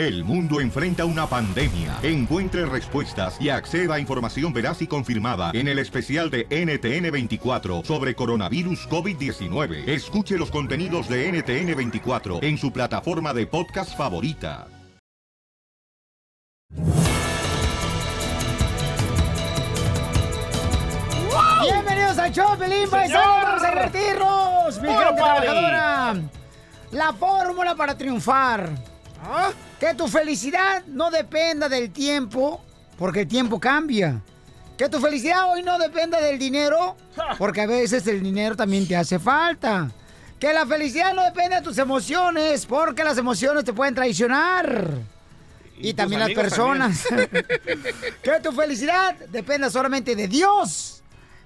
[0.00, 1.98] El mundo enfrenta una pandemia.
[2.02, 8.14] Encuentre respuestas y acceda a información veraz y confirmada en el especial de NTN24 sobre
[8.14, 9.86] coronavirus COVID-19.
[9.86, 14.68] Escuche los contenidos de NTN24 en su plataforma de podcast favorita.
[21.60, 26.16] Bienvenidos al show, Pelín, paisanos, vamos a divertirnos, mi gente trabajadora.
[26.90, 28.89] La fórmula para triunfar.
[29.22, 29.52] ¿Ah?
[29.78, 32.62] Que tu felicidad no dependa del tiempo,
[32.98, 34.20] porque el tiempo cambia.
[34.76, 36.96] Que tu felicidad hoy no dependa del dinero,
[37.38, 39.90] porque a veces el dinero también te hace falta.
[40.38, 44.88] Que la felicidad no depende de tus emociones, porque las emociones te pueden traicionar.
[45.76, 47.04] Y, también las personas.
[48.22, 50.99] que tu felicidad dependa solamente de Dios.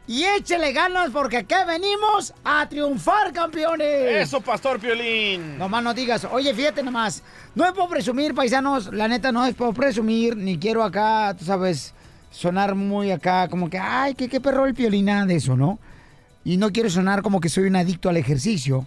[0.06, 4.26] Y échele ganas porque aquí venimos a triunfar, campeones.
[4.26, 5.56] Eso, Pastor Piolín.
[5.56, 7.22] Nomás no digas, oye, fíjate nomás,
[7.54, 11.46] no es por presumir, paisanos, la neta no es por presumir, ni quiero acá, tú
[11.46, 11.94] sabes,
[12.30, 15.78] sonar muy acá, como que, ay, qué, qué perro el piolín, nada de eso, ¿no?
[16.44, 18.86] Y no quiero sonar como que soy un adicto al ejercicio,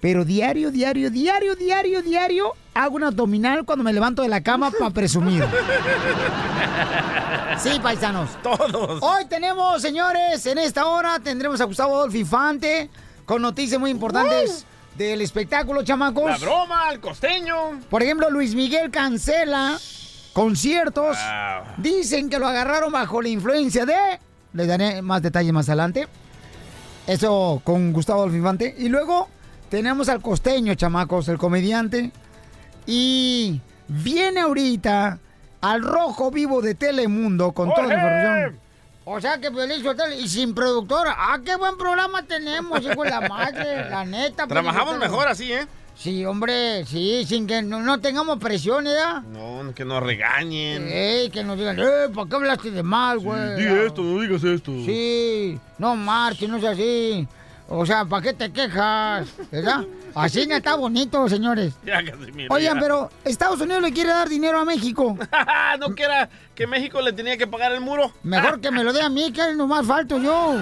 [0.00, 4.72] pero diario, diario, diario, diario, diario, hago un abdominal cuando me levanto de la cama
[4.72, 5.44] para presumir.
[7.58, 8.30] Sí, paisanos.
[8.42, 9.02] Todos.
[9.02, 12.90] Hoy tenemos, señores, en esta hora tendremos a Gustavo Adolfo Infante
[13.24, 16.30] con noticias muy importantes del espectáculo, chamacos.
[16.30, 17.80] La broma, el costeño.
[17.90, 19.78] Por ejemplo, Luis Miguel cancela
[20.32, 21.16] conciertos.
[21.16, 21.74] Wow.
[21.78, 23.94] Dicen que lo agarraron bajo la influencia de...
[24.52, 26.08] Les daré más detalles más adelante.
[27.06, 28.74] Eso con Gustavo Adolfo Infante.
[28.78, 29.28] Y luego
[29.70, 32.10] tenemos al costeño, chamacos, el comediante.
[32.86, 35.18] Y viene ahorita
[35.72, 38.60] al rojo vivo de Telemundo con toda la información.
[39.04, 41.14] O sea que Sotelo, y sin productora.
[41.16, 43.88] ¡Ah, qué buen programa tenemos, hijo de la madre!
[43.88, 44.46] La neta.
[44.46, 45.66] Piolín Trabajamos mejor así, ¿eh?
[45.96, 49.22] Sí, hombre, sí, sin que no, no tengamos presión, ¿verdad?
[49.22, 50.88] No, que nos regañen.
[50.88, 53.56] Ey, que nos digan, eh, ¿por qué hablaste de mal, güey?
[53.56, 54.72] Di esto, no digas esto.
[54.84, 57.26] Sí, no marches, no es así.
[57.68, 59.26] O sea, ¿para qué te quejas?
[59.50, 59.84] ¿Verdad?
[60.14, 61.74] Así no está bonito, señores.
[61.84, 65.18] Ya, Casimiro, Oigan, pero Estados Unidos le quiere dar dinero a México.
[65.80, 68.12] no que era que México le tenía que pagar el muro.
[68.22, 70.54] Mejor que me lo dé a mí, que nomás falto yo.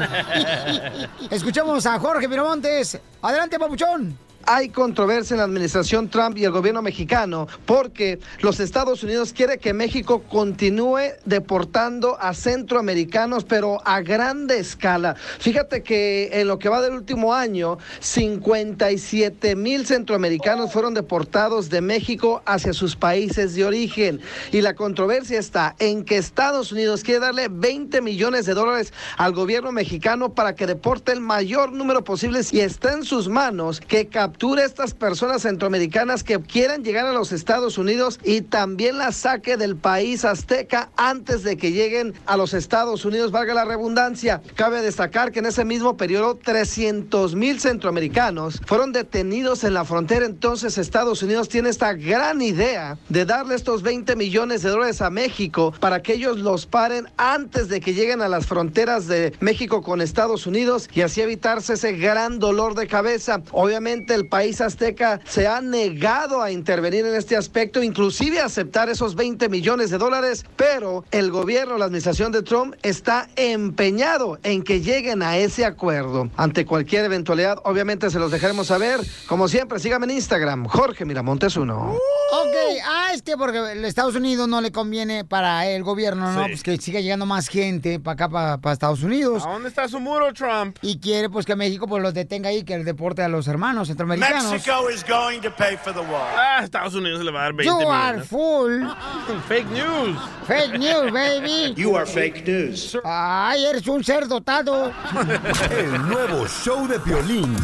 [1.30, 2.98] Escuchamos a Jorge Miramontes.
[3.22, 4.23] Adelante, papuchón.
[4.46, 9.58] Hay controversia en la administración Trump y el gobierno mexicano porque los Estados Unidos quiere
[9.58, 15.14] que México continúe deportando a centroamericanos, pero a grande escala.
[15.14, 21.80] Fíjate que en lo que va del último año, 57 mil centroamericanos fueron deportados de
[21.80, 24.20] México hacia sus países de origen.
[24.52, 29.32] Y la controversia está en que Estados Unidos quiere darle 20 millones de dólares al
[29.32, 34.08] gobierno mexicano para que deporte el mayor número posible y está en sus manos que
[34.34, 39.56] capture estas personas centroamericanas que quieran llegar a los Estados Unidos y también las saque
[39.56, 44.42] del país azteca antes de que lleguen a los Estados Unidos, valga la redundancia.
[44.56, 50.26] Cabe destacar que en ese mismo periodo 300 mil centroamericanos fueron detenidos en la frontera,
[50.26, 55.10] entonces Estados Unidos tiene esta gran idea de darle estos 20 millones de dólares a
[55.10, 59.80] México para que ellos los paren antes de que lleguen a las fronteras de México
[59.80, 63.40] con Estados Unidos y así evitarse ese gran dolor de cabeza.
[63.52, 68.88] Obviamente el país azteca se ha negado a intervenir en este aspecto, inclusive a aceptar
[68.88, 74.62] esos 20 millones de dólares, pero el gobierno, la administración de Trump está empeñado en
[74.62, 76.30] que lleguen a ese acuerdo.
[76.36, 79.00] Ante cualquier eventualidad, obviamente se los dejaremos saber.
[79.28, 81.74] Como siempre, síganme en Instagram, Jorge Miramontes 1.
[81.74, 82.56] Ok,
[82.86, 86.44] ah, es que porque Estados Unidos no le conviene para el gobierno, ¿no?
[86.44, 86.50] Sí.
[86.50, 89.44] Pues que siga llegando más gente para acá, para, para Estados Unidos.
[89.46, 90.76] ¿A dónde está su muro, Trump?
[90.82, 94.52] Y quiere pues que México pues los detenga ahí, que deporte a los hermanos centroamericanos.
[94.52, 96.26] Mexico is going to pay for the wall.
[96.36, 98.28] Ah, Estados Unidos le va a dar 20 You are millones.
[98.28, 99.40] full.
[99.48, 100.16] Fake news.
[100.46, 101.74] Fake news, baby.
[101.76, 102.96] You are fake news.
[103.04, 104.92] Ay, eres un ser dotado.
[105.70, 107.56] El nuevo show de Piolín.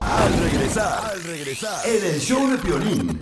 [0.00, 3.20] Al regresar, al regresar, en el show de Piolín.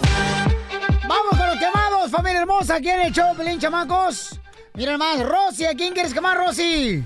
[1.07, 2.81] Vamos con los quemados, familia hermosa.
[2.81, 4.41] ¿Quién el show, Pelín, chamacos?
[4.75, 7.05] Miren más, Rosy, ¿a quién quieres quemar, Rosy?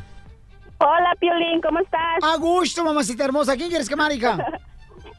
[0.79, 2.19] Hola, Piolín, ¿cómo estás?
[2.23, 3.53] A gusto, mamacita hermosa.
[3.53, 4.37] ¿A quién quieres quemar, hija?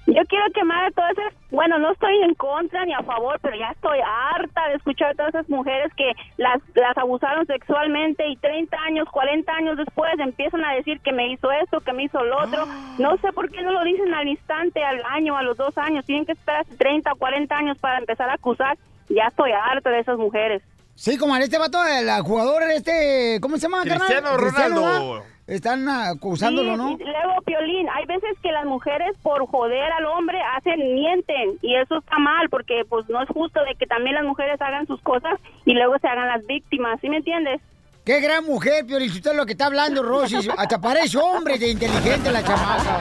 [0.08, 3.58] Yo quiero quemar a todas esas, bueno, no estoy en contra ni a favor, pero
[3.58, 8.36] ya estoy harta de escuchar a todas esas mujeres que las, las abusaron sexualmente y
[8.38, 12.24] 30 años, 40 años después empiezan a decir que me hizo esto, que me hizo
[12.24, 12.68] lo otro.
[13.00, 16.06] No sé por qué no lo dicen al instante, al año, a los dos años.
[16.06, 18.78] Tienen que esperar hasta 30 o 40 años para empezar a acusar.
[19.10, 20.62] Ya estoy harta de esas mujeres.
[20.96, 24.08] Sí, como este vato, el jugador este, ¿cómo se llama, carnal?
[24.08, 25.35] Cristiano Ronaldo.
[25.48, 26.92] Están acusándolo, Sí, ¿no?
[26.92, 31.76] y luego, Piolín, hay veces que las mujeres por joder al hombre hacen, mienten, y
[31.76, 35.00] eso está mal, porque pues no es justo de que también las mujeres hagan sus
[35.02, 37.62] cosas y luego se hagan las víctimas, ¿sí me entiendes?
[38.06, 40.48] Qué gran mujer, Piolín, si usted es lo que está hablando, Rosy.
[40.58, 43.00] Hasta parece hombre de inteligente la chamaca.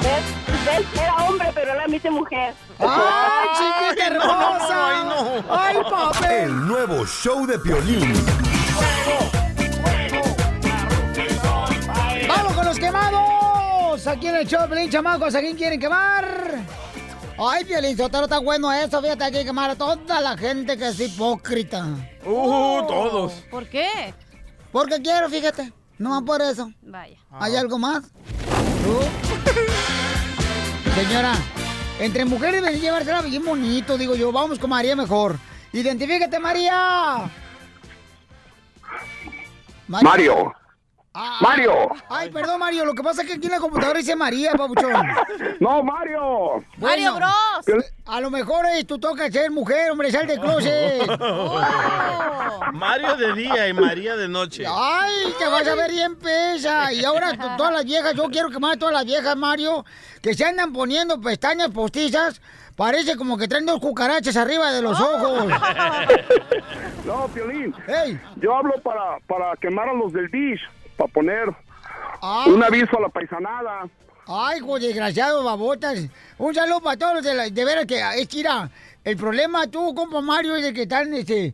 [0.00, 0.66] ¿Ves?
[0.66, 1.02] ¿Ves?
[1.02, 2.52] Era hombre, pero la dice mujer.
[2.78, 3.48] ¡Ay,
[3.90, 4.88] chiquita no, no, hermosa!
[4.88, 5.54] ay, no.
[5.56, 6.30] ¡Ay, papel!
[6.44, 8.12] El nuevo show de Piolín.
[14.02, 14.06] Quemados!
[14.06, 16.64] Aquí en el show, Pelín, chamacos, ¿a quién quieren quemar?
[17.38, 19.00] Ay, Piolín, Sotero, está bueno eso.
[19.00, 21.86] Fíjate, hay que quemar a toda la gente que es hipócrita.
[22.24, 23.32] Uh, todos.
[23.50, 24.14] ¿Por qué?
[24.70, 25.72] Porque quiero, fíjate.
[25.98, 26.70] No más por eso.
[26.82, 27.16] Vaya.
[27.30, 28.04] ¿Hay algo más?
[28.84, 28.98] ¿Tú?
[30.94, 31.34] Señora,
[32.00, 34.30] entre mujeres deben llevársela bien bonito, digo yo.
[34.30, 35.38] Vamos con María mejor.
[35.72, 37.30] Identifícate, María.
[39.88, 40.52] Mario.
[41.14, 41.90] Ah, Mario.
[42.08, 42.86] Ay, perdón, Mario.
[42.86, 44.92] Lo que pasa es que aquí en la computadora dice María, papuchón.
[45.60, 46.64] No, Mario.
[46.78, 47.84] Mario Bros.
[48.06, 51.02] A lo mejor eh, tú tocas ser mujer, hombre, sal del closet.
[51.24, 52.72] Oh.
[52.72, 54.64] Mario de día y María de noche.
[54.68, 56.92] Ay, te vas a ver bien pesa.
[56.92, 59.84] Y ahora todas las viejas, yo quiero quemar a todas las viejas, Mario,
[60.22, 62.40] que se andan poniendo pestañas postizas.
[62.76, 65.46] Parece como que traen dos cucarachas arriba de los ojos.
[67.04, 67.74] No, Piolín.
[67.88, 68.20] ¡Ey!
[68.36, 70.60] Yo hablo para, para quemar a los del Dish,
[70.96, 71.48] para poner
[72.20, 72.44] Ah.
[72.46, 73.88] un aviso a la paisanada.
[74.26, 75.98] Ay, hijo desgraciado, babotas.
[76.38, 78.70] Un saludo para todos los de, la- de veras que es que mira,
[79.02, 81.52] el problema tú, compa Mario, es de que están, este...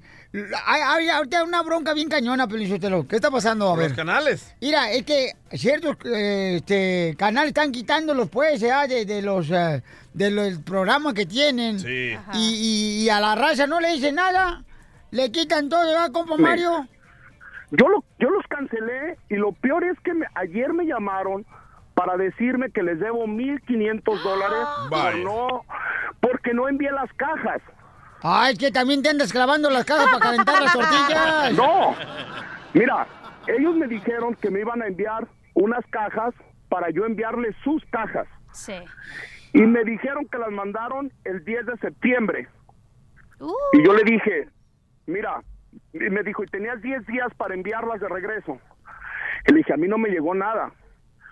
[0.67, 3.09] Hay, ahorita una bronca bien cañona, Pelizotelo.
[3.09, 3.69] ¿Qué está pasando?
[3.73, 3.97] A Los ver.
[3.97, 4.55] canales.
[4.61, 9.83] Mira, es que ciertos eh, este, canales están quitándolos, pues, ya, de, de los eh,
[10.13, 11.81] de los programas que tienen.
[11.81, 12.15] Sí.
[12.35, 14.63] Y, y- y a la raza no le dicen nada.
[15.13, 16.87] Le quitan todo, ¿verdad, compa Mario?
[17.71, 21.45] Yo, lo, yo los cancelé y lo peor es que me- ayer me llamaron
[21.95, 25.25] para decirme que les debo 1.500 dólares por Vaya.
[25.25, 25.65] no,
[26.21, 27.61] porque no envié las cajas.
[28.23, 31.53] Ay, que también te andas clavando las cajas para calentar las tortillas.
[31.55, 31.95] No,
[32.75, 33.07] mira,
[33.47, 36.35] ellos me dijeron que me iban a enviar unas cajas
[36.69, 38.27] para yo enviarles sus cajas.
[38.53, 38.75] Sí.
[39.53, 42.49] Y me dijeron que las mandaron el 10 de septiembre.
[43.41, 43.53] Uh.
[43.73, 44.49] Y yo le dije,
[45.07, 45.43] mira,
[45.93, 48.59] y me dijo, y tenías 10 días para enviarlas de regreso.
[49.47, 50.73] Y le dije, a mí no me llegó nada.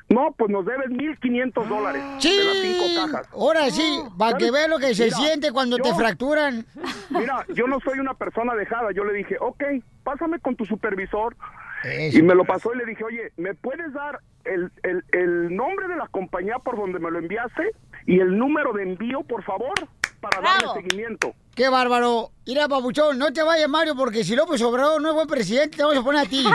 [0.08, 2.94] No, pues nos debes 1.500 dólares de las cinco ¡Sí!
[2.96, 3.28] cajas.
[3.32, 6.64] Ahora sí, para que veas lo que se Mira, siente cuando te yo- fracturan.
[7.10, 8.92] Mira, yo no soy una persona dejada.
[8.92, 9.64] Yo le dije, ok,
[10.04, 11.36] pásame con tu supervisor.
[11.82, 12.18] Eso.
[12.18, 15.88] Y me lo pasó y le dije, oye, ¿me puedes dar el, el, el nombre
[15.88, 17.72] de la compañía por donde me lo enviaste
[18.06, 19.74] y el número de envío, por favor,
[20.20, 20.66] para Bravo.
[20.74, 21.34] darle seguimiento?
[21.56, 22.32] ¡Qué bárbaro!
[22.46, 25.82] Mira, papuchón, no te vayas, Mario, porque si López Obrador no es buen presidente, te
[25.82, 26.44] vamos a poner a ti.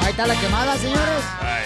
[0.00, 1.24] Ahí está la quemada, señores.
[1.40, 1.64] Ay.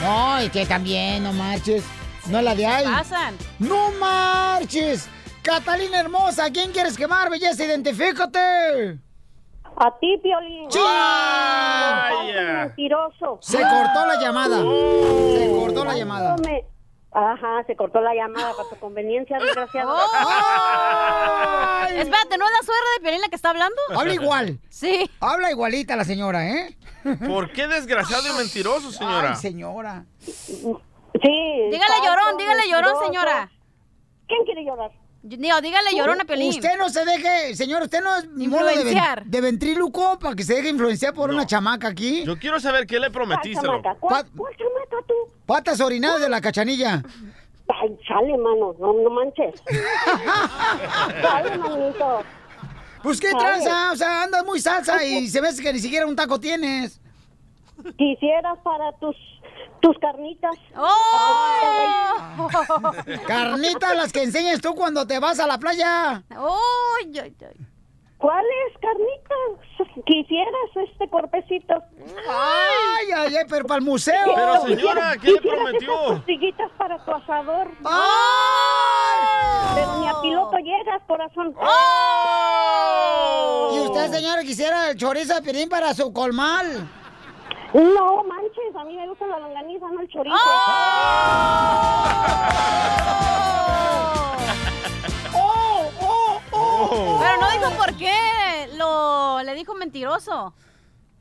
[0.00, 1.82] No, y que también, no marches.
[2.28, 2.84] No es la de ahí.
[2.84, 3.34] Pasan.
[3.58, 5.08] ¡No marches!
[5.42, 7.64] Catalina hermosa, ¿quién quieres quemar, belleza?
[7.64, 8.98] Identifícate.
[9.76, 10.70] A ti, Piolín.
[10.70, 10.78] ¡Sí!
[10.78, 12.66] Vaya.
[12.66, 13.38] Mentiroso.
[13.40, 14.58] Se cortó la llamada.
[14.58, 16.36] Se cortó la llamada.
[16.44, 16.64] Me-
[17.14, 19.94] Ajá, se cortó la llamada para tu conveniencia, desgraciado.
[20.14, 21.98] ¡Ay!
[21.98, 23.76] Espérate, ¿no es la suegra de Piolín la que está hablando?
[23.94, 24.58] Habla igual.
[24.70, 25.10] Sí.
[25.20, 26.76] Habla igualita la señora, ¿eh?
[27.26, 29.30] ¿Por qué desgraciado y mentiroso, señora?
[29.30, 30.04] Ay, señora.
[30.20, 30.48] Sí.
[31.22, 33.50] Dígale llorón, dígale llorón, señora.
[34.26, 34.90] ¿Quién quiere llorar?
[35.24, 36.48] Digo, dígale llorón a Piolín.
[36.48, 39.24] Usted no se deje, señor, usted no es de, Influenciar.
[39.24, 42.24] de ventríluco para que se deje influenciar por una chamaca aquí.
[42.24, 43.60] Yo quiero saber qué le ¿Cuál prometiste.
[43.64, 43.94] chamaca?
[44.00, 45.14] ¿Cuál, cuál chamaca tú?
[45.52, 47.02] Patas orinadas de la cachanilla.
[47.68, 49.62] Ay, chale, mano, no, no manches.
[51.20, 52.22] Chale, manito.
[53.02, 56.16] Pues qué tranza, o sea, andas muy salsa y se ve que ni siquiera un
[56.16, 57.02] taco tienes.
[57.98, 59.14] Quisieras para tus
[59.82, 60.56] tus carnitas.
[60.74, 62.14] ¡Oh!
[63.26, 66.22] Carnitas las que enseñas tú cuando te vas a la playa.
[66.34, 66.96] ¡Oh!
[66.98, 67.66] Ay, ay, ay.
[68.22, 70.04] ¿Cuáles carnitas?
[70.06, 71.74] Quisieras este cuerpecito.
[72.30, 74.32] Ay, ay, ay, pero para el museo.
[74.32, 75.92] Pero señora, ¿qué le prometió?
[76.06, 77.72] costiguitas para tu asador.
[77.84, 79.26] ¡Ay!
[79.74, 81.52] Pero ni a piloto llegas, corazón.
[83.72, 86.88] Y usted, señora, quisiera el chorizo de pirín para su colmal.
[87.74, 90.36] No manches, a mí me gusta la longaniza, no el chorizo.
[90.36, 90.38] ¡Oh,
[90.68, 90.74] oh,
[91.88, 92.62] oh!
[97.20, 98.12] Pero no dijo por qué.
[98.76, 100.54] Lo le dijo mentiroso.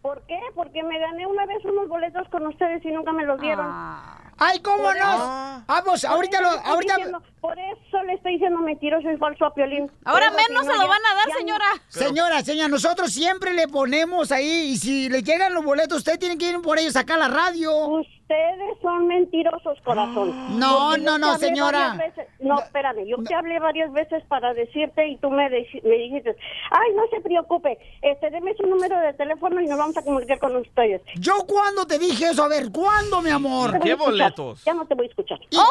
[0.01, 0.39] ¿Por qué?
[0.55, 3.67] Porque me gané una vez unos boletos con ustedes y nunca me los dieron.
[3.69, 4.17] Ah.
[4.43, 5.13] Ay, ¿cómo Por no?
[5.13, 6.95] eso- Vamos, por ahorita eso lo, ahorita.
[6.95, 9.91] diciendo- por eso le estoy diciendo mentiroso y falso a Piolín.
[10.03, 11.65] Ahora menos se lo van a dar, ya señora.
[11.89, 16.39] Señora, señora, nosotros siempre le ponemos ahí y si le llegan los boletos, usted tiene
[16.39, 18.01] que ir por ellos acá a la radio.
[18.31, 20.31] Ustedes son mentirosos, corazón.
[20.57, 21.95] No, no, no, señora.
[21.97, 26.35] veces- No, espérame, yo te hablé varias veces para decirte y tú me, dijiste,
[26.71, 30.39] ay, no se preocupe, este, deme su número de teléfono y nos vamos a comunicar
[30.39, 31.01] con ustedes.
[31.15, 32.43] ¿Yo cuándo te dije eso?
[32.43, 33.73] A ver, ¿cuándo, mi amor?
[33.73, 35.39] No te voy a escuchar, Ya no te voy a escuchar.
[35.57, 35.61] ¡Oh!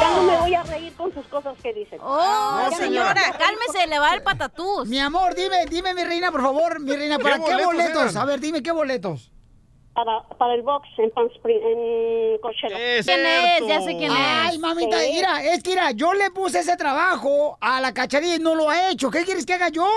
[0.00, 2.00] Ya no me voy a reír con sus cosas que dicen.
[2.02, 4.88] Oh, no señora, cálmese, le va el patatús.
[4.88, 8.16] Mi amor, dime, dime, mi reina, por favor, mi reina, ¿para qué, boletos boletos?
[8.16, 9.30] A ver, dime, ¿qué boletos?
[9.96, 12.76] Para, para el box en Palm Springs, en Coachella.
[13.02, 13.66] ¿Quién es?
[13.66, 14.18] Ya sé quién es.
[14.18, 15.10] Ay, mamita, Sí.
[15.14, 18.68] mira, es que mira, yo le puse ese trabajo a la cacharilla y no lo
[18.68, 19.10] ha hecho.
[19.10, 19.88] ¿Qué quieres que haga yo?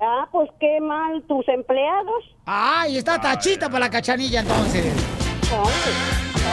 [0.00, 2.22] Ah, pues qué mal, tus empleados.
[2.44, 4.84] Ay, está tachita para la cachanilla entonces.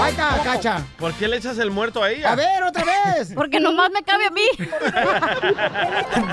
[0.01, 0.85] Ahí está, cacha.
[0.99, 2.31] ¿Por qué le echas el muerto a ella?
[2.31, 3.31] A ver, otra vez.
[3.33, 4.41] Porque nomás me cabe a mí.
[4.57, 4.67] ¿Por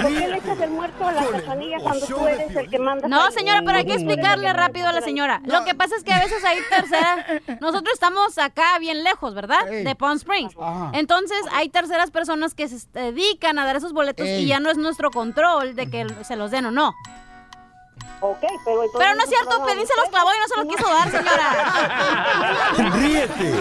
[0.09, 3.09] qué le echas el muerto a la cachanilla cuando tú eres el que manda?
[3.09, 5.41] No, señora, pero hay que explicarle rápido a la señora.
[5.45, 7.25] Lo que pasa es que a veces hay tercera.
[7.61, 9.65] Nosotros estamos acá bien lejos, ¿verdad?
[9.67, 10.55] De Palm Springs.
[10.93, 14.43] Entonces hay terceras personas que se dedican a dar esos boletos Ey.
[14.43, 16.95] y ya no es nuestro control de que se los den o no.
[18.25, 18.93] Ok, pero entonces...
[18.99, 22.93] Pero no es cierto, Pelín se los clavó y no se los quiso dar, señora.
[22.95, 23.53] Ríete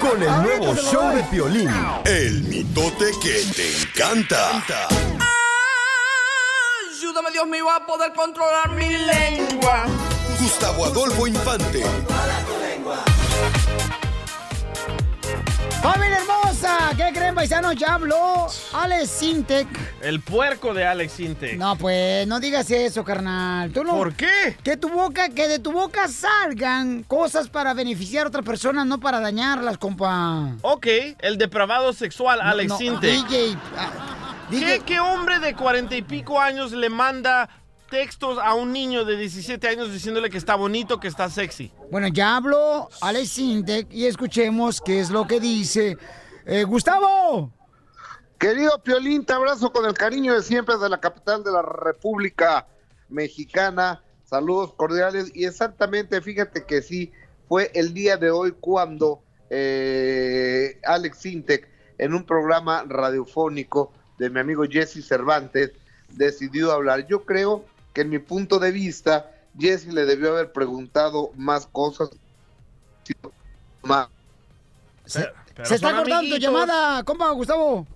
[0.00, 1.70] con el nuevo show de Piolín.
[2.04, 4.60] El mitote que te encanta.
[6.90, 9.84] Ayúdame, Dios mío, a poder controlar mi lengua.
[10.40, 11.84] Gustavo Adolfo Infante.
[15.82, 16.90] ¡Familia hermosa!
[16.94, 17.74] ¿Qué creen, paisanos?
[17.74, 19.66] Ya habló Alex Sintec.
[20.02, 21.56] El puerco de Alex Inte.
[21.56, 23.72] No, pues, no digas eso, carnal.
[23.72, 24.58] ¿Tú no, ¿Por qué?
[24.62, 29.00] Que tu boca, que de tu boca salgan cosas para beneficiar a otra persona, no
[29.00, 30.56] para dañarlas, compa.
[30.60, 30.86] Ok,
[31.18, 33.06] el depravado sexual Alex no, Inte.
[33.06, 33.90] DJ, ah,
[34.50, 37.48] ¿Qué, qué hombre de cuarenta y pico años le manda
[37.90, 41.72] textos a un niño de 17 años diciéndole que está bonito, que está sexy?
[41.90, 45.98] Bueno, ya habló Alex Sintec y escuchemos qué es lo que dice.
[46.46, 47.52] Eh, Gustavo.
[48.38, 52.66] Querido Piolín, te abrazo con el cariño de siempre de la capital de la República
[53.10, 54.02] Mexicana.
[54.24, 55.30] Saludos cordiales.
[55.34, 57.12] Y exactamente, fíjate que sí,
[57.48, 61.68] fue el día de hoy cuando eh, Alex Sintec,
[61.98, 65.72] en un programa radiofónico de mi amigo Jesse Cervantes,
[66.08, 67.06] decidió hablar.
[67.06, 72.10] Yo creo que en mi punto de vista, Jesse le debió haber preguntado más cosas.
[73.82, 74.08] Más.
[75.04, 77.86] Se está cortando tu llamada, compa Gustavo.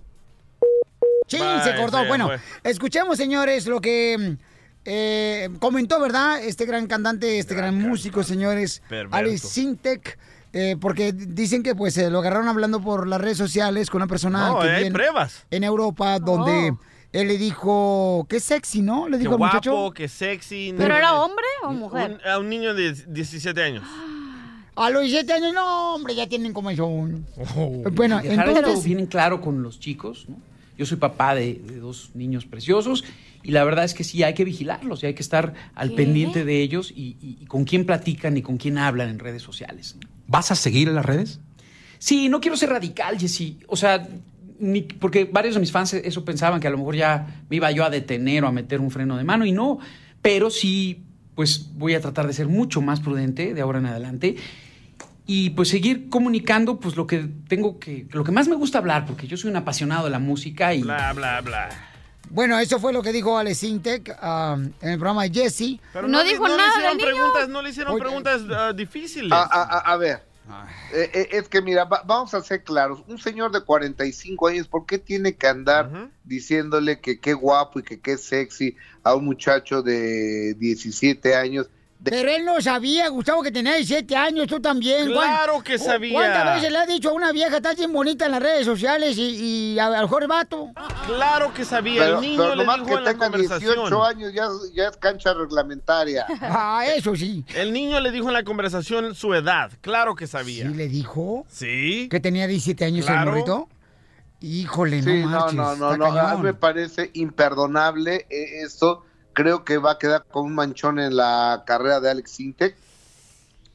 [1.27, 2.05] Sí, Bye, se cortó.
[2.05, 2.39] bueno, fue.
[2.63, 4.37] escuchemos, señores, lo que
[4.83, 6.43] eh, comentó, ¿verdad?
[6.43, 9.15] Este gran cantante, este gran músico, señores, Perverso.
[9.15, 10.19] Alex Sintec.
[10.53, 14.07] eh, porque dicen que pues se lo agarraron hablando por las redes sociales con una
[14.07, 15.43] persona No, que hay pruebas.
[15.51, 16.79] en Europa donde Oh.
[17.21, 19.07] Él le dijo que sexy, ¿no?
[19.09, 19.91] Le dijo al guapo, muchacho.
[19.93, 20.73] que sexy.
[20.77, 22.19] ¿Pero no- era hombre o mujer?
[22.23, 23.83] Un- a un niño de 17 años.
[24.77, 27.25] A los 17 años, no, hombre, ya tienen como son.
[27.55, 27.81] Oh.
[27.93, 28.83] Bueno, dejar entonces...
[28.83, 30.25] bien en claro con los chicos.
[30.27, 30.35] ¿no?
[30.77, 33.05] Yo soy papá de, de dos niños preciosos
[33.41, 35.95] y la verdad es que sí hay que vigilarlos y hay que estar al ¿Qué?
[35.95, 39.41] pendiente de ellos y, y- y con quién platican y con quién hablan en redes
[39.43, 39.95] sociales.
[40.27, 41.39] ¿Vas a seguir en las redes?
[41.97, 43.59] Sí, no quiero ser radical, Jessy.
[43.69, 44.05] O sea,
[44.59, 47.71] ni- porque varios de mis fans eso pensaban que a lo mejor ya me iba
[47.71, 49.79] yo a detener o a meter un freno de mano y no.
[50.21, 51.03] Pero sí,
[51.35, 54.35] pues voy a tratar de ser mucho más prudente de ahora en adelante
[55.27, 59.05] y pues seguir comunicando pues lo que tengo que, lo que más me gusta hablar,
[59.05, 60.81] porque yo soy un apasionado de la música y...
[60.83, 61.69] Bla, bla, bla.
[62.29, 65.79] Bueno, eso fue lo que dijo Alex Intec um, en el programa de Jesse.
[65.93, 69.31] Pero le- le hicieron preguntas, no le hicieron preguntas ah, difíciles.
[69.31, 70.23] A, a- a- a ver,
[70.93, 73.03] eh, eh, es que mira, va- vamos a ser claros.
[73.07, 75.89] Un señor de 45 años, ¿por qué tiene que andar
[76.23, 81.69] diciéndole que qué guapo y que qué sexy a un muchacho de 17 años?
[82.11, 85.11] Pero él no sabía, Gustavo, que tenía 17 años, tú también.
[85.11, 86.13] ¿Cuán- Claro que sabía.
[86.13, 89.17] ¿Cuántas veces le has dicho a una vieja, estás bien bonita en las redes sociales
[89.17, 90.69] y, y a, lo mejor vato?
[91.07, 92.01] Claro que sabía.
[92.03, 93.73] Pero, el niño pero le nomás dijo que en la conversación.
[93.75, 96.25] 18 años ya, ya es cancha reglamentaria.
[96.41, 97.43] Ah, eso sí.
[97.55, 99.71] El niño le dijo en la conversación su edad.
[99.81, 100.67] Claro que sabía.
[100.67, 101.45] ¿Sí le dijo?
[101.49, 102.07] Sí.
[102.09, 103.21] ¿Que tenía 17 años Claro.
[103.21, 103.69] el morrito?
[104.41, 105.55] Híjole, Sí, no no, marches.
[105.55, 106.41] no, no, no, a mí cañón.
[106.43, 109.03] me parece imperdonable eh, esto.
[109.35, 112.75] Creo que va a quedar con un manchón en la carrera de Alex Intec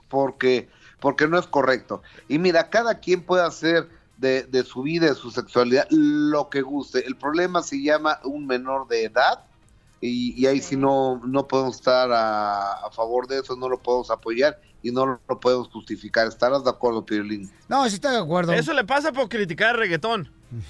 [0.08, 2.02] porque, porque no es correcto.
[2.28, 6.62] Y mira, cada quien puede hacer de, de su vida, de su sexualidad, lo que
[6.62, 7.06] guste.
[7.06, 9.44] El problema se llama un menor de edad
[10.00, 13.78] y, y ahí sí no, no podemos estar a, a favor de eso, no lo
[13.78, 16.26] podemos apoyar y no lo podemos justificar.
[16.26, 17.50] ¿Estarás de acuerdo, Piolín?
[17.68, 18.52] No, sí estoy de acuerdo.
[18.52, 20.30] Eso le pasa por criticar el reggaetón.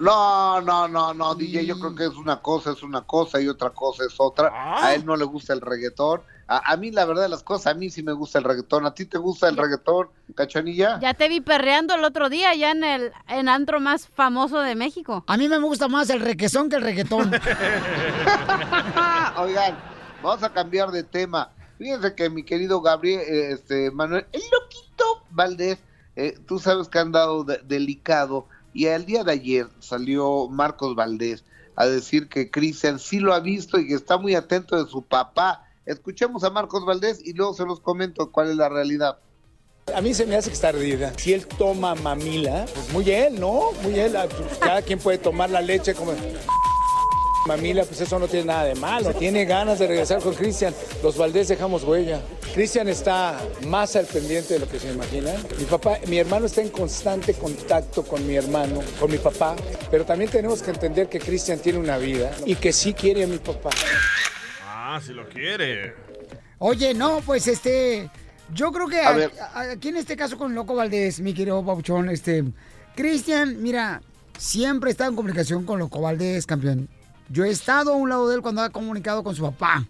[0.00, 3.48] No, no, no, no, DJ, yo creo que es una cosa, es una cosa y
[3.48, 4.52] otra cosa es otra.
[4.84, 6.20] A él no le gusta el reggaetón.
[6.48, 8.86] A, a mí, la verdad de las cosas, a mí sí me gusta el reggaetón.
[8.86, 11.00] ¿A ti te gusta el reggaetón, cachanilla?
[11.00, 14.74] Ya te vi perreando el otro día, ya en el en antro más famoso de
[14.74, 15.24] México.
[15.26, 17.30] A mí me gusta más el requesón que el reggaetón.
[19.38, 19.76] Oigan,
[20.22, 21.52] vamos a cambiar de tema.
[21.78, 25.78] Fíjense que mi querido Gabriel, eh, este, Manuel, el loquito Valdés,
[26.16, 30.94] eh, tú sabes que han dado de- delicado y el día de ayer salió Marcos
[30.94, 31.44] Valdés
[31.76, 35.02] a decir que Cristian sí lo ha visto y que está muy atento de su
[35.02, 35.68] papá.
[35.84, 39.18] Escuchemos a Marcos Valdés y luego se los comento cuál es la realidad.
[39.94, 41.12] A mí se me hace que está ardida.
[41.18, 43.70] Si él toma mamila, pues muy él, ¿no?
[43.82, 44.16] Muy él.
[44.58, 46.12] Cada quien puede tomar la leche como
[47.46, 49.12] mamila, pues eso no tiene nada de malo.
[49.14, 50.74] Tiene ganas de regresar con Cristian.
[51.02, 52.20] Los Valdés dejamos huella.
[52.54, 55.36] Cristian está más al pendiente de lo que se imaginan.
[55.58, 59.54] Mi papá, mi hermano está en constante contacto con mi hermano, con mi papá,
[59.90, 63.26] pero también tenemos que entender que Cristian tiene una vida y que sí quiere a
[63.26, 63.70] mi papá.
[64.64, 65.94] Ah, si lo quiere.
[66.58, 68.08] Oye, no, pues este.
[68.54, 72.08] Yo creo que A a- aquí en este caso con Loco Valdés, mi querido Pabuchón,
[72.10, 72.44] este.
[72.94, 74.00] Cristian, mira,
[74.38, 76.88] siempre está en comunicación con Loco Valdés, campeón.
[77.28, 79.84] Yo he estado a un lado de él cuando ha comunicado con su papá.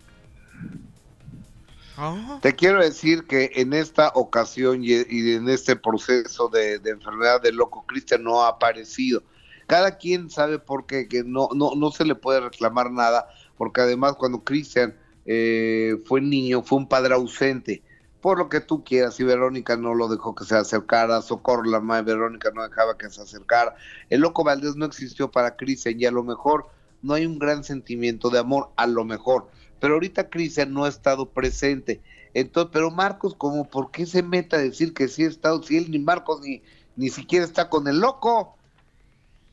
[2.43, 7.41] Te quiero decir que en esta ocasión y, y en este proceso de, de enfermedad
[7.41, 9.23] del loco, Cristian no ha aparecido.
[9.67, 13.81] Cada quien sabe por qué, que no, no, no se le puede reclamar nada, porque
[13.81, 17.83] además cuando Cristian eh, fue niño, fue un padre ausente,
[18.21, 21.81] por lo que tú quieras, y Verónica no lo dejó que se acercara, Socorro, la
[21.81, 23.75] madre de Verónica, no dejaba que se acercara.
[24.11, 26.69] El loco Valdés no existió para Cristian y a lo mejor
[27.03, 29.49] no hay un gran sentimiento de amor, a lo mejor.
[29.81, 32.01] Pero ahorita Cristian no ha estado presente.
[32.35, 35.63] Entonces, pero Marcos, como, ¿por qué se mete a decir que sí ha estado?
[35.63, 36.63] Si él ni Marcos ni,
[36.97, 38.57] ni siquiera está con el loco.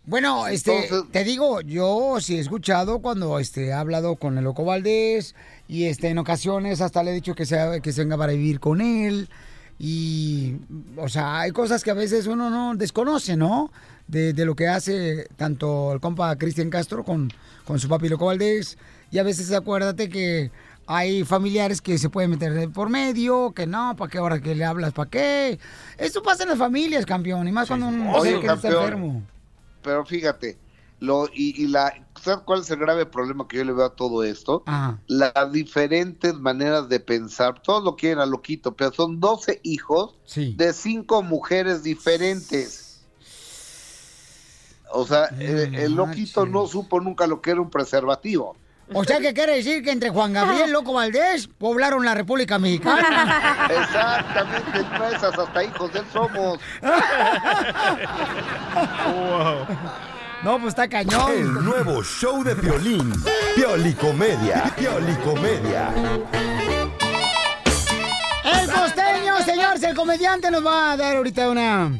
[0.06, 4.44] Bueno, este, Entonces- te digo, yo sí he escuchado cuando este, he hablado con el
[4.44, 5.34] Loco Valdés
[5.70, 8.60] y este, en ocasiones hasta le he dicho que se, que se venga para vivir
[8.60, 9.30] con él.
[9.80, 10.56] Y,
[10.98, 13.72] o sea, hay cosas que a veces uno no desconoce, ¿no?
[14.08, 17.32] De, de lo que hace tanto el compa Cristian Castro con,
[17.66, 18.78] con su papi Loco Valdés.
[19.12, 20.52] Y a veces acuérdate que
[20.86, 24.66] hay familiares que se pueden meter por medio, que no, ¿para qué ahora que le
[24.66, 24.94] hablas?
[24.94, 25.60] ¿Para qué?
[25.98, 28.74] Esto pasa en las familias, campeón, y más cuando que no está campeón.
[28.84, 29.24] enfermo.
[29.82, 30.58] Pero fíjate,
[31.00, 33.96] lo, y, y la, ¿sabes cuál es el grave problema que yo le veo a
[33.96, 34.64] todo esto?
[34.66, 35.02] Ajá.
[35.08, 40.74] Las diferentes maneras de pensar, todos lo quieren a loquito, pero son 12 hijos de
[40.74, 42.83] cinco mujeres diferentes.
[44.96, 48.56] O sea, el, el loquito no supo nunca lo que era un preservativo.
[48.94, 52.60] O sea, que quiere decir que entre Juan Gabriel y Loco Valdés poblaron la República
[52.60, 53.68] Mexicana.
[53.70, 56.60] Exactamente, no esas hasta hijos de él somos.
[60.44, 61.32] No, pues está cañón.
[61.32, 63.14] El nuevo show de Piolín.
[63.56, 64.74] Piolicomedia.
[64.78, 65.94] Piolicomedia.
[68.44, 71.98] El costeño, señores, el comediante nos va a dar ahorita una.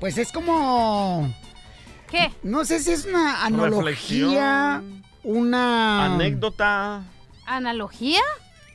[0.00, 1.30] Pues es como.
[2.10, 2.32] ¿Qué?
[2.42, 4.82] No sé si es una analogía,
[5.22, 6.06] una.
[6.06, 7.02] Anécdota.
[7.46, 8.20] ¿Analogía?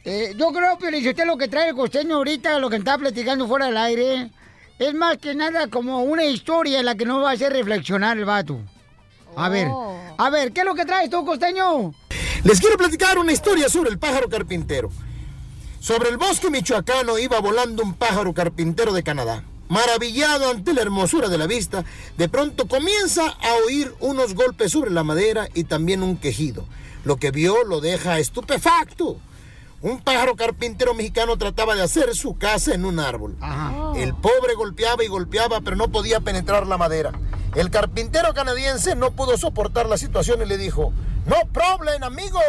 [0.05, 3.47] Eh, yo creo, pero usted lo que trae el costeño ahorita, lo que está platicando
[3.47, 4.31] fuera del aire,
[4.77, 8.17] es más que nada como una historia en la que nos va a hacer reflexionar
[8.17, 8.59] el vato.
[9.35, 9.67] A ver,
[10.17, 11.93] a ver, ¿qué es lo que traes tú, costeño?
[12.43, 14.89] Les quiero platicar una historia sobre el pájaro carpintero.
[15.79, 19.43] Sobre el bosque michoacano iba volando un pájaro carpintero de Canadá.
[19.73, 21.83] Maravillado ante la hermosura de la vista,
[22.15, 26.65] de pronto comienza a oír unos golpes sobre la madera y también un quejido.
[27.03, 29.17] Lo que vio lo deja estupefacto.
[29.81, 33.35] Un pájaro carpintero mexicano trataba de hacer su casa en un árbol.
[33.95, 37.11] El pobre golpeaba y golpeaba, pero no podía penetrar la madera.
[37.55, 40.93] El carpintero canadiense no pudo soportar la situación y le dijo,
[41.25, 42.39] No problem, amigo.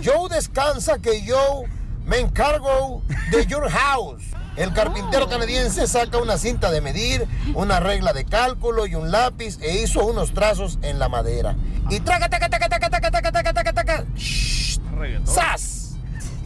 [0.00, 1.62] Yo descansa que yo
[2.06, 4.35] me encargo de your house.
[4.56, 9.58] El carpintero canadiense saca una cinta de medir, una regla de cálculo y un lápiz
[9.60, 11.56] e hizo unos trazos en la madera.
[11.90, 14.04] Y traca, taca, taca, taca, taca, taca, taca, taca, taca.
[14.16, 14.78] Shh.
[15.24, 15.96] ¡Sas!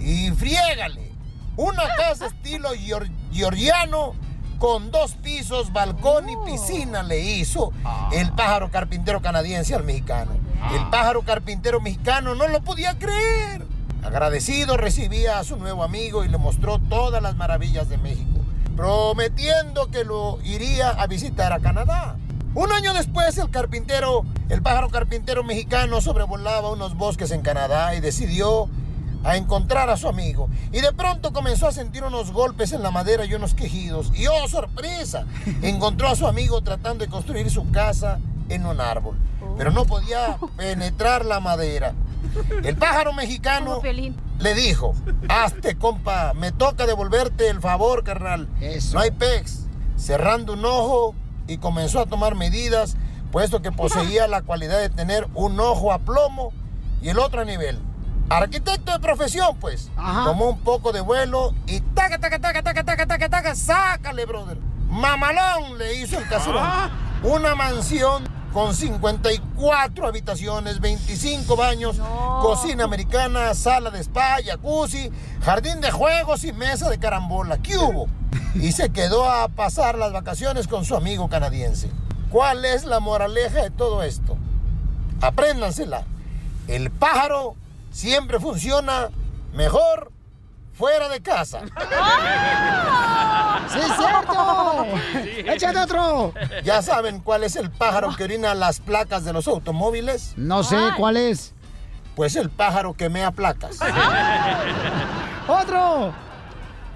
[0.00, 1.12] Y friégale.
[1.56, 4.14] Una casa estilo geor- georgiano
[4.58, 7.72] con dos pisos, balcón y piscina le hizo
[8.12, 10.32] el pájaro carpintero canadiense al mexicano.
[10.74, 13.64] El pájaro carpintero mexicano no lo podía creer.
[14.02, 18.40] Agradecido recibía a su nuevo amigo y le mostró todas las maravillas de México,
[18.76, 22.16] prometiendo que lo iría a visitar a Canadá.
[22.54, 28.00] Un año después, el carpintero, el pájaro carpintero mexicano sobrevolaba unos bosques en Canadá y
[28.00, 28.68] decidió
[29.22, 30.48] a encontrar a su amigo.
[30.72, 34.10] Y de pronto comenzó a sentir unos golpes en la madera y unos quejidos.
[34.14, 35.26] Y oh, sorpresa,
[35.62, 38.18] encontró a su amigo tratando de construir su casa
[38.50, 39.16] en un árbol.
[39.56, 41.94] Pero no podía penetrar la madera.
[42.62, 43.80] El pájaro mexicano
[44.38, 44.94] le dijo,
[45.28, 48.48] hazte compa, me toca devolverte el favor, carnal.
[48.92, 49.66] No hay pex.
[49.96, 51.14] Cerrando un ojo
[51.46, 52.96] y comenzó a tomar medidas,
[53.32, 56.52] puesto que poseía la cualidad de tener un ojo a plomo
[57.02, 57.78] y el otro a nivel.
[58.28, 59.90] Arquitecto de profesión, pues.
[59.96, 64.58] Tomó un poco de vuelo y taca, taca, taca, taca, taca, taca, taca, sácale, brother.
[64.88, 66.64] Mamalón le hizo el caserón.
[67.22, 71.96] Una mansión con 54 habitaciones, 25 baños,
[72.42, 75.10] cocina americana, sala de spa, jacuzzi,
[75.42, 77.58] jardín de juegos y mesa de carambola.
[77.58, 78.08] ¿Qué hubo?
[78.54, 81.90] Y se quedó a pasar las vacaciones con su amigo canadiense.
[82.30, 84.36] ¿Cuál es la moraleja de todo esto?
[85.20, 86.04] Apréndansela.
[86.66, 87.54] El pájaro
[87.90, 89.10] siempre funciona
[89.52, 90.09] mejor
[90.80, 91.60] fuera de casa.
[93.68, 94.86] ¡Sí, es cierto!
[95.52, 96.32] ¡Échate otro!
[96.64, 100.32] ¿Ya saben cuál es el pájaro que orina las placas de los automóviles?
[100.36, 101.52] No sé, ¿cuál es?
[102.16, 103.78] Pues el pájaro que mea placas.
[105.48, 106.14] ¡Otro!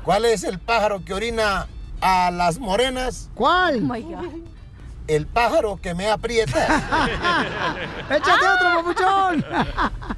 [0.03, 1.67] ¿Cuál es el pájaro que orina
[2.01, 3.29] a las morenas?
[3.35, 3.87] ¿Cuál?
[5.07, 6.57] El pájaro que me aprieta.
[8.11, 9.45] ¡Échate otro, papuchón!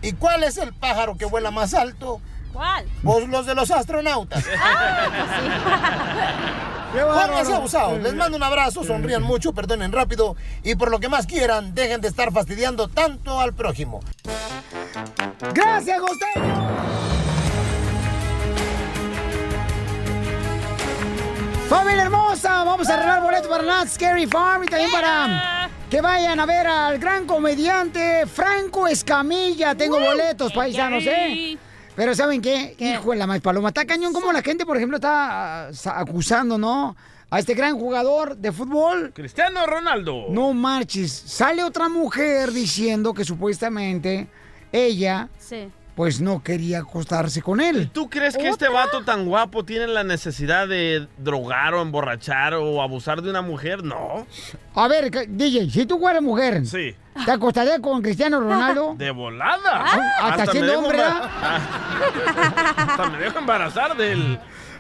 [0.03, 2.21] ¿Y cuál es el pájaro que vuela más alto?
[2.57, 2.87] ¿Cuál?
[3.03, 4.43] Pues los de los astronautas.
[6.95, 8.01] ¡Qué Pónganse abusados.
[8.01, 12.01] Les mando un abrazo, sonrían mucho, perdonen rápido y por lo que más quieran, dejen
[12.01, 14.01] de estar fastidiando tanto al prójimo.
[15.53, 16.67] ¡Gracias, Costeño!
[21.69, 22.65] ¡Familia hermosa!
[22.65, 26.67] Vamos a arreglar boletos para Not Scary Farm y también para que vayan a ver
[26.67, 29.75] al gran comediante Franco Escamilla.
[29.75, 31.59] Tengo boletos, paisanos, ¿eh?
[31.97, 32.77] Pero ¿saben qué?
[32.79, 33.69] Hijo de la más paloma.
[33.69, 36.95] Está cañón como la gente, por ejemplo, está ah, sa- acusando, ¿no?
[37.31, 39.13] A este gran jugador de fútbol.
[39.15, 40.27] Cristiano Ronaldo.
[40.31, 41.11] No marches.
[41.11, 44.29] Sale otra mujer diciendo que supuestamente
[44.73, 45.69] ella, Sí.
[45.97, 47.91] Pues no quería acostarse con él.
[47.91, 52.83] ¿Tú crees que este vato tan guapo tiene la necesidad de drogar o emborrachar o
[52.83, 53.83] abusar de una mujer?
[53.83, 54.27] No.
[54.75, 56.95] A ver, DJ, si tú fueras mujer, Sí.
[57.25, 58.95] ¿te acostarías con Cristiano Ronaldo?
[58.99, 59.59] De volada.
[59.87, 61.31] Ah, hasta me siendo hombre, embar-
[62.77, 64.39] Hasta me dejo embarazar de él.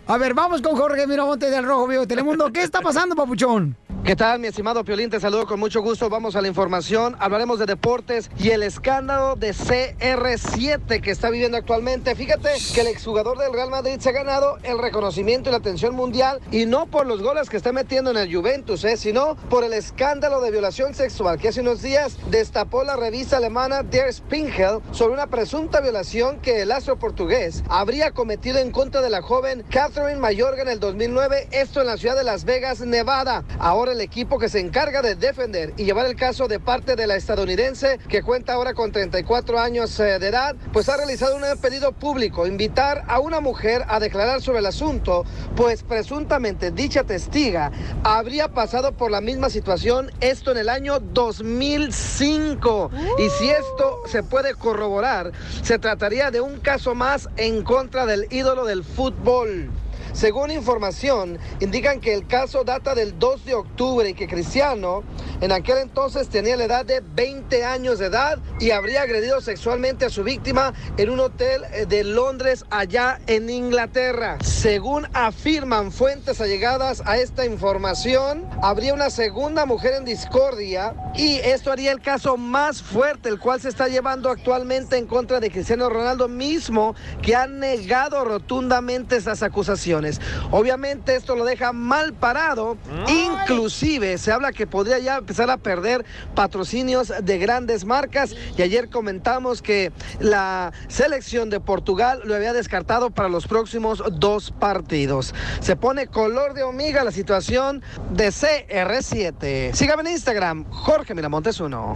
[0.09, 2.53] A ver, vamos con Jorge Miramonte del Rojo Vivo de Telemundo.
[2.53, 3.75] ¿Qué está pasando, papuchón?
[4.07, 5.11] ¿Qué tal, mi estimado Piolín?
[5.11, 6.09] Te saludo con mucho gusto.
[6.09, 7.17] Vamos a la información.
[7.19, 12.15] Hablaremos de deportes y el escándalo de CR7 que está viviendo actualmente.
[12.15, 15.97] Fíjate que el exjugador del Real Madrid se ha ganado el reconocimiento y la atención
[15.97, 18.97] mundial y no por los goles que está metiendo en el Juventus, ¿eh?
[18.97, 23.83] sino por el escándalo de violación sexual que hace unos días destapó la revista alemana
[23.83, 29.11] Der Spiegel sobre una presunta violación que el astro portugués habría cometido en contra de
[29.11, 33.43] la joven Catherine Mayorga en el 2009, esto en la ciudad de Las Vegas, Nevada.
[33.59, 37.07] Ahora el equipo que se encarga de defender y llevar el caso de parte de
[37.07, 41.43] la estadounidense que cuenta ahora con 34 años eh, de edad, pues ha realizado un
[41.61, 47.71] pedido público, invitar a una mujer a declarar sobre el asunto, pues presuntamente dicha testiga
[48.05, 52.91] habría pasado por la misma situación, esto en el año 2005.
[53.19, 55.33] Y si esto se puede corroborar,
[55.63, 59.71] se trataría de un caso más en contra del ídolo del fútbol.
[60.17, 65.05] Según información, indican que el caso data del 2 de octubre y que Cristiano
[65.43, 70.07] en aquel entonces tenía la edad de 20 años de edad y habría agredido sexualmente
[70.07, 74.39] a su víctima en un hotel eh, de Londres allá en Inglaterra.
[74.43, 81.71] Según afirman fuentes allegadas a esta información, habría una segunda mujer en discordia y esto
[81.71, 85.91] haría el caso más fuerte, el cual se está llevando actualmente en contra de Cristiano
[85.91, 90.06] Ronaldo mismo, que ha negado rotundamente esas acusaciones.
[90.51, 92.77] Obviamente esto lo deja mal parado,
[93.09, 98.89] inclusive se habla que podría ya empezar a perder patrocinios de grandes marcas y ayer
[98.89, 105.35] comentamos que la selección de Portugal lo había descartado para los próximos dos partidos.
[105.61, 109.73] Se pone color de hormiga la situación de CR7.
[109.75, 111.95] Sígame en Instagram, Jorge Miramontes uno.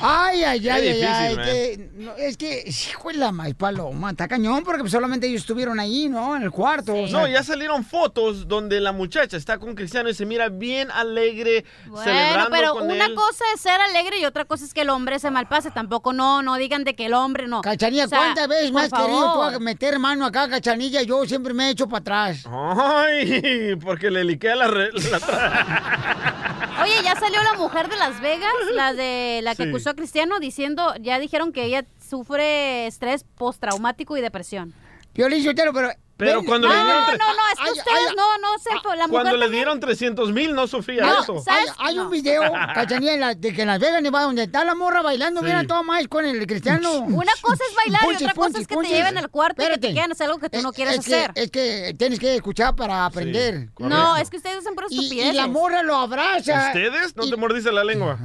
[0.00, 3.54] Ay, ay, Qué ay, ay, difícil, ay, que- no, es que, hijo de la maíz
[3.54, 6.36] paloma, está cañón, porque pues, solamente ellos estuvieron ahí, ¿no?
[6.36, 6.94] En el cuarto.
[6.94, 10.48] o sea, No, ya salieron fotos donde la muchacha está con Cristiano y se mira
[10.48, 13.14] bien alegre, Bueno, celebrando pero con una él.
[13.14, 15.70] cosa es ser alegre y otra cosa es que el hombre se malpase.
[15.70, 17.60] Tampoco no, no digan de que el hombre no.
[17.62, 19.54] Cachanilla, O sea, ¿cuántas veces me por has querido tú favor.
[19.54, 21.02] a meter mano acá, cachanilla?
[21.02, 22.44] Yo siempre me he hecho para atrás.
[22.50, 24.90] Ay, porque le liquea la, la-
[26.82, 29.68] Oye, ya salió la mujer de Las Vegas, la de la que Sí.
[29.68, 34.72] acusó a Cristiano, diciendo, ya dijeron que ella sufre estrés postraumático y depresión.
[35.12, 35.90] Piolín pero...
[36.20, 38.58] Pero cuando no, le dieron no, tre- no, es que Ay, ustedes ay, no, no
[38.58, 41.44] sé, la mujer Cuando le dieron 300 mil no sufría No, eso.
[41.78, 42.10] hay, un No.
[42.10, 42.42] video,
[42.74, 45.46] Cachanilla, de que en Las Vegas, Nevada, donde está la morra bailando, Sí.
[45.46, 46.92] mira, todo más con el cristiano.
[47.00, 49.68] Una cosa es bailar y otra cosa es que te lleven al cuarto y que
[49.68, 49.92] te Espérate.
[49.92, 51.32] quieran hacer algo que tú no Es- quieres es que- hacer.
[51.34, 53.68] es que tienes que escuchar para aprender.
[53.78, 55.34] No, es que ustedes hacen puras Y, y estupideces.
[55.36, 56.68] la morra lo abraza.
[56.68, 57.16] ¿Ustedes?
[57.16, 58.18] No te mordiste la lengua.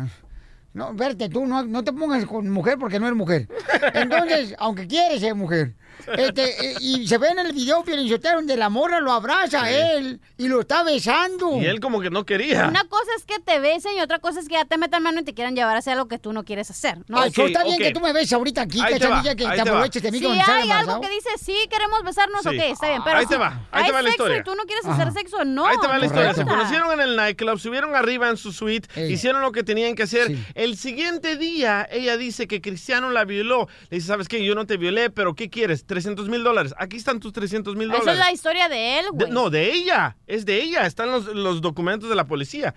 [0.73, 3.47] No, espérate, tú no, no te pongas con mujer porque no eres mujer.
[3.93, 5.73] Entonces, aunque quieres ser mujer.
[6.17, 9.71] Este, eh, y se ve en el video, Pielinsotero, donde la morra lo abraza a
[9.71, 11.59] él y lo está besando.
[11.61, 12.67] Y él como que no quería.
[12.67, 15.21] Una cosa es que te besen y otra cosa es que ya te metan mano
[15.21, 16.99] y te quieran llevar a hacer algo que tú no quieres hacer.
[17.07, 17.23] ¿no?
[17.23, 19.55] Eso Ok, está bien que tú me beses ahorita aquí, Ahí te va, que ahí
[19.55, 22.49] te aproveches de mí Si hay algo que dice, sí, queremos besarnos, Sí.
[22.49, 23.01] ok, está bien.
[23.03, 24.37] Pero Ahí si te va, ahí hay te va la sexo historia.
[24.39, 25.01] y tú no quieres Ajá.
[25.01, 25.65] hacer sexo, no.
[25.65, 26.33] Ahí te va la historia.
[26.33, 29.11] Se conocieron en el nightclub, subieron arriba en su suite, Ey.
[29.13, 30.27] hicieron lo que tenían que hacer.
[30.27, 30.43] Sí.
[30.55, 33.67] El siguiente día, ella dice que Cristiano la violó.
[33.89, 34.43] Le dice, ¿sabes qué?
[34.43, 35.84] Yo no te violé, pero ¿qué quieres?
[35.85, 36.73] 300 mil dólares.
[36.77, 38.19] Aquí están tus 300 mil Esa dólares.
[38.19, 39.31] es la historia de él, De- güey.
[39.31, 40.17] no, de ella.
[40.27, 40.85] Es de ella.
[40.85, 42.73] Están los, los documentos de la policía.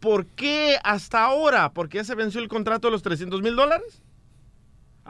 [0.00, 1.72] ¿Por qué hasta ahora?
[1.72, 4.02] ¿Por qué se venció el contrato de los 300 mil dólares?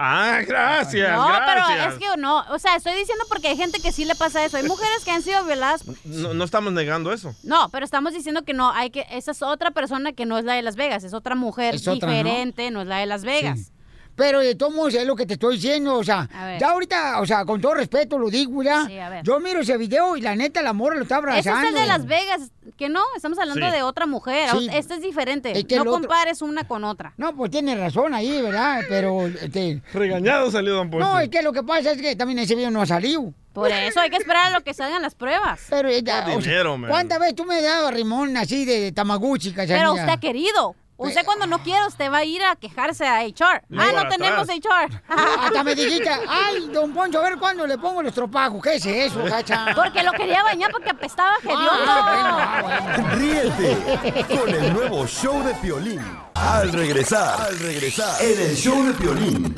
[0.00, 1.66] Ah, gracias, No, gracias.
[1.66, 2.44] pero es que no.
[2.50, 4.56] O sea, estoy diciendo porque hay gente que sí le pasa eso.
[4.56, 5.82] Hay mujeres que han sido violadas.
[6.04, 7.34] No, no estamos negando eso.
[7.42, 9.06] No, pero estamos diciendo que no, hay que.
[9.10, 11.02] Esa es otra persona que no es la de Las Vegas.
[11.02, 12.14] Es otra mujer Es otra, ¿no?
[12.16, 12.80] diferente, ¿no?
[12.82, 13.58] es la de Las Vegas.
[13.58, 13.72] Sí.
[14.18, 16.28] Pero de todos modos es lo que te estoy diciendo, o sea,
[16.60, 18.84] ya ahorita, o sea, con todo respeto lo digo ya.
[18.86, 19.22] Sí, a ver.
[19.24, 21.68] Yo miro ese video y la neta la morra lo está Ese abrazando.
[21.68, 23.72] es el de Las Vegas, que no, estamos hablando Sí.
[23.72, 24.50] de otra mujer.
[24.50, 24.68] Sí.
[24.72, 25.56] Este es diferente.
[25.56, 27.14] Es que no el otro- compares una con otra.
[27.16, 28.80] No, pues tiene razón ahí, ¿verdad?
[28.88, 31.06] Pero, este, Regañado salió Don Poncho.
[31.06, 33.32] no, es que lo que pasa es que también ese video no ha salido.
[33.52, 35.60] Por eso hay que esperar a lo que salgan las pruebas.
[35.70, 36.76] Pero, eh, ya, o sea, dinero.
[36.88, 39.78] ¿cuántas veces tú me has dado rimón así de Tamaguchi, cachanilla?
[39.78, 40.74] Pero usted ha querido.
[40.98, 43.62] Usted cuando no quiere, usted va a ir a quejarse a HR.
[43.68, 44.58] No, ah, no tenemos atrás.
[44.88, 45.02] HR.
[45.08, 48.60] Hasta me dijiste, ay, don Poncho, a ver cuándo le pongo los tropajos.
[48.60, 49.66] ¿Qué es eso, cacha?
[49.76, 51.70] Porque lo quería bañar porque apestaba hediondo.
[51.86, 53.10] Ah, bueno, ah, bueno.
[53.14, 56.04] Ríete con el nuevo show de Piolín.
[56.34, 59.54] Al regresar, al regresar, en el show de Piolín.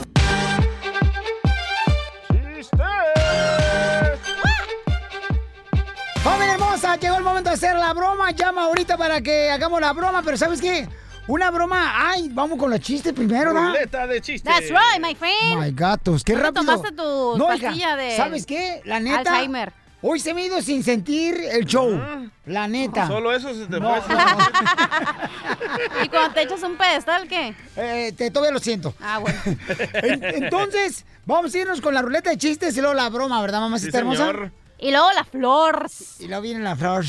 [6.22, 8.30] Familia hermosa, llegó el momento de hacer la broma.
[8.32, 10.86] Llama ahorita para que hagamos la broma, pero ¿sabes qué?
[11.26, 13.68] Una broma, ay, vamos con los chistes primero, ¿no?
[13.68, 14.42] Ruleta de chistes.
[14.52, 15.60] That's right, my friend.
[15.60, 16.64] My gatos, qué ¿Dónde rápido.
[16.76, 18.80] tomaste tu No, pastilla de ¿Sabes qué?
[18.84, 19.18] La neta.
[19.30, 19.72] Alzheimer?
[20.02, 22.00] Hoy se me ha ido sin sentir el show.
[22.46, 23.06] La neta.
[23.06, 24.16] Solo eso se te No, fue.
[26.04, 27.54] ¿Y cuando te echas un pedestal, qué?
[27.76, 28.94] Eh, te, todavía lo siento.
[29.00, 29.38] Ah, bueno.
[30.02, 33.58] En- Entonces, vamos a irnos con la ruleta de chistes y luego la broma, ¿verdad,
[33.58, 34.32] Sí, mamacita hermosa?
[34.78, 35.86] Y luego la flor.
[36.18, 37.04] Y luego viene la flor.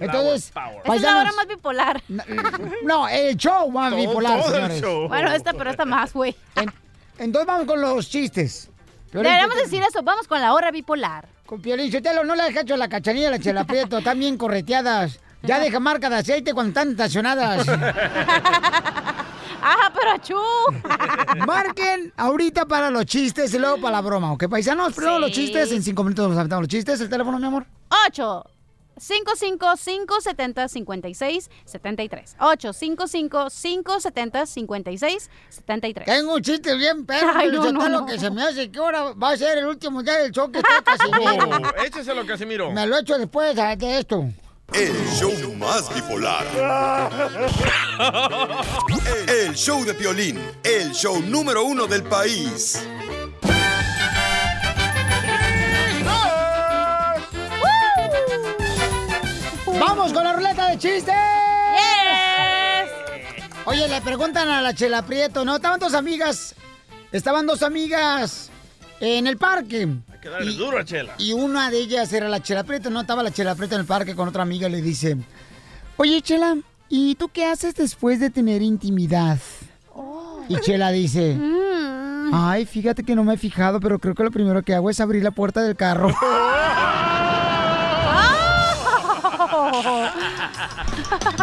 [0.00, 0.82] Entonces, Power, power.
[0.84, 2.02] Esa es la hora más bipolar.
[2.84, 4.80] No, el show más Todo- bipolar, todo el señores.
[4.80, 5.08] show.
[5.08, 6.34] Bueno, esta, pero esta más, güey.
[6.56, 6.72] En-
[7.18, 8.70] entonces vamos con los chistes.
[9.12, 10.02] Deberíamos ¿qué- decir eso.
[10.02, 11.28] Vamos con la hora bipolar.
[11.46, 15.18] Con Piolín, Sotelo, no le has hecho la cachanilla, la chela prieto, están bien correteadas.
[15.42, 17.66] Ya deja marca de aceite cuando están estacionadas.
[19.62, 20.36] ¡Ah, pero achú!
[21.46, 24.48] Marquen ahorita para los chistes y luego para la broma, ¿ok?
[24.48, 25.20] Paisanos, primero Sí.
[25.22, 27.00] los chistes, en cinco minutos nos aventamos los chistes.
[27.00, 27.66] ¿El teléfono, mi amor?
[28.08, 28.44] 8
[29.00, 37.48] 55 570 56 73 8 55 570 56 73 Tengo un chiste bien perro, Ay,
[37.50, 38.06] no, no, no.
[38.06, 40.58] que se me hace que ahora va a ser el último día del show que
[40.58, 42.70] está casi Oh, écheselo, Casimiro.
[42.70, 44.28] Me lo echo después de esto.
[44.72, 46.46] El show más bipolar.
[49.28, 52.80] El show de Piolín, el show número uno del país.
[59.78, 61.14] ¡Vamos con la ruleta de chistes!
[61.74, 62.90] Yes.
[63.66, 65.56] Oye, le preguntan a la Chela Prieto, ¿no?
[65.56, 66.54] Estaban dos amigas,
[67.12, 68.50] estaban dos amigas
[69.00, 69.88] en el parque.
[70.12, 71.14] Hay que darle duro a Chela.
[71.18, 73.00] Y una de ellas era la Chela Prieto, ¿no?
[73.02, 75.16] Estaba la Chela Prieto en el parque con otra amiga y le dice,
[75.96, 76.56] oye, Chela,
[76.88, 79.38] ¿y tú qué haces después de tener intimidad?
[80.48, 82.30] Y Chela dice, Mm.
[82.34, 85.00] ay, fíjate que no me he fijado, pero creo que lo primero que hago es
[85.00, 86.08] abrir la puerta del carro.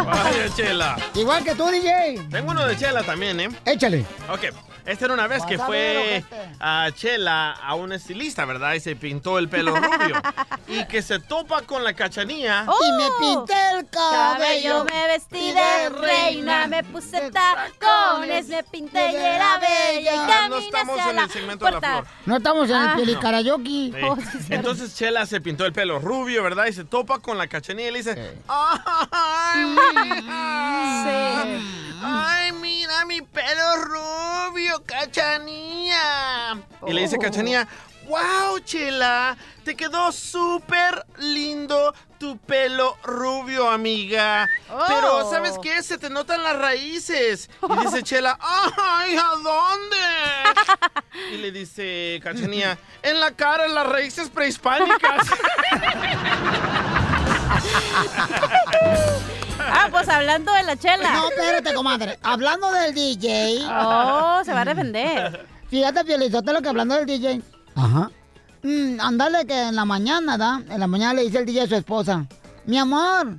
[0.04, 0.96] Vaya, Chela.
[1.14, 2.26] Igual que tú, DJ.
[2.30, 3.48] Tengo uno de Chela también, ¿eh?
[3.64, 4.04] Échale.
[4.30, 4.44] Ok,
[4.86, 6.24] esta era una vez que a fue ver,
[6.60, 8.72] a Chela a un estilista, ¿verdad?
[8.74, 10.20] Y se pintó el pelo rubio.
[10.68, 12.64] y que se topa con la cachanía.
[12.66, 14.34] Y me pinté el cabello.
[14.38, 20.46] Cabello me vestí de reina, me puse tacones, me pinté y era bella y Ah,
[20.48, 22.06] no estamos hacia en la el segmento de la flor.
[22.26, 22.90] No estamos en Ah.
[22.90, 23.92] el pielicarayoki.
[23.94, 24.00] Sí.
[24.08, 24.54] Oh, sí, cierto.
[24.54, 26.66] Entonces Chela se pintó el pelo rubio, ¿verdad?
[26.66, 29.57] Y se topa con la cachanilla y le dice, ¡Ay,
[31.04, 31.64] Sí.
[32.02, 34.82] ¡Ay, mira mi pelo rubio!
[34.86, 36.58] Cachanía.
[36.86, 37.66] Y le dice Cachanía,
[38.08, 44.48] wow, Chela, te quedó súper lindo tu pelo rubio, amiga.
[44.88, 45.30] Pero, Oh.
[45.30, 45.82] ¿sabes qué?
[45.82, 47.48] Se te notan las raíces.
[47.68, 49.96] Y dice Chela, ay, ¿a dónde?
[51.32, 55.26] Y le dice Cachanía, en la cara, en las raíces prehispánicas.
[59.70, 61.12] Ah, pues hablando de la chela.
[61.12, 62.18] No, espérate, comadre.
[62.22, 63.58] Hablando del DJ.
[63.68, 65.46] Oh, se va a defender.
[65.68, 66.04] Fíjate,
[66.52, 67.42] lo que hablando del DJ.
[67.74, 68.10] Ajá.
[68.62, 70.62] Mm, ándale que en la mañana, ¿da?
[70.68, 72.26] En la mañana le dice el DJ a su esposa.
[72.66, 73.38] Mi amor,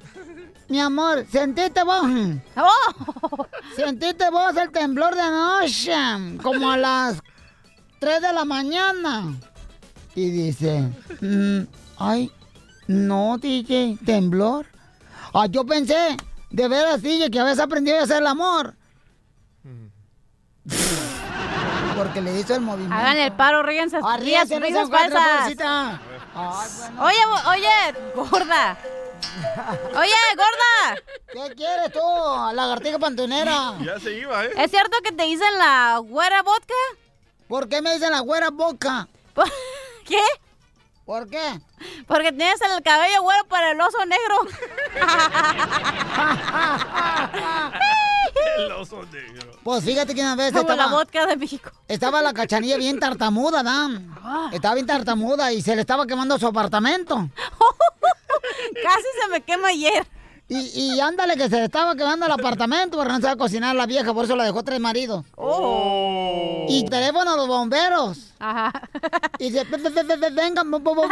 [0.70, 2.04] mi amor, ¿sentiste vos?
[2.56, 3.46] Oh.
[3.76, 5.94] ¿Sentiste vos el temblor de anoche?
[6.42, 7.22] Como a las
[8.00, 9.36] 3 de la mañana.
[10.16, 10.90] Y dice,
[11.22, 11.62] "Mm,
[11.98, 12.32] ay,
[12.88, 14.66] no, DJ, temblor.
[15.34, 16.18] Ah, yo pensé,
[16.50, 18.76] de veras, DJ, que habías aprendido a hacer el amor.
[21.98, 22.96] Porque le hizo el movimiento.
[22.96, 23.98] Hagan el paro, ríense.
[23.98, 26.00] Arríase, ríense, no se risas falsas.
[27.00, 27.70] Oye, oye,
[28.16, 28.78] gorda.
[29.96, 31.02] Oye, gorda.
[31.34, 32.00] ¿Qué quieres tú,
[32.54, 33.74] lagartija pantonera?
[33.84, 34.52] ya se iba, ¿eh?
[34.58, 36.74] ¿Es cierto que te dicen la güera vodka?
[37.48, 39.08] ¿Por qué me dicen la güera boca?
[40.06, 40.22] ¿Qué?
[41.10, 41.60] ¿Por qué?
[42.06, 44.36] Porque tienes el cabello güero para el oso negro.
[48.60, 49.54] El oso negro.
[49.64, 50.86] Pues fíjate que una vez Como estaba...
[50.86, 51.72] la vodka de México.
[51.88, 54.16] Estaba la cachanilla bien tartamuda, Dan.
[54.52, 57.16] Estaba bien tartamuda y se le estaba quemando su apartamento.
[58.84, 60.06] Casi se me quema ayer.
[60.48, 63.88] Y, y ándale que se le estaba quemando el apartamento porque no sabe cocinar la
[63.88, 65.26] vieja, por eso la dejó tres maridos.
[65.36, 66.09] Oh.
[66.70, 68.18] Y teléfono a los bomberos.
[68.40, 68.72] Ajá.
[69.38, 69.66] Y dice,
[70.32, 71.10] vengan bomberos,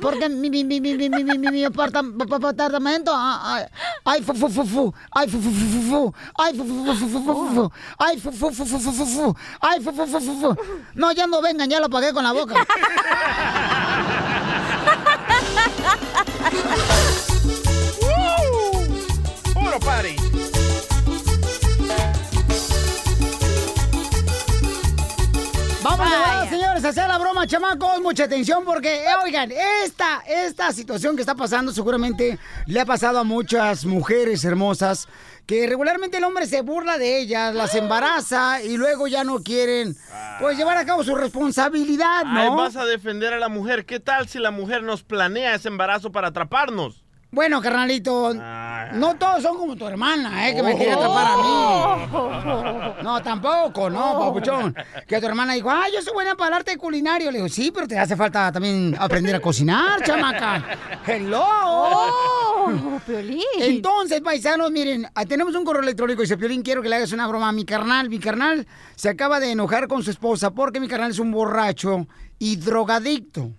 [0.00, 3.12] porque mi, mi, mi, mi, apartamento,
[4.04, 7.34] ay, fu, fu, fu, fu, ay, fu, fu, fu, fu, ay, fu, fu, fu, fu,
[7.34, 10.54] fu, ay, fu, fu, fu, fu, fu, fu, fu, ay, fu, fu, fu, fu, fu.
[10.94, 12.54] No, ya no vengan, ya lo pagué con la boca.
[26.82, 28.00] Señores, a hacer la broma, chamacos.
[28.00, 29.50] Mucha atención porque, eh, oigan,
[29.84, 35.08] esta, esta situación que está pasando seguramente le ha pasado a muchas mujeres hermosas
[35.46, 39.96] que regularmente el hombre se burla de ellas, las embaraza y luego ya no quieren,
[40.40, 42.56] pues, llevar a cabo su responsabilidad, Ay, ¿no?
[42.56, 43.84] vas a defender a la mujer.
[43.84, 47.02] ¿Qué tal si la mujer nos planea ese embarazo para atraparnos?
[47.34, 50.54] Bueno, carnalito, no todos son como tu hermana, ¿eh?
[50.54, 53.02] Que me quería atrapar a mí.
[53.02, 54.76] No, tampoco, no, papuchón.
[55.08, 57.30] Que tu hermana dijo, ah, yo soy buena para el arte culinario.
[57.30, 60.62] Le digo, sí, pero te hace falta también aprender a cocinar, chamaca.
[61.06, 61.42] Hello.
[61.42, 63.40] Oh, Piolín.
[63.60, 66.20] Entonces, paisanos, miren, ah, tenemos un correo electrónico.
[66.20, 68.10] Dice, Piolín, quiero que le hagas una broma a mi carnal.
[68.10, 72.06] Mi carnal se acaba de enojar con su esposa porque mi carnal es un borracho
[72.38, 73.52] y drogadicto.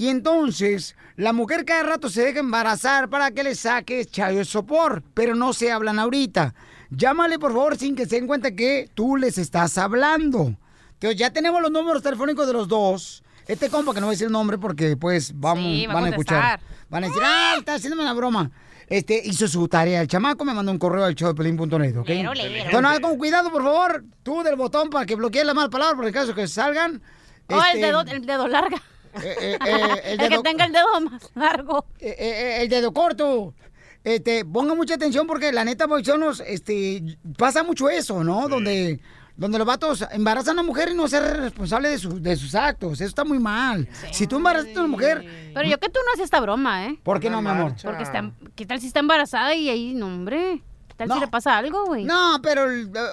[0.00, 5.02] Y entonces, la mujer cada rato se deja embarazar para que le saque chayo sopor,
[5.12, 6.54] pero no se hablan ahorita.
[6.88, 10.54] Llámale, por favor, sin que se den cuenta que tú les estás hablando.
[10.94, 13.22] Entonces, ya tenemos los números telefónicos de los dos.
[13.46, 16.04] Este compa, que no voy a decir el nombre porque, pues, vamos, Sí, va van
[16.04, 16.60] a escuchar.
[16.88, 18.50] Van a decir, ah, está haciéndome una broma.
[18.86, 20.00] Este, hizo su tarea.
[20.00, 22.08] El chamaco me mandó un correo al showdepelín.net, ¿ok?
[22.08, 22.54] Lero, lero.
[22.70, 24.02] Entonces, con cuidado, por favor.
[24.22, 27.02] Tú del botón para que bloquees la mala palabra, por el caso que salgan.
[27.50, 28.82] Oh, el Este, dedo, el dedo larga.
[29.22, 31.86] Eh, eh, el el, que dedo- tenga el dedo más largo.
[31.98, 33.54] eh, eh, el dedo corto.
[34.02, 37.02] Este, ponga mucha atención porque la neta, boizonos, este,
[37.36, 38.48] pasa mucho eso, ¿no?
[38.48, 38.98] Donde,
[39.36, 42.54] donde los vatos embarazan a una mujer y no ser responsable de, su- de sus
[42.54, 42.94] actos.
[42.94, 43.86] Eso está muy mal.
[44.10, 46.98] Si tú embarazas a una mujer, Pero yo que tú no hacías esta broma, ¿eh?
[47.02, 47.74] ¿por qué no, mi amor?
[47.82, 50.62] Porque está, ¿qué tal si está embarazada y ahí, no, hombre?
[50.88, 52.04] ¿Qué tal si le pasa algo, güey?
[52.04, 52.66] No, pero,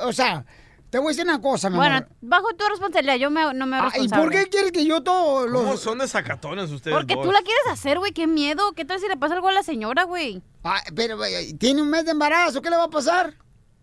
[0.06, 0.46] o sea,
[0.90, 2.10] te voy a decir una cosa, mi Bueno, amor.
[2.22, 5.04] bajo tu responsabilidad, yo me, no me hago Ah, ¿Y por qué quieres que yo
[5.04, 5.60] todo lo...
[5.60, 7.26] ¿Cómo son de sacatones ustedes Porque dos?
[7.26, 8.72] tú la quieres hacer, güey, qué miedo.
[8.74, 10.42] ¿Qué tal si le pasa algo a la señora, güey?
[10.64, 13.34] Ah, pero eh, tiene un mes de embarazo, ¿qué le va a pasar?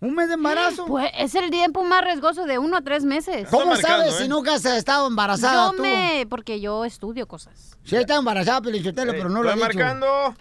[0.01, 0.85] ¿Un mes de embarazo?
[0.89, 3.49] Pues es el tiempo más riesgoso de uno a tres meses.
[3.51, 5.83] ¿Cómo sabes si nunca has estado embarazada Yo tú?
[5.83, 6.27] me...
[6.29, 7.77] Porque yo estudio cosas.
[7.85, 9.65] Sí, está embarazada, Pelichotelo, pero no lo he dicho.
[9.67, 10.35] marcando.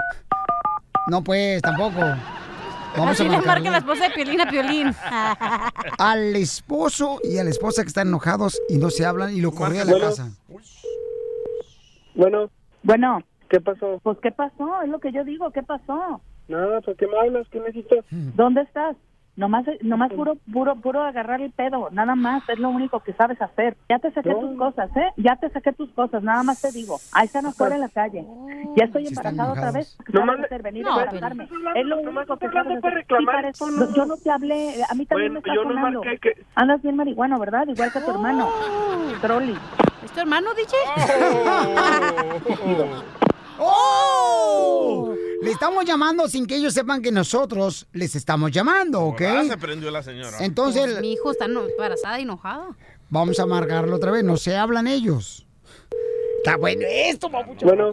[1.07, 1.99] No, pues, tampoco.
[2.97, 4.95] Vamos Así a le marca la esposa de Piolín a Piolín.
[5.97, 9.51] al esposo y a la esposa que están enojados y no se hablan y lo
[9.51, 10.05] corrió a la Bueno.
[10.07, 10.29] casa.
[12.15, 12.49] Bueno.
[12.83, 13.23] Bueno.
[13.49, 13.99] ¿Qué pasó?
[14.03, 14.81] Pues, ¿qué pasó?
[14.83, 16.21] Es lo que yo digo, ¿qué pasó?
[16.47, 17.47] Nada, ¿por qué me hablas?
[17.51, 18.03] ¿Qué necesitas?
[18.09, 18.95] ¿Dónde estás?
[19.35, 23.41] Nomás, nomás puro, puro, puro agarrar el pedo, nada más, es lo único que sabes
[23.41, 23.75] hacer.
[23.89, 24.37] Ya te saqué No.
[24.39, 25.11] tus cosas, ¿eh?
[25.17, 26.99] Ya te saqué tus cosas, nada más te digo.
[27.13, 28.23] Ahí están afuera en la calle.
[28.77, 29.95] Ya estoy Sí, están embarazada otra vez.
[29.97, 30.05] enojados.
[30.05, 30.61] ¿Qué sabes Nomás- hacer?
[30.61, 31.43] Venir No, a embarazarme.
[31.75, 32.93] Es lo único que sabes para hacer.
[32.93, 35.55] reclamar, Sí, parece- esto no- Yo no te hablé, a mí también Bueno, me estás
[35.55, 36.01] yo no sonando.
[36.01, 37.67] que- Andas bien marihuano, ¿verdad?
[37.67, 38.49] Igual que tu hermano.
[39.19, 39.57] Trolli.
[40.05, 40.75] ¿Es tu hermano, DJ?
[40.95, 42.43] ¡Oh!
[45.41, 49.21] Le estamos llamando sin que ellos sepan que nosotros les estamos llamando, ¿ok?
[49.27, 50.37] Ah, se prendió la señora.
[50.39, 52.67] Entonces- Pues, mi hijo está embarazada y enojada.
[53.09, 55.45] Vamos a marcarlo otra vez, no se hablan ellos.
[56.37, 57.65] Está bueno esto, papucho.
[57.65, 57.91] Bueno.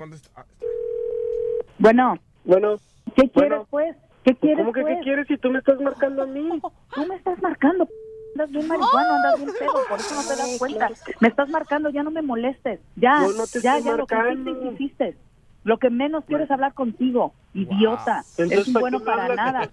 [1.79, 2.19] Bueno.
[2.45, 2.77] Bueno.
[3.17, 3.67] ¿Qué quieres, Bueno.
[3.71, 3.97] pues?
[4.25, 4.97] ¿Qué quieres, ¿Cómo que pues?
[4.99, 6.49] qué quieres si tú me estás marcando a mí?
[6.95, 7.89] Tú me estás marcando.
[8.35, 10.91] Andas bien marihuano, andas bien pedo, por eso no te das cuenta.
[11.19, 12.79] Me estás marcando, ya no me molestes.
[12.97, 14.51] Ya, no te ya, estoy ya, lo que marcando.
[14.53, 15.17] hiciste, hiciste.
[15.65, 18.25] Lo que menos quiero es hablar contigo, idiota.
[18.39, 19.71] Entonces, es un ¿para bueno para nada,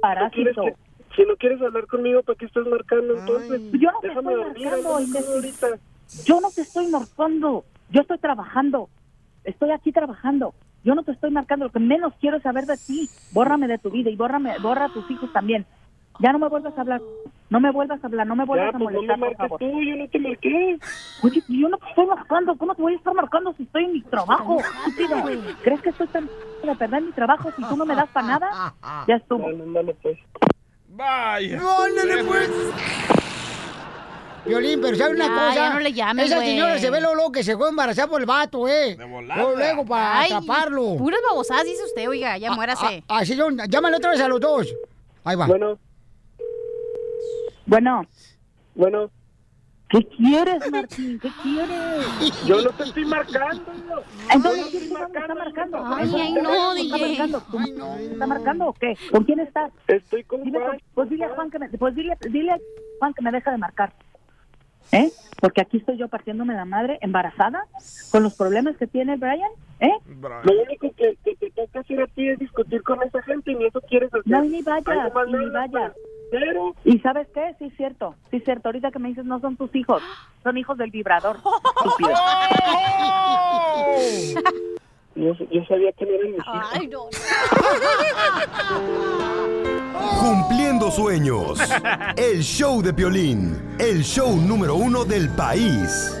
[0.00, 0.64] parásito.
[1.14, 3.62] Si no quieres hablar conmigo, ¿para qué estás marcando entonces?
[3.72, 5.66] Yo no te Déjame estoy dormir, marcando, ahorita.
[6.24, 8.88] Yo no te estoy marcando, yo estoy trabajando.
[9.44, 10.54] Estoy aquí trabajando.
[10.82, 13.08] Yo no te estoy marcando, lo que menos quiero es saber de ti.
[13.32, 15.66] Bórrame de tu vida y bórrame, borra a tus hijos también.
[16.20, 17.00] Ya no me vuelvas a hablar.
[17.48, 19.48] No me vuelvas a hablar, no me vuelvas Ya, a pues no me molestar, por
[19.48, 19.58] favor.
[19.58, 20.78] tú, yo no te marqué.
[21.22, 22.54] Oye, yo no te estoy marcando.
[22.56, 24.58] ¿Cómo te voy a estar marcando si estoy en mi trabajo?
[24.86, 25.16] estúpido?
[25.64, 26.28] ¿Crees que estoy tan
[26.62, 28.74] de perder mi trabajo si tú no me das para nada?
[29.08, 29.44] Ya estuvo.
[30.02, 30.18] pues.
[30.90, 31.60] Vaya.
[31.84, 32.50] Ándale, pues.
[34.46, 35.54] Violín, pero ¿sabes una Ya, cosa?
[35.54, 38.20] ya no le llames, Esa señora se ve lo loco que se fue embarazada por
[38.20, 38.96] el vato, ¿eh?
[38.96, 39.20] De Luego,
[39.56, 40.96] luego para Ay, atraparlo.
[40.96, 43.02] Puras babosadas dice usted, oiga, ya muérase.
[43.08, 44.74] Ah, Así, yo, llámale otra vez a los dos.
[45.24, 45.46] Ahí va.
[45.46, 45.78] Bueno.
[47.70, 48.04] Bueno.
[48.74, 49.10] Bueno.
[49.90, 51.20] ¿Qué quieres, Martín?
[51.20, 52.44] ¿Qué quieres?
[52.44, 53.62] Yo no te estoy marcando.
[54.28, 55.86] Entonces, ¿quién te está marcando?
[55.86, 57.08] Ay, ay, ¿quién no, te está DJ.
[57.08, 57.42] marcando?
[57.48, 58.96] ¿Tú me está marcando o qué?
[59.12, 59.72] ¿Con quién estás?
[59.86, 60.80] Estoy con Dile, Juan.
[60.94, 62.58] Pues dile a Juan que me, pues dile, dile a
[62.98, 63.92] Juan que me deja de marcar.
[64.90, 65.12] ¿Eh?
[65.40, 67.66] Porque aquí estoy yo partiéndome la madre embarazada
[68.10, 69.92] con los problemas que tiene Brian, ¿eh?
[70.42, 73.54] Lo único que, que te toca hacer a ti es discutir con esa gente y
[73.54, 74.26] ni eso quieres hacer.
[74.26, 75.92] No, ni vayas, ni vayas.
[76.30, 77.54] Pero ¿Y sabes qué?
[77.58, 78.14] Sí, es cierto.
[78.30, 78.68] Sí, es cierto.
[78.68, 80.02] Ahorita que me dices, no son tus hijos.
[80.42, 81.36] Son hijos del vibrador.
[81.84, 82.10] Estúpido.
[85.14, 86.68] yo, yo sabía que no eran mis hijos.
[86.72, 87.08] Ay, no.
[90.20, 91.58] Cumpliendo sueños.
[92.16, 93.76] El show de Piolín.
[93.78, 96.16] El show número uno del país.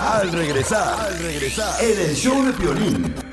[0.00, 3.29] Al regresar, al regresar, en el show de Piolín.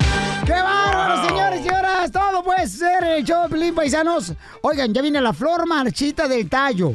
[0.48, 2.10] ¡Qué bárbaro, señores y señoras!
[2.10, 4.32] Todo puede ser el show Pelín Paisanos.
[4.62, 6.94] Oigan, ya viene la flor marchita del tallo.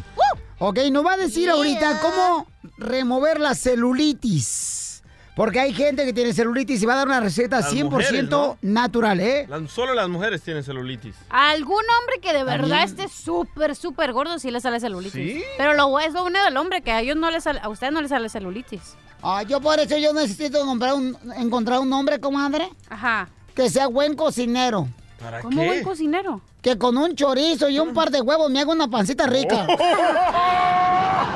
[0.57, 2.47] Ok, nos va a decir ahorita cómo
[2.79, 5.03] remover la celulitis.
[5.35, 8.29] Porque hay gente que tiene celulitis y va a dar una receta Las 100% mujeres,
[8.29, 8.57] ¿no?
[8.63, 9.45] natural, ¿eh?
[9.49, 11.15] Las- solo las mujeres tienen celulitis.
[11.29, 13.07] Algún hombre que de verdad También.
[13.07, 15.13] esté súper, súper gordo sí le sale celulitis.
[15.13, 15.43] ¿Sí?
[15.57, 17.91] Pero lo es lo bueno del hombre, que a ellos no les sale, a usted
[17.91, 18.95] no les sale celulitis.
[19.23, 23.27] Ah, yo por eso yo necesito comprar un- encontrar un hombre, comadre, Ajá.
[23.55, 24.87] Que sea buen cocinero.
[25.21, 25.67] ¿Para ¿Cómo qué?
[25.67, 26.41] buen cocinero?
[26.61, 29.65] Que con un chorizo y un par de huevos me haga una pancita rica.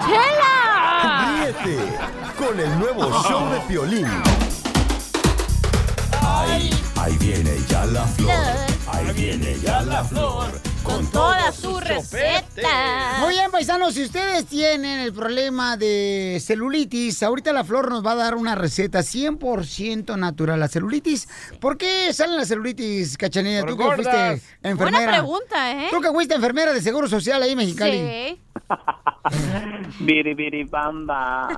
[0.05, 1.43] ¡Chela!
[1.43, 1.77] Ríete
[2.37, 4.07] con el nuevo show de Piolín.
[6.21, 8.31] Ahí, ahí viene ya la flor.
[8.91, 10.51] Ahí viene ya la flor.
[10.87, 13.17] Con toda su receta.
[13.19, 18.13] Muy bien, paisanos, si ustedes tienen el problema de celulitis, ahorita la Flor nos va
[18.13, 20.59] a dar una receta 100% natural.
[20.59, 21.27] La celulitis,
[21.59, 23.65] ¿por qué sale la celulitis, Cachanilla?
[23.65, 24.97] Tú que fuiste enfermera.
[24.97, 25.87] Buena pregunta, ¿eh?
[25.91, 27.97] Tú que fuiste enfermera de Seguro Social ahí en Mexicali.
[27.97, 28.41] Sí.
[29.99, 31.49] Biri biri bamba.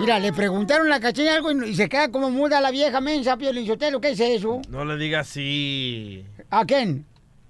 [0.00, 3.00] Mira, le preguntaron a la Cachanilla algo y y se queda como muda la vieja
[3.00, 4.00] mensa, Pio Linchotelo.
[4.00, 4.60] ¿Qué es eso?
[4.68, 6.24] No le diga así.
[6.50, 7.06] ¿A quién?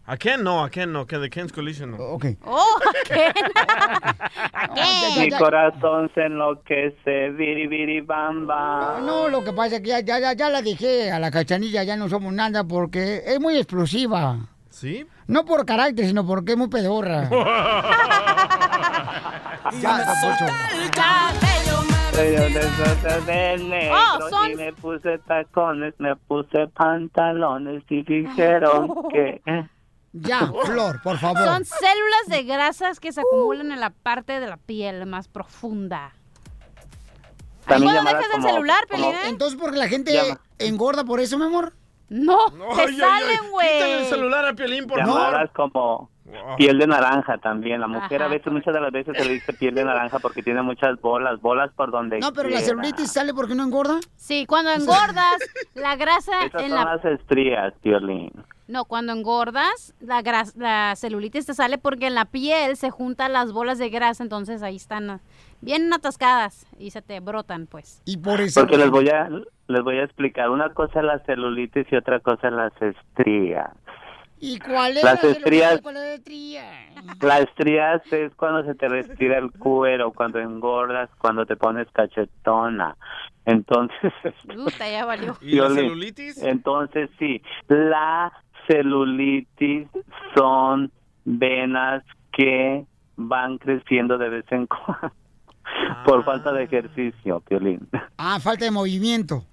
[0.09, 0.63] ¿A Ken no?
[0.63, 1.05] ¿A Ken no?
[1.05, 1.97] Que de Ken's Collision no.
[1.97, 2.27] Ok.
[2.45, 2.65] Oh,
[3.09, 3.33] ¿qué?
[5.21, 7.31] Mi corazón se enloquece.
[7.31, 9.01] Biri biri bamba.
[9.01, 11.83] No, lo que pasa es que ya, ya, ya, ya la dije a la Cachanilla,
[11.83, 14.39] ya no somos nada porque es muy explosiva.
[14.71, 15.05] ¿Sí?
[15.27, 17.29] No por carácter, sino porque es muy pedorra.
[19.81, 20.05] ya,
[22.17, 29.41] negro Oh, son- y me puse tacones, me puse pantalones y dijeron que...
[30.13, 31.43] Ya, Flor, por favor.
[31.45, 36.13] Son células de grasas que se acumulan en la parte de la piel más profunda.
[37.67, 39.27] También ¿Cuándo dejas el como- celular, como- Pelín?
[39.27, 40.41] Entonces, porque la gente Llama.
[40.59, 41.75] engorda por eso, mi amor.
[42.09, 42.39] No,
[42.71, 43.73] Ay, te ay, salen, güey.
[43.75, 45.21] Quítale el celular a Piolín, por favor.
[45.21, 46.09] llamadas como
[46.57, 47.81] piel de naranja también.
[47.81, 50.43] La mujer a veces, muchas de las veces se le dice piel de naranja porque
[50.43, 54.01] tiene muchas bolas, bolas por donde No, pero la celulitis sale porque no engorda.
[54.17, 55.37] Sí, cuando engordas,
[55.75, 56.97] la grasa Esas en son la...
[56.97, 58.33] las estrías, Piolín.
[58.69, 63.33] No, cuando engordas, la, gras- la celulitis te sale porque en la piel se juntan
[63.33, 65.21] las bolas de grasa, entonces ahí están ah,
[65.61, 68.03] bien atascadas y se te brotan, pues.
[68.05, 69.29] Y por Porque les voy a
[69.69, 70.51] les voy a explicar.
[70.51, 73.71] Una cosa es la celulitis y otra cosa es las estrías.
[74.39, 75.81] ¿Y cuál es Las la estrías-?
[75.81, 76.65] ¿Cuál es la estría?
[77.21, 82.97] Las estrías es cuando se te respira el cuero, cuando engordas, cuando te pones cachetona.
[83.45, 84.13] Entonces,
[84.55, 85.37] Puta, ya valió.
[85.41, 86.43] ¿Y la celulitis?
[86.43, 88.33] Entonces sí, la
[88.67, 89.89] celulitis
[90.35, 90.91] son
[91.25, 92.85] venas que
[93.17, 95.13] van creciendo de vez en cuando
[96.05, 97.89] por falta de ejercicio, Piolín.
[98.19, 99.45] Ah, falta de movimiento.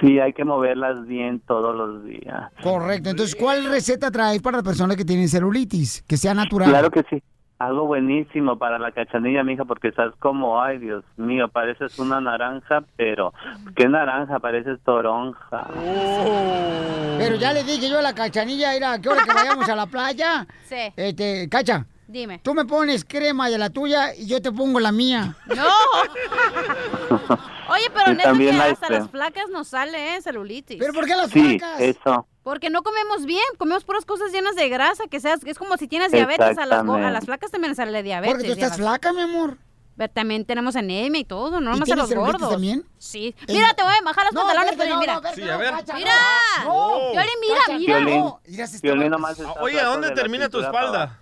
[0.00, 2.50] Sí, hay que moverlas bien todos los días.
[2.62, 3.10] Correcto.
[3.10, 6.02] Entonces, ¿cuál receta traes para las personas que tienen celulitis?
[6.02, 6.70] Que sea natural.
[6.70, 7.22] Claro que sí.
[7.58, 12.82] Algo buenísimo para la cachanilla, mija, porque estás como, ay, Dios mío, pareces una naranja,
[12.96, 13.34] pero
[13.76, 14.38] ¿qué naranja?
[14.38, 15.66] Pareces toronja.
[17.18, 19.84] Pero ya le dije yo a la cachanilla, mira, ¿qué hora que vayamos a la
[19.84, 20.46] playa?
[20.64, 20.90] Sí.
[20.96, 21.84] Este, cacha.
[22.10, 22.40] Dime.
[22.42, 25.36] Tú me pones crema de la tuya y yo te pongo la mía.
[25.46, 25.64] ¡No!
[27.68, 30.22] Oye, pero Y neta que hasta este- las flacas nos sale, ¿eh?
[30.22, 30.76] Celulitis.
[30.78, 32.26] ¿Pero por qué las Sí, eso.
[32.42, 35.86] Porque no comemos bien, comemos puras cosas llenas de grasa, que seas, es como si
[35.86, 38.34] tienes diabetes, a las, a las flacas también les sale diabetes.
[38.34, 39.58] Porque tú estás flaca, mi amor.
[39.96, 42.50] Pero también tenemos anemia y todo, no ¿Y nomás a tienes los celulitis gordos.
[42.52, 42.84] también?
[42.98, 43.34] Sí.
[43.46, 45.20] Eh, Mira, te voy a bajar los no, pantalones, verte, Piolín, no, mira.
[45.20, 45.70] no, Sí, a ver.
[45.72, 46.12] cacha, Mira.
[46.64, 47.98] mira, Cacha, mira.
[47.98, 48.40] Piolín, no.
[48.46, 51.18] Mira, Piolín nomás está Oye, ¿a dónde termina tu espalda?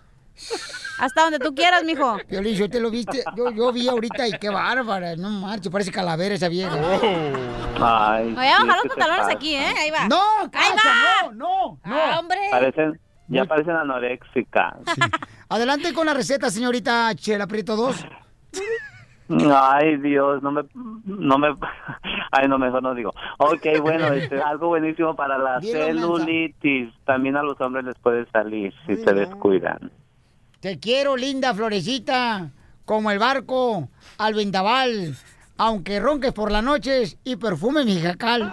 [0.99, 2.17] Hasta donde tú quieras, mijo.
[2.29, 5.93] Piolín, yo te lo viste, yo, yo vi ahorita y qué bárbara, no marches, parece
[5.93, 6.73] calavera esa vieja.
[7.81, 9.73] Ay, Me voy a bajar los pantalones aquí, ¿eh?
[9.79, 10.09] Ahí va.
[10.09, 11.33] No, Ahí cacha, va.
[11.33, 11.95] no, no, no.
[11.95, 12.39] Ah, hombre.
[12.51, 14.75] Parecen, ya parecen anoréxicas.
[15.49, 18.07] Adelante con la receta, señorita Chela Prieto 2.
[19.55, 20.63] Ay, Dios, no me,
[21.05, 21.49] no me,
[22.33, 23.13] ay, no, mejor no digo.
[23.39, 26.93] Ok, bueno, este, algo buenísimo para la celulitis.
[27.05, 29.93] También a los hombres les puede salir si se descuidan.
[30.61, 32.51] Te quiero, linda florecita,
[32.85, 33.89] como el barco
[34.19, 35.15] al vendaval,
[35.57, 38.53] aunque ronques por las noches y perfume mi jacal.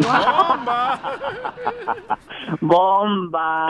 [2.60, 3.68] ¡Bomba!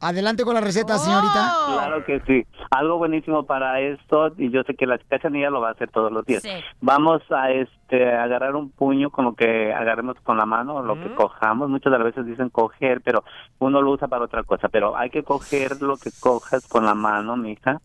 [0.00, 1.52] Adelante con la receta, señorita.
[1.66, 2.46] Claro que sí.
[2.70, 6.12] Algo buenísimo para esto, y yo sé que la cachanilla lo va a hacer todos
[6.12, 6.42] los días.
[6.42, 6.50] Sí.
[6.80, 11.14] Vamos a este agarrar un puño con lo que agarremos con la mano, lo que
[11.14, 11.68] cojamos.
[11.68, 13.24] Muchas de las veces dicen coger, pero
[13.58, 14.68] uno lo usa para otra cosa.
[14.68, 17.80] Pero hay que coger lo que cojas con la mano, mija.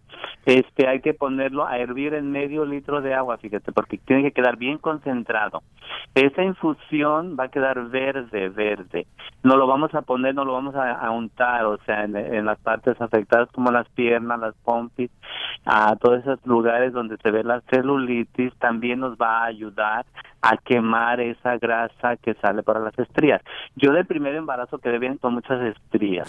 [0.46, 4.32] Este, hay que ponerlo a hervir en medio litro de agua, fíjate, porque tiene que
[4.32, 5.62] quedar bien concentrado.
[6.16, 9.08] Esa infusión va a quedar verde, verde.
[9.44, 12.46] No lo vamos a poner, no lo vamos a, a untar, o sea, en, en
[12.46, 15.12] las partes afectadas como las piernas, las pompis,
[15.66, 19.91] a todos esos lugares donde se ve la celulitis, también nos va a ayudar
[20.44, 23.42] a quemar esa grasa que sale para las estrías.
[23.76, 26.28] Yo del primer embarazo quedé bien con muchas estrías.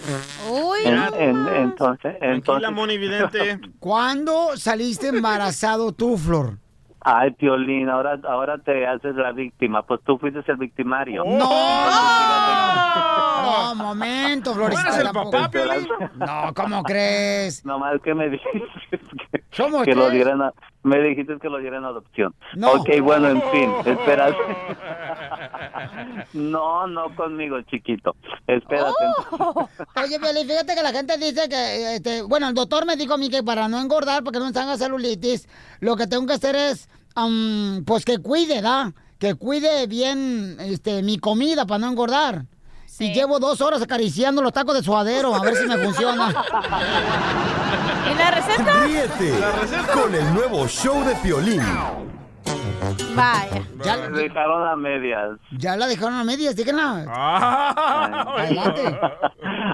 [0.51, 3.59] Uy, En- no en- entonces, entonces, Tranquila, Moni Vidente.
[3.79, 6.57] ¿Cuándo saliste embarazado tú, Flor?
[7.03, 11.23] Ay, Piolín, ahora, ahora te haces la víctima, pues tú fuiste el victimario.
[11.25, 11.49] ¡No!
[13.43, 14.89] No, momento, Florecita.
[14.89, 15.87] ¿Tú eres el papá, Piolín?
[16.15, 17.65] No, ¿cómo crees?
[17.65, 18.99] Nomás que me dijiste
[19.31, 22.35] que, Somos que lo dieran a, me dijiste que lo dieran a adopción.
[22.55, 22.73] No.
[22.73, 24.37] Ok, bueno, en fin, espérate.
[26.33, 28.15] no, no conmigo, chiquito.
[28.47, 28.91] Espérate.
[29.31, 29.69] Oh.
[29.95, 33.17] Oye, Piolín, fíjate que la gente dice que, este, bueno, el doctor me dijo a
[33.17, 35.47] mí que para no engordar, porque no me salga celulitis,
[35.79, 38.93] lo que tengo que hacer es, am, pues que cuide, ¿da?
[39.19, 42.45] Que cuide bien, este, mi comida para no engordar.
[42.99, 46.29] Y llevo dos horas acariciando los tacos de suadero, a ver si me funciona.
[48.11, 48.83] ¿Y la receta?
[48.85, 49.33] Ríete
[49.93, 51.61] con el nuevo show de Piolín.
[53.15, 53.61] Vaya.
[53.83, 55.39] Ya, Me dejaron a medias.
[55.57, 57.05] ya la dejaron a medias, díganla.
[57.09, 58.99] Ah, Adelante.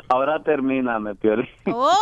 [0.08, 1.48] Ahora termíname, Piolín.
[1.68, 1.94] Oh.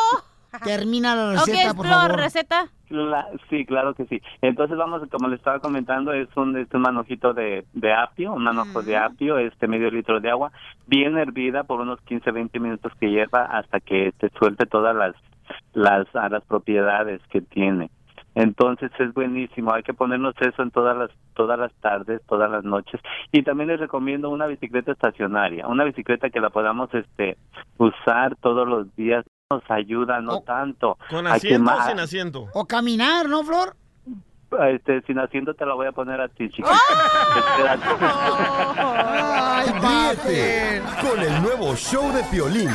[0.63, 2.15] Termina la Ok, receta, por Flor, favor.
[2.19, 2.67] receta.
[2.89, 4.21] Cla- sí, claro que sí.
[4.41, 8.43] Entonces vamos, como le estaba comentando, es un, es un manojito de, de apio, un
[8.43, 10.51] manojo de apio, este medio litro de agua,
[10.88, 15.15] bien hervida por unos 15, 20 minutos que hierva hasta que te suelte todas las,
[15.73, 17.89] las, a las propiedades que tiene.
[18.35, 22.63] Entonces es buenísimo, hay que ponernos eso en todas las todas las tardes, todas las
[22.63, 27.35] noches y también les recomiendo una bicicleta estacionaria, una bicicleta que la podamos este
[27.79, 32.50] usar todos los días, nos ayuda no tanto ¿Con asiento o sin asiento?
[32.54, 33.78] O caminar, ¿no, Flor?
[34.70, 36.45] este, sin asiento te la voy a poner a ti.
[36.45, 37.84] Espérate.
[38.78, 39.68] Ay,
[40.26, 42.70] Ríete con el nuevo show de Piolín.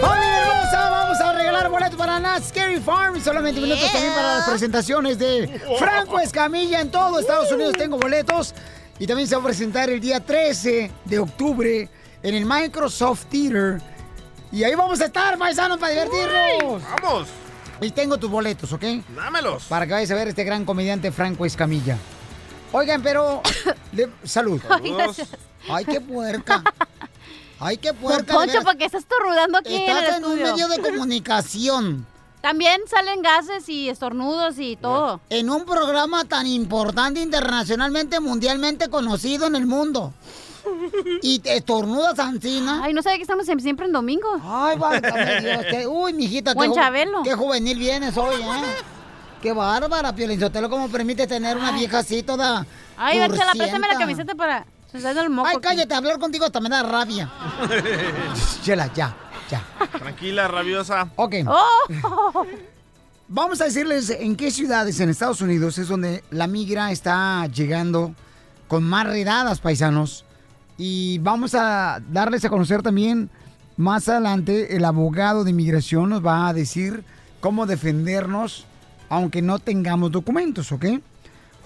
[0.00, 0.90] ¡Familia hermosa!
[0.90, 3.20] Vamos a regalar boletos para semana, Scary Farm.
[3.20, 7.74] Solamente minutos también para las presentaciones de Franco Escamilla en todo Estados Unidos.
[7.74, 8.54] Tengo boletos.
[9.00, 11.88] Y también se va a presentar el día 13 de octubre
[12.22, 13.80] en el Microsoft Theater.
[14.52, 16.82] Y ahí vamos a estar, paisanos, para divertirnos.
[17.02, 17.28] ¡Vamos!
[17.80, 18.84] Y tengo tus boletos, ¿ok?
[19.16, 19.64] Dámelos.
[19.64, 21.96] Para que vayas a ver este gran comediante Franco Escamilla.
[22.72, 23.40] Oigan, pero...
[23.92, 24.60] le- salud.
[25.66, 26.62] Ay, qué puerca.
[27.58, 28.34] Ay, qué puerca.
[28.34, 28.62] Poncho.
[28.62, 32.06] ¿por qué estás estornudando aquí en el Estás en un medio de comunicación.
[32.40, 35.20] También salen gases y estornudos y todo.
[35.28, 40.12] En un programa tan importante internacionalmente, mundialmente conocido en el mundo.
[41.22, 42.80] Y te estornudas, Ancina.
[42.82, 44.28] Ay, no sabía que estamos siempre en domingo.
[44.42, 45.64] Ay, válgame Dios.
[45.70, 47.22] qué- uy, mijita, Buen ju- Chabelo.
[47.22, 48.74] qué juvenil vienes hoy, ¿eh?
[49.42, 52.66] Qué bárbara, Piolinsotelo, cómo permite tener una vieja así toda
[52.96, 54.66] Ay, Chela, préstame la camiseta para...
[54.90, 55.62] Se está dando el moco Ay, aquí.
[55.62, 57.30] cállate, hablar contigo hasta me da rabia.
[58.64, 59.14] Chela, ya,
[59.50, 59.64] ya.
[59.98, 61.10] Tranquila, rabiosa.
[61.16, 61.34] Ok.
[61.46, 62.46] Oh.
[63.28, 68.12] Vamos a decirles en qué ciudades en Estados Unidos es donde la migra está llegando
[68.66, 70.24] con más redadas, paisanos.
[70.76, 73.30] Y vamos a darles a conocer también
[73.76, 77.04] más adelante el abogado de inmigración nos va a decir
[77.40, 78.66] cómo defendernos
[79.08, 80.86] aunque no tengamos documentos, ¿ok?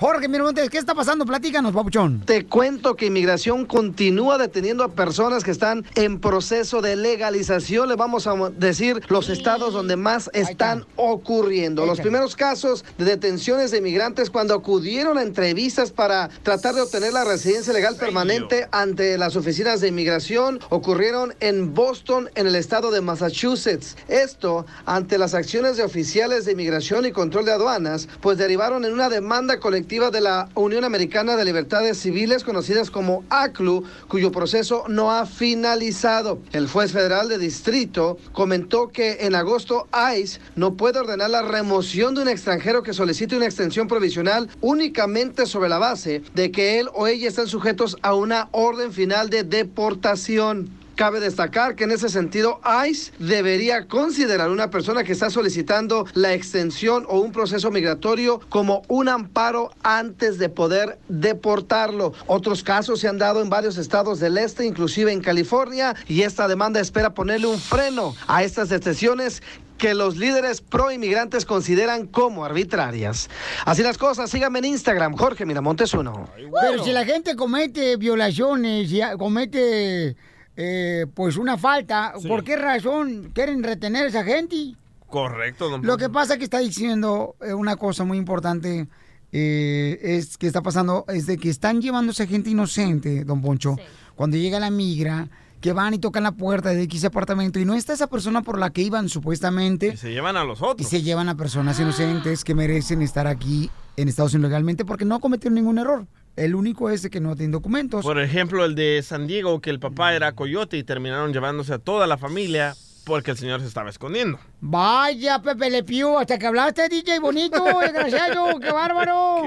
[0.04, 1.24] Jorge Miramontes, ¿qué está pasando?
[1.24, 2.20] Platícanos, papuchón.
[2.26, 7.88] Te cuento que inmigración continúa deteniendo a personas que están en proceso de legalización.
[7.88, 11.86] Le vamos a decir los estados donde más están ocurriendo.
[11.86, 17.14] Los primeros casos de detenciones de inmigrantes cuando acudieron a entrevistas para tratar de obtener
[17.14, 22.90] la residencia legal permanente ante las oficinas de inmigración ocurrieron en Boston, en el estado
[22.90, 23.96] de Massachusetts.
[24.08, 28.92] Esto ante las acciones de oficiales de inmigración y control de aduanas, pues derivaron en
[28.92, 34.86] una demanda colectiva de la Unión Americana de Libertades Civiles, conocidas como ACLU, cuyo proceso
[34.88, 36.40] no ha finalizado.
[36.50, 39.86] El juez federal de distrito comentó que en agosto
[40.18, 45.46] ICE no puede ordenar la remoción de un extranjero que solicite una extensión provisional únicamente
[45.46, 49.44] sobre la base de que él o ella están sujetos a una orden final de
[49.44, 50.83] deportación.
[50.96, 56.34] Cabe destacar que en ese sentido ICE debería considerar una persona que está solicitando la
[56.34, 62.12] extensión o un proceso migratorio como un amparo antes de poder deportarlo.
[62.26, 66.46] Otros casos se han dado en varios estados del este, inclusive en California, y esta
[66.46, 69.42] demanda espera ponerle un freno a estas detenciones
[69.78, 73.28] que los líderes pro inmigrantes consideran como arbitrarias.
[73.64, 76.28] Así las cosas, síganme en Instagram, Jorge Miramontes uno.
[76.60, 80.16] Pero si la gente comete violaciones comete
[80.56, 82.28] eh, pues una falta, Sí.
[82.28, 84.74] ¿por qué razón quieren retener a esa gente?
[85.08, 88.88] Correcto, don Lo que pasa que está diciendo eh, una cosa muy importante
[89.32, 93.40] eh, es que está pasando es de que están llevando a esa gente inocente, don
[93.42, 93.76] Poncho,
[94.14, 95.28] cuando llega la migra,
[95.60, 98.58] que van y tocan la puerta de X apartamento y no está esa persona por
[98.58, 100.88] la que iban supuestamente Se llevan a los y otros.
[100.88, 105.20] se llevan a personas inocentes que merecen estar aquí en Estados Unidos legalmente porque no
[105.20, 106.06] cometieron ningún error.
[106.36, 108.04] El único es de que no tienen documentos.
[108.04, 111.78] Por ejemplo, el de San Diego, que el papá era coyote y terminaron llevándose a
[111.78, 112.74] toda la familia
[113.04, 114.38] porque el señor se estaba escondiendo.
[114.60, 119.42] Vaya, Pepe Le Pew, hasta que hablaste, DJ bonito, desgraciado, qué bárbaro.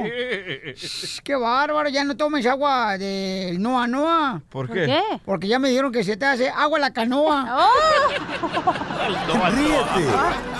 [1.23, 4.41] Qué bárbaro, ya no tomes agua de Noa Noa.
[4.49, 4.85] ¿Por qué?
[4.85, 5.01] qué?
[5.25, 7.69] Porque ya me dijeron que se te hace agua la canoa.
[9.49, 10.09] Ríete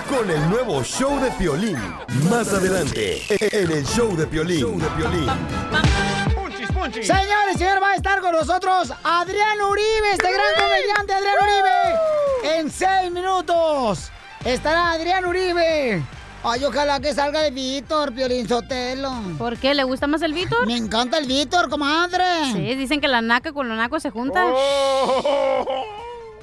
[0.09, 1.77] con el nuevo show de Piolín.
[2.29, 4.59] Más adelante, en el show de Piolín.
[4.59, 5.29] Show de Piolín.
[6.85, 12.57] Señores, señor, va a estar con nosotros Adrián Uribe, este gran comediante Adrián Uribe.
[12.57, 14.09] En seis minutos
[14.45, 16.03] estará Adrián Uribe.
[16.43, 19.11] Ay, ojalá que salga el Víctor, Piolín Sotelo.
[19.37, 19.73] ¿Por qué?
[19.73, 20.65] ¿Le gusta más el Víctor?
[20.65, 22.23] Me encanta el Víctor, comadre.
[22.53, 24.53] Sí, dicen que la naca con la naco se juntan.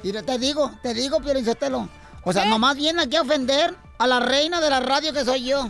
[0.03, 1.89] Y te digo, te digo, Piolín Sotelo.
[2.23, 5.45] O sea, nomás viene aquí a ofender a la reina de la radio que soy
[5.45, 5.69] yo.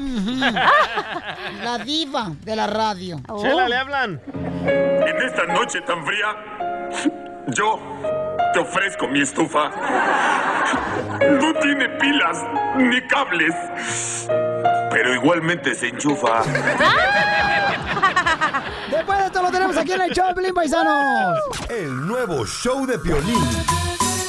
[1.62, 3.20] La diva de la radio.
[3.40, 4.20] Chela, le hablan.
[4.64, 6.34] En esta noche tan fría,
[7.48, 7.78] yo
[8.52, 9.70] te ofrezco mi estufa.
[11.20, 12.38] No tiene pilas
[12.76, 13.54] ni cables,
[14.90, 16.42] pero igualmente se enchufa.
[18.90, 21.38] Después de esto lo tenemos aquí en el show, de Piolín Paisanos.
[21.68, 23.44] El nuevo show de Piolín.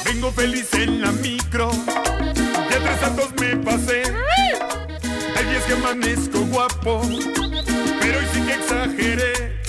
[0.04, 4.02] Vengo feliz en la micro, de tres santos me pasé.
[5.52, 7.02] Hay días que amanezco guapo,
[8.00, 9.60] pero hoy sí que exageré.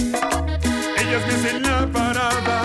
[0.98, 2.64] Ellas me hacen la parada,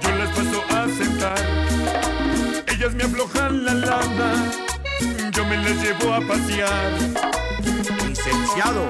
[0.00, 1.38] yo las paso a sentar.
[2.66, 4.50] Ellas me aflojan la lana,
[5.32, 6.92] yo me las llevo a pasear.
[8.08, 8.86] Licenciado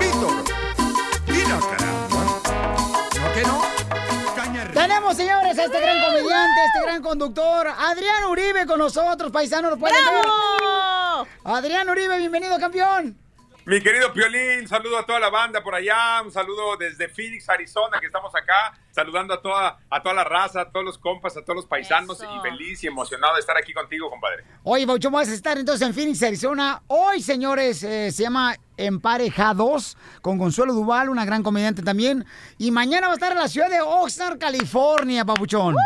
[0.00, 0.42] Víctor,
[1.26, 2.24] mira caramba.
[3.20, 3.81] ¿No que no?
[4.82, 9.70] Tenemos señores, a este gran comediante, a este gran conductor, Adrián Uribe con nosotros, paisanos,
[9.70, 10.24] ¿lo pueden ver?
[11.44, 13.21] Adrián Uribe, bienvenido, campeón.
[13.64, 18.00] Mi querido Piolín, saludo a toda la banda por allá, un saludo desde Phoenix, Arizona,
[18.00, 21.42] que estamos acá, saludando a toda, a toda la raza, a todos los compas, a
[21.42, 24.42] todos los paisanos y feliz y emocionado de estar aquí contigo, compadre.
[24.64, 26.82] Oye, Bauchón, vas a estar entonces en Phoenix, Arizona.
[26.88, 32.26] Hoy, señores, eh, se llama Emparejados con Consuelo Duval, una gran comediante también.
[32.58, 35.76] Y mañana va a estar en la ciudad de Oxnard, California, Papuchón.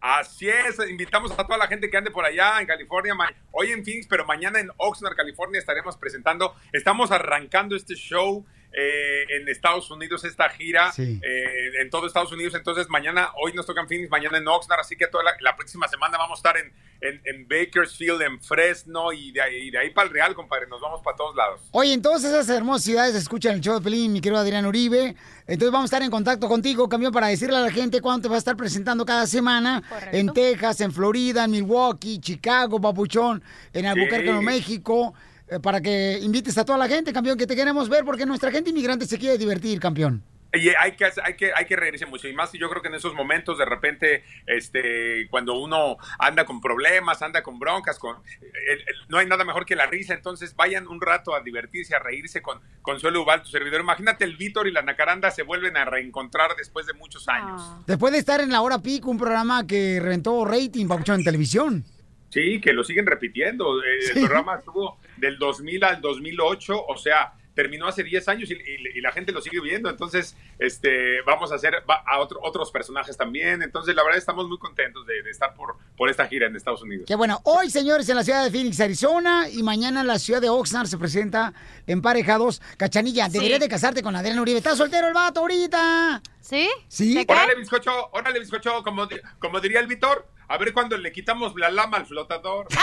[0.00, 3.14] Así es, invitamos a toda la gente que ande por allá en California,
[3.50, 9.24] hoy en Phoenix, pero mañana en Oxnard, California estaremos presentando, estamos arrancando este show eh,
[9.36, 11.20] en Estados Unidos, esta gira Sí.
[11.22, 14.80] eh, en todo Estados Unidos, entonces mañana, hoy nos toca en Phoenix, mañana en Oxnard,
[14.80, 18.40] así que toda la, la próxima semana vamos a estar en, en, en Bakersfield, en
[18.40, 21.34] Fresno y de ahí, y de ahí para el Real, compadre, nos vamos para todos
[21.34, 21.60] lados.
[21.72, 25.16] Oye, entonces esas hermosas ciudades escuchan el show de Pelín, mi querido Adrián Uribe.
[25.46, 28.28] Entonces vamos a estar en contacto contigo, cambio para decirle a la gente cuándo te
[28.28, 29.82] va a estar presentando cada semana.
[30.12, 33.42] En Texas, en Florida, en Milwaukee, Chicago, Papuchón,
[33.72, 34.24] en Albuquerque, Sí.
[34.26, 35.14] Nuevo México.
[35.50, 38.50] Eh, para que invites a toda la gente, campeón, que te queremos ver, porque nuestra
[38.50, 40.22] gente inmigrante se quiere divertir, campeón.
[40.52, 42.26] Y hay que, hay que, hay que reírse mucho.
[42.26, 46.60] Y más, yo creo que en esos momentos, de repente, este, cuando uno anda con
[46.60, 50.12] problemas, anda con broncas, con, el- el- no hay nada mejor que la risa.
[50.12, 53.80] Entonces, vayan un rato a divertirse, a reírse con Consuelo Ubal, tu servidor.
[53.80, 57.62] Imagínate, el Víctor y la Nacaranda se vuelven a reencontrar después de muchos años.
[57.86, 61.84] Después de estar en la hora pico, un programa que reventó rating, Papuchón, en televisión.
[62.30, 63.80] Sí, que lo siguen repitiendo.
[63.82, 64.20] Eh, El Sí.
[64.20, 69.00] programa estuvo del 2000 al 2008, o sea, terminó hace 10 años y, y- y
[69.02, 69.90] la gente lo sigue viendo.
[69.90, 73.60] Entonces, este, vamos a hacer va- a otro- otros personajes también.
[73.62, 76.82] Entonces, la verdad, estamos muy contentos de, de estar por, por esta gira en Estados
[76.82, 77.04] Unidos.
[77.06, 80.40] Que bueno, hoy, señores, en la ciudad de Phoenix, Arizona, y mañana en la ciudad
[80.40, 81.52] de Oxnard se presenta
[81.86, 82.62] Emparejados.
[82.78, 84.58] Cachanilla, deberías de casarte con Adrián Uribe.
[84.58, 86.22] ¿Estás soltero el vato ahorita?
[86.40, 86.68] ¿Sí?
[86.88, 87.26] ¿Sí?
[87.28, 89.08] Órale, bizcocho, órale, bizcocho, como,
[89.38, 92.66] como diría el Víctor, a ver cuando le quitamos la lama al flotador.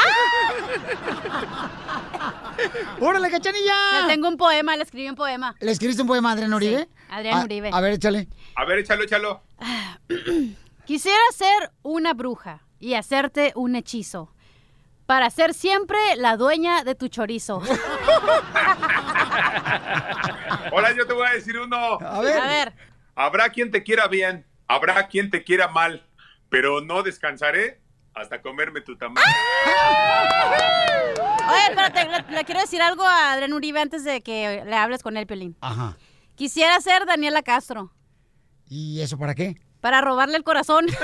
[3.01, 4.03] ¡Órale, Cachanilla!
[4.03, 5.53] Le tengo un poema, le escribí un poema.
[5.59, 6.83] ¿Le escribiste un poema a Adrián Uribe?
[6.83, 7.69] Sí, Adrián A- Uribe.
[7.73, 8.29] A ver, échale.
[8.55, 9.43] A ver, échalo, échalo.
[10.85, 14.33] Quisiera ser una bruja y hacerte un hechizo.
[15.05, 17.61] Para ser siempre la dueña de tu chorizo.
[20.71, 21.75] Ahora yo te voy a decir uno.
[21.99, 22.39] A ver.
[22.39, 22.73] A ver.
[23.13, 26.06] Habrá quien te quiera bien, habrá quien te quiera mal,
[26.49, 27.79] pero no descansaré
[28.13, 29.23] hasta comerme tu tamal.
[31.49, 35.03] Oye, espérate, le, le quiero decir algo a Adrián Uribe antes de que le hables
[35.03, 35.55] con él, Pelín.
[35.61, 35.95] Ajá.
[36.35, 37.91] Quisiera ser Daniela Castro.
[38.67, 39.55] ¿Y eso para qué?
[39.81, 40.85] Para robarle el corazón.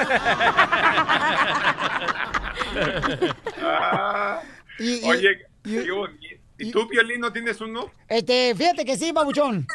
[3.61, 4.41] Ah,
[4.79, 6.41] Y- y- Oye, qué bonito.
[6.57, 7.91] ¿Y tú, Piolín, no tienes uno?
[8.07, 9.67] Este, fíjate que sí, babuchón.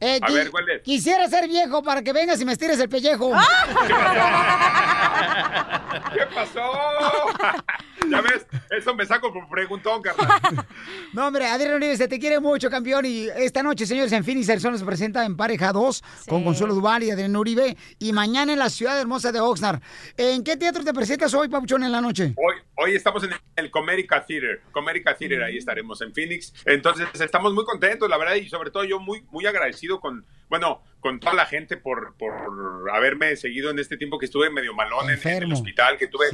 [0.00, 0.82] Eh, A ver, ¿cuál es?
[0.82, 3.32] Quisiera ser viejo para que vengas y me estires el pellejo.
[6.12, 6.70] ¿Qué pasó?
[8.10, 10.28] ya ves, eso me saco por preguntón, carnal.
[11.12, 13.06] No, hombre, Adrián Uribe, se te quiere mucho, campeón.
[13.06, 17.02] Y esta noche, señores, en Phoenix, Arizona, se presenta en Pareja 2 con Consuelo Duval
[17.04, 17.76] y Adrián Uribe.
[17.98, 19.80] Y mañana en la ciudad hermosa de Oxnard.
[20.16, 22.34] ¿En qué teatro te presentas hoy, Pabuchón, en la noche?
[22.36, 24.60] Hoy, hoy estamos en el Comerica Theater.
[24.72, 26.52] Comerica Theater, ahí estaremos en Phoenix.
[26.64, 30.82] Entonces, estamos muy contentos, la verdad, y sobre todo yo muy, muy agradecido con, bueno,
[31.06, 32.32] con toda la gente por, por
[32.92, 36.26] haberme seguido en este tiempo que estuve medio malón en, en el hospital, que tuve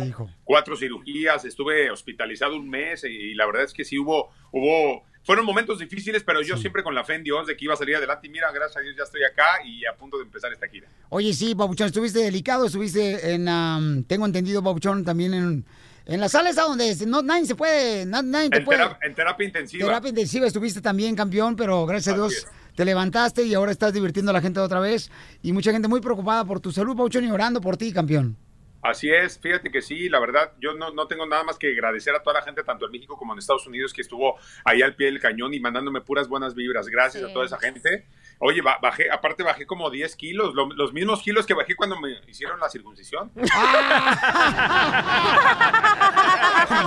[0.44, 5.04] cuatro cirugías, estuve hospitalizado un mes y, y la verdad es que sí hubo, hubo,
[5.24, 7.76] fueron momentos difíciles, pero yo siempre con la fe en Dios de que iba a
[7.76, 10.50] salir adelante y mira, gracias a Dios ya estoy acá y a punto de empezar
[10.54, 10.88] esta gira.
[11.10, 15.64] Oye, sí, Pabuchón, estuviste delicado, estuviste en, am, tengo entendido, Pabuchón, también en,
[16.06, 18.78] en la sala esa donde no, nadie se puede, na- nadie te En, puede...
[18.78, 19.84] tera- en terapia intensiva.
[19.86, 24.30] Terapia intensiva estuviste también, campeón, pero gracias a Dios te levantaste y ahora estás divirtiendo
[24.30, 25.10] a la gente otra vez.
[25.42, 28.36] Y mucha gente muy preocupada por tu salud, Pabuchón, y orando por ti, campeón.
[28.84, 32.16] Así es, fíjate que sí, la verdad, yo no, no tengo nada más que agradecer
[32.16, 34.96] a toda la gente, tanto en México como en Estados Unidos, que estuvo ahí al
[34.96, 36.88] pie del cañón y mandándome puras buenas vibras.
[36.88, 38.06] Gracias a toda esa gente.
[38.40, 42.00] Oye, ba- bajé, aparte bajé como 10 kilos, lo- los mismos kilos que bajé cuando
[42.00, 43.30] me hicieron la circuncisión.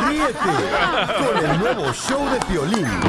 [0.10, 0.34] Ríete
[1.18, 3.00] con el nuevo show de ruleta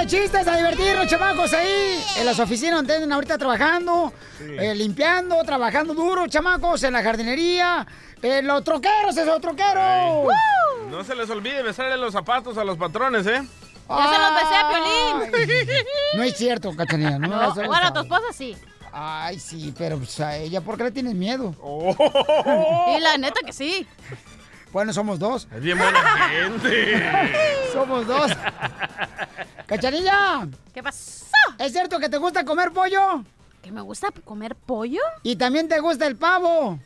[0.00, 5.42] de chistes a divertirnos, chamacos, ahí en las oficinas donde andan ahorita trabajando, eh, limpiando,
[5.44, 7.86] trabajando duro, chamacos, en la jardinería,
[8.22, 10.28] en los troqueros, esos troqueros.
[10.88, 13.42] No se les olvide besarle los zapatos a los patrones, ¿eh?
[13.88, 15.32] Ya se los besé a Piolín.
[16.14, 17.18] No es cierto, Cachanilla.
[17.18, 18.56] No, No, bueno, a tu esposa sí.
[18.92, 21.54] Ay, sí, pero pues, a ella, ¿por qué le tienes miedo?
[22.96, 23.86] Y la neta que sí.
[24.72, 25.48] Bueno, somos dos.
[25.54, 27.10] Es bien buena gente.
[27.72, 28.30] Somos dos.
[29.70, 30.48] Cachanilla.
[30.74, 31.24] ¿Qué pasó?
[31.58, 33.22] ¿Es cierto que te gusta comer pollo?
[33.62, 35.00] ¿Que me gusta comer pollo?
[35.22, 36.80] Y también te gusta el pavo.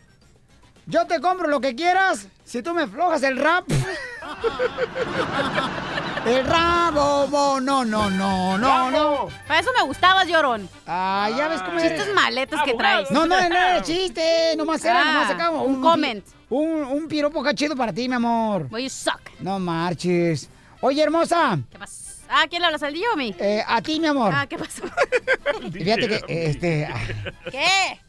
[0.87, 3.64] Yo te compro lo que quieras si tú me flojas el rap.
[6.26, 9.28] el rabo, bo, no, no, no, no, no.
[9.49, 10.68] Para eso me gustabas, llorón.
[10.87, 11.97] Ah, ya ves cómo eres.
[11.99, 13.11] Chistes maletas que traes.
[13.11, 15.51] No, no, no era chiste, nomás era, Ah, nomás acá.
[15.53, 16.22] un comment.
[16.51, 18.66] Un, un piropo cachido para ti, mi amor.
[18.70, 19.22] Well, you suck.
[19.41, 20.51] No marches.
[20.82, 21.59] Oye, hermosa.
[21.70, 22.03] ¿Qué pasa?
[22.37, 23.32] Ah, ¿quién le hablas, al DJ o a mí?
[23.39, 24.32] Eh, a ti, mi amor.
[24.35, 24.82] Ah, ¿qué pasó?
[25.72, 26.89] Fíjate que, este,
[27.49, 28.01] ¿Qué?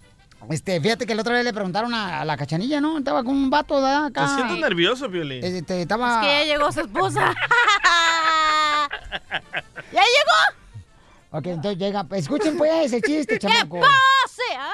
[0.50, 2.98] este, fíjate que la otra vez le preguntaron a, a la cachanilla, ¿no?
[2.98, 4.26] Estaba con un vato de acá.
[4.26, 5.44] Te siento nervioso, Piolín.
[5.44, 6.22] Este, estaba...
[6.22, 7.36] Es que ya llegó su esposa.
[9.92, 10.58] ¿Ya llegó?
[11.38, 12.04] Ok, entonces llega.
[12.14, 13.80] Escuchen pues ese chiste, ¿Qué chamaco.
[13.80, 14.42] pase?
[14.50, 14.72] ¡Ay, ay,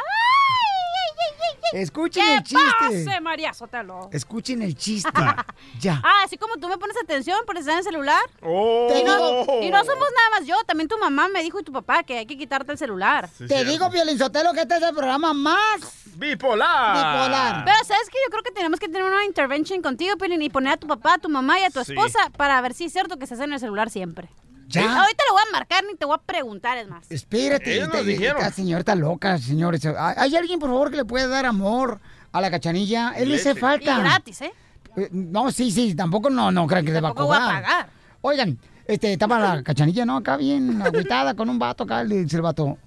[1.20, 1.61] ay, ay, ay!
[1.74, 2.64] Escuchen ¿Qué el chiste.
[2.80, 4.10] pase, María Sotelo?
[4.12, 5.10] Escuchen el chiste.
[5.80, 6.02] ya.
[6.04, 8.22] Ah, así como tú me pones atención por estar en el celular.
[8.42, 8.88] Oh.
[8.90, 9.18] Te Y no,
[9.62, 12.18] y no somos nada más yo, también tu mamá me dijo y tu papá que
[12.20, 13.30] hay que quitarte el celular.
[13.48, 15.80] Te digo, Violín Sotelo, que este es el programa más
[16.16, 16.96] Bipolar.
[16.96, 17.66] bipolar.
[17.66, 20.74] Pero sabes que yo creo que tenemos que tener una intervention contigo, Pelín, y poner
[20.74, 21.94] a tu papá, a tu mamá y a tu Sí.
[21.94, 24.30] esposa para ver si es cierto que estás en el celular siempre.
[24.72, 25.02] Ya.
[25.02, 27.10] Ahorita le voy a marcar ni te voy a preguntar, es más.
[27.12, 28.38] Espérate, Ellos esta, nos dijeron.
[28.42, 29.86] esta señora está loca, señores.
[29.86, 32.00] ¿Hay hay alguien, por favor, que le pueda dar amor
[32.32, 33.14] a la cachanilla?
[33.18, 33.58] Él le hace Leche.
[33.58, 34.00] Y falta.
[34.00, 34.54] gratis, ¿eh?
[34.98, 37.42] Eh, No, sí, sí, tampoco no, no crean que le va a Tampoco voy a
[37.42, 37.64] cobrar.
[37.64, 37.90] pagar.
[38.22, 40.18] Oigan, este, estaba la cachanilla, ¿no?
[40.18, 42.78] Acá bien agüitada con un vato acá, le dice el vato,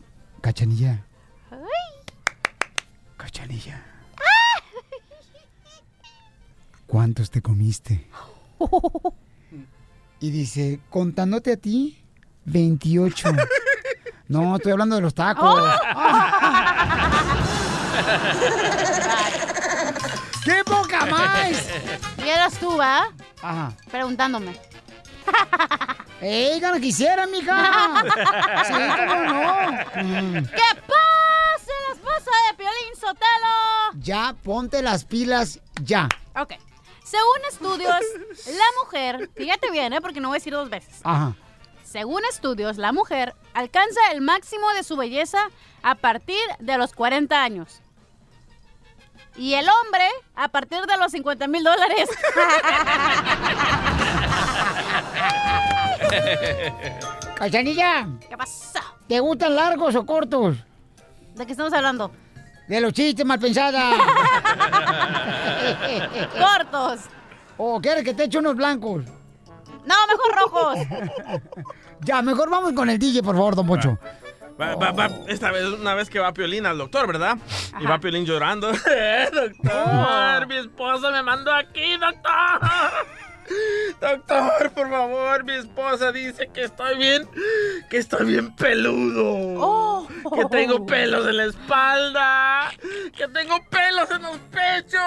[0.41, 1.05] cachanilla.
[3.17, 3.83] Cachanilla.
[6.87, 8.07] ¿Cuántos te comiste?
[10.25, 12.03] Y dice, contándote a ti,
[12.47, 13.29] 28.
[14.27, 15.63] No, estoy hablando de los tacos.
[20.43, 21.51] ¡Qué poca más!
[22.25, 23.09] Y eras tú, ¿va?
[23.43, 23.75] Ajá.
[23.91, 24.59] Preguntándome.
[26.23, 28.03] ¡Ey, gana quisiera, mija!
[28.67, 29.53] Sí, cómo no.
[30.03, 30.47] Mm.
[30.47, 33.93] ¿Qué pase la esposa de Piolín Sotelo?
[33.97, 36.09] Ya, ponte las pilas, ya.
[36.35, 36.55] Ok.
[37.05, 38.01] Según estudios,
[38.47, 40.01] la mujer, fíjate bien, ¿eh?
[40.01, 41.01] Porque no voy a decir dos veces.
[41.05, 41.35] Ajá.
[41.85, 45.39] Según estudios, la mujer alcanza el máximo de su belleza
[45.83, 47.81] a partir de los 40 años.
[49.37, 52.09] Y el hombre a partir de los 50 mil dólares.
[57.37, 58.83] Cachanilla, ¿Qué pasa?
[59.09, 60.57] ¿te gustan largos o cortos?
[61.35, 62.11] ¿De qué estamos hablando?
[62.69, 63.95] De los chistes mal pensadas.
[66.39, 67.01] Cortos.
[67.57, 69.05] ¿O quieres que te eche unos blancos?
[69.85, 70.79] No, mejor rojos.
[72.01, 73.99] Ya, mejor vamos con el DJ, por favor, don Pocho.
[74.61, 77.39] Va, va, va, esta vez, una vez que va Piolín al doctor, ¿verdad?
[77.81, 78.71] Y va Piolín llorando.
[78.91, 82.61] Eh, doctor, mi esposa me mandó aquí, doctor.
[84.01, 87.29] Doctor, por favor, mi esposa dice que estoy bien,
[87.91, 89.61] que estoy bien peludo.
[89.61, 90.09] Oh.
[90.35, 92.73] Que tengo pelos en la espalda,
[93.17, 95.03] que tengo pelos en los pechos,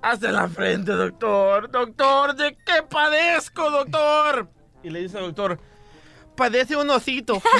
[0.00, 1.70] hasta la frente, doctor.
[1.70, 4.48] Doctor, ¿de qué padezco, doctor?
[4.82, 5.60] Y le dice al doctor,
[6.36, 7.40] padece un osito.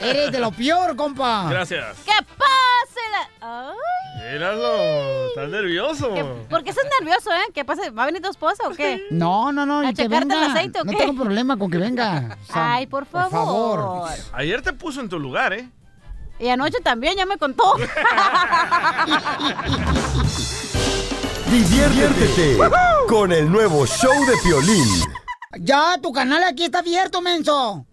[0.00, 1.46] Eres de lo peor, compa.
[1.50, 1.98] Gracias.
[2.04, 3.28] ¡Que pase la...
[3.40, 3.97] Ay,
[4.32, 6.12] Míralo, estás nervioso.
[6.14, 7.50] ¿qué- ¿Por qué estás nervioso, eh?
[7.54, 7.90] ¿Qué pasa?
[7.90, 9.02] ¿Va a venir tu esposa o qué?
[9.10, 10.98] No, no, no, ¿A y que el aceite o no qué?
[10.98, 12.36] tengo problema con que venga.
[12.48, 13.30] O sea, Ay, por favor.
[13.30, 14.08] favor.
[14.32, 15.68] Ayer te puso en tu lugar, ¿eh?
[16.40, 17.74] Y anoche también, ya me contó.
[21.50, 22.58] Diviértete
[23.08, 24.86] con el nuevo show de Piolín.
[25.60, 27.86] Ya, tu canal aquí está abierto, menso.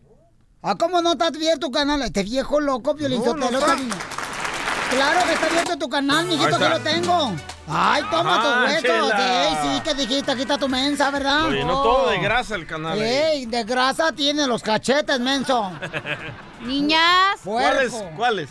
[0.62, 2.02] ¿Ah, cómo no está abierto tu canal?
[2.02, 3.74] Este viejo loco, Piolín No, no Sotelo, está.
[3.76, 3.96] está-
[4.90, 7.32] Claro que está abierto tu canal, mijito, que lo tengo.
[7.68, 8.84] Ay, toma Ajá, tus huesos.
[8.84, 9.48] chela.
[9.48, 11.42] Ey, sí, que dijiste, aquí está tu mensa, ¿verdad?
[11.42, 13.02] Lo llenó todo de grasa el canal.
[13.02, 15.72] Ey, de grasa tiene los cachetes, menso.
[16.62, 17.94] Niñas, ¿Cuáles?
[18.16, 18.50] ¿Cuáles?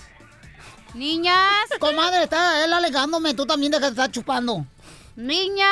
[0.95, 4.64] niñas, Comadre, está él alegándome, tú también dejas de estar chupando.
[5.17, 5.69] Niñas.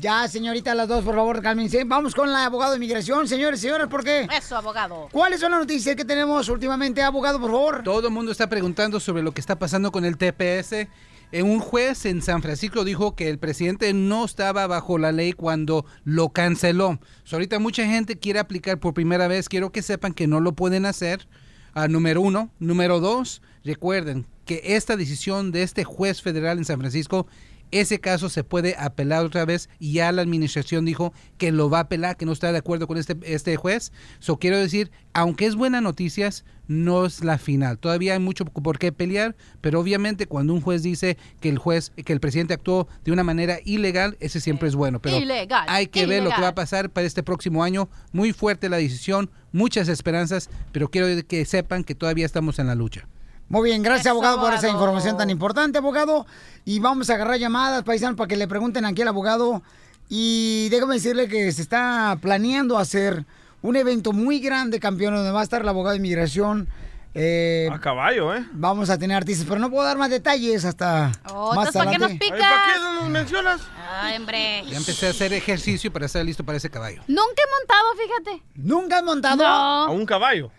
[0.00, 1.84] Ya, señorita, las dos, por favor, cálmense.
[1.84, 4.26] Vamos con la abogado de inmigración, señores y señoras, ¿por qué?
[4.36, 5.08] Eso, abogado.
[5.12, 7.82] ¿Cuáles son las noticias que tenemos últimamente, abogado, por favor?
[7.82, 10.88] Todo el mundo está preguntando sobre lo que está pasando con el TPS.
[11.32, 15.32] Eh, Un juez en San Francisco dijo que el presidente no estaba bajo la ley
[15.32, 16.98] cuando lo canceló.
[17.22, 19.48] So, ahorita mucha gente quiere aplicar por primera vez.
[19.48, 21.28] Quiero que sepan que no lo pueden hacer.
[21.72, 22.50] Ah, número uno.
[22.58, 27.28] Número dos, recuerden que esta decisión de este juez federal en San Francisco
[27.70, 31.78] ese caso se puede apelar otra vez y ya la administración dijo que lo va
[31.78, 33.92] a apelar, que no está de acuerdo con este, este juez.
[34.18, 37.78] So quiero decir, aunque es buena noticias, no es la final.
[37.78, 41.90] Todavía hay mucho por qué pelear, pero obviamente cuando un juez dice que el juez,
[42.04, 45.00] que el presidente actuó de una manera ilegal, ese siempre es bueno.
[45.00, 47.88] Pero Ilegal, hay que ver lo que va a pasar para este próximo año.
[48.12, 52.74] Muy fuerte la decisión, muchas esperanzas, pero quiero que sepan que todavía estamos en la
[52.74, 53.08] lucha.
[53.50, 54.72] Muy bien, gracias Eso, abogado por esa abogado.
[54.78, 56.24] información tan importante, abogado.
[56.64, 59.62] Y vamos a agarrar llamadas, paisanos, para que le pregunten aquí al abogado.
[60.08, 63.26] Y déjame decirle que se está planeando hacer
[63.62, 66.68] un evento muy grande, campeón, donde va a estar el abogado de inmigración.
[67.12, 68.46] Eh, A caballo, ¿eh?
[68.52, 71.98] Vamos a tener artistas, pero no puedo dar más detalles hasta Oh, más ¿para qué
[71.98, 72.38] nos picas?
[72.38, 73.60] ¿Para qué no nos mencionas?
[74.00, 74.62] Ay, hombre.
[74.68, 77.02] Ya empecé a hacer ejercicio para estar listo para ese caballo.
[77.08, 78.42] Nunca he montado, fíjate.
[78.54, 79.42] ¿Nunca has montado?
[79.42, 79.48] No.
[79.48, 80.52] A un caballo.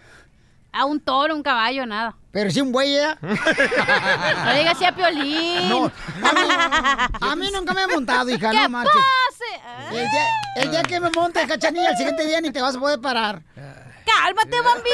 [0.74, 2.18] A un toro, un caballo, nada.
[2.32, 3.16] Pero sí un buey, ¿eh?
[3.22, 5.68] No digas así a Piolín.
[5.70, 5.90] No, a
[6.34, 8.94] mí, a mí nunca me he montado, hija, ¿Qué no marches.
[8.96, 9.98] pase?
[9.98, 10.26] El día,
[10.58, 13.42] el día que me montes, cachanilla, el siguiente día ni te vas a poder parar.
[14.06, 14.90] Cálmate, Bambi.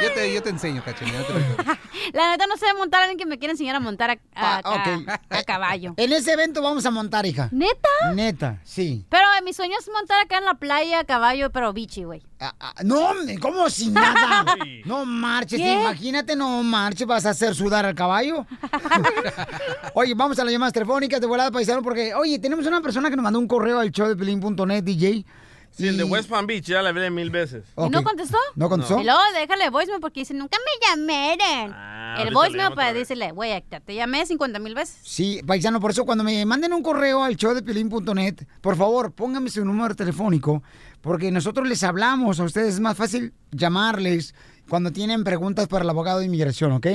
[0.00, 1.18] Yo te, yo te enseño, cachanilla.
[1.18, 1.74] no.
[2.12, 4.60] La neta no sé montar a alguien que me quiera enseñar a montar a, a-
[4.64, 5.92] Ah, a- a caballo.
[5.96, 7.48] En ese evento vamos a montar, hija.
[7.50, 7.88] ¿Neta?
[8.14, 9.04] Neta, sí.
[9.10, 12.22] Pero eh, mi sueño es montar acá en la playa a caballo, pero bichi, güey.
[12.38, 13.10] Ah, No,
[13.40, 14.44] ¿cómo sin nada?
[14.84, 15.77] No marches, ¿Qué?
[15.80, 18.46] Imagínate, no marches, vas a hacer sudar al caballo.
[19.94, 23.16] oye, vamos a las llamadas telefónicas de volada paisano porque, oye, tenemos una persona que
[23.16, 25.24] nos mandó un correo al show de pelín.net, DJ.
[25.70, 27.64] Sí, el de West Palm Beach, ya la hablé mil veces.
[27.76, 28.38] ¿Y no contestó?
[28.56, 29.00] ¿No contestó?
[29.00, 31.70] Y luego déjale voicemail porque dice, nunca me llamaron.
[31.70, 34.98] el Ah, le voicemail para decirle, güey, te llamé 50 mil veces.
[35.02, 39.12] Sí, paisano, por eso cuando me manden un correo al show de pelín.net, por favor,
[39.12, 40.62] pónganme su número telefónico,
[41.00, 44.34] porque nosotros les hablamos a ustedes, es más fácil llamarles
[44.68, 46.86] cuando tienen preguntas para el abogado de inmigración, ¿ok?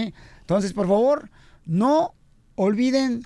[0.41, 1.29] Entonces, por favor,
[1.65, 2.13] no
[2.55, 3.23] olviden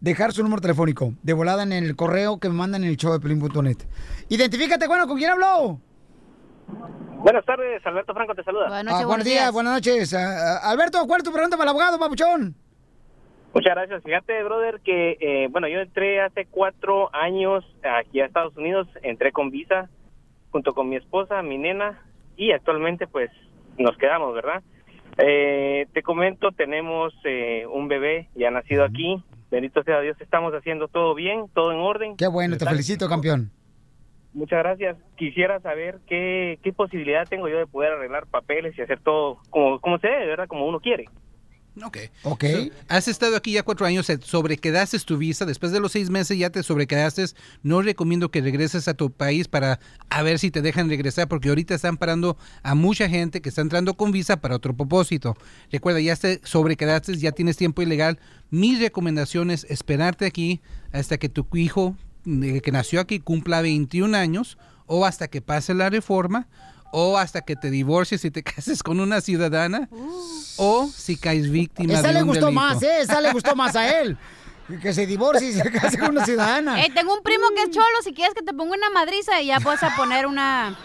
[0.00, 3.12] dejar su número telefónico de volada en el correo que me mandan en el show
[3.12, 3.78] de pelín.net.
[4.28, 5.80] Identifícate, bueno, ¿con quién habló?
[7.18, 8.68] Buenas tardes, Alberto Franco te saluda.
[8.70, 10.12] Ah, buenos días, buenas noches.
[10.12, 12.54] Ah, ah, Alberto, ¿cuál es tu pregunta para el abogado, papuchón?
[13.54, 14.02] Muchas gracias.
[14.02, 19.32] Fíjate, brother, que, eh, bueno, yo entré hace cuatro años aquí a Estados Unidos, entré
[19.32, 19.88] con visa
[20.50, 22.02] junto con mi esposa, mi nena,
[22.36, 23.30] y actualmente pues
[23.78, 24.62] nos quedamos, ¿verdad?
[25.18, 30.88] Eh, te comento, tenemos eh, un bebé ya nacido aquí, bendito sea Dios, estamos haciendo
[30.88, 32.16] todo bien, todo en orden.
[32.16, 33.50] Qué bueno, te felicito, campeón.
[34.32, 34.96] Muchas gracias.
[35.16, 39.78] Quisiera saber qué, qué posibilidad tengo yo de poder arreglar papeles y hacer todo como,
[39.80, 40.48] como se debe, ¿verdad?
[40.48, 41.04] Como uno quiere.
[41.82, 41.98] Ok.
[42.22, 42.44] Ok.
[42.88, 46.38] has estado aquí ya cuatro años, te sobrequedaste tu visa, después de los seis meses
[46.38, 47.24] ya te sobrequedaste.
[47.62, 51.48] No recomiendo que regreses a tu país para a ver si te dejan regresar, porque
[51.48, 55.36] ahorita están parando a mucha gente que está entrando con visa para otro propósito.
[55.70, 58.18] Recuerda, ya te sobrequedaste, ya tienes tiempo ilegal.
[58.50, 60.60] Mi recomendación es esperarte aquí
[60.92, 61.96] hasta que tu hijo
[62.26, 66.46] eh, que nació aquí cumpla 21 años o hasta que pase la reforma
[66.96, 69.88] o hasta que te divorcies y te cases con una ciudadana
[70.56, 72.60] o si caes víctima Esa de le un gustó delito.
[72.60, 73.00] más, ¿eh?
[73.00, 74.16] Esa le gustó más a él.
[74.80, 76.82] Que se divorcie y se case con una ciudadana.
[76.82, 79.48] Eh, tengo un primo que es cholo, si quieres que te ponga una madriza y
[79.48, 80.78] ya puedes a poner una...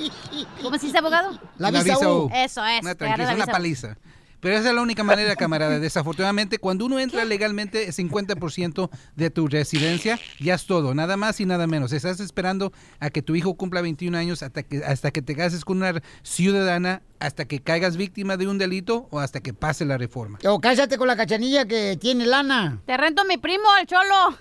[0.61, 1.39] ¿Cómo se dice, abogado?
[1.57, 2.29] La visa U.
[2.33, 2.81] Eso es.
[2.81, 3.97] Una tranquila, la una paliza.
[4.39, 5.79] Pero esa es la única manera, camarada.
[5.79, 11.39] Desafortunadamente, cuando uno entra legalmente, es 50% de tu residencia, ya es todo, nada más
[11.39, 11.91] y nada menos.
[11.91, 15.65] Estás esperando a que tu hijo cumpla 21 años, hasta que, hasta que te cases
[15.65, 19.97] con una ciudadana, hasta que caigas víctima de un delito o hasta que pase la
[19.97, 20.39] reforma.
[20.45, 22.81] O cállate con la cachanilla que tiene lana.
[22.85, 24.37] Te rento a mi primo, el cholo.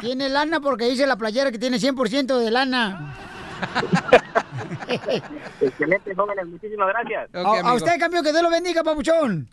[0.00, 3.35] Tiene lana porque dice la playera que tiene 100% de lana.
[5.60, 7.28] Excelente, jóvenes, muchísimas gracias.
[7.34, 9.48] a, a usted, campeón, que Dios lo bendiga, papuchón.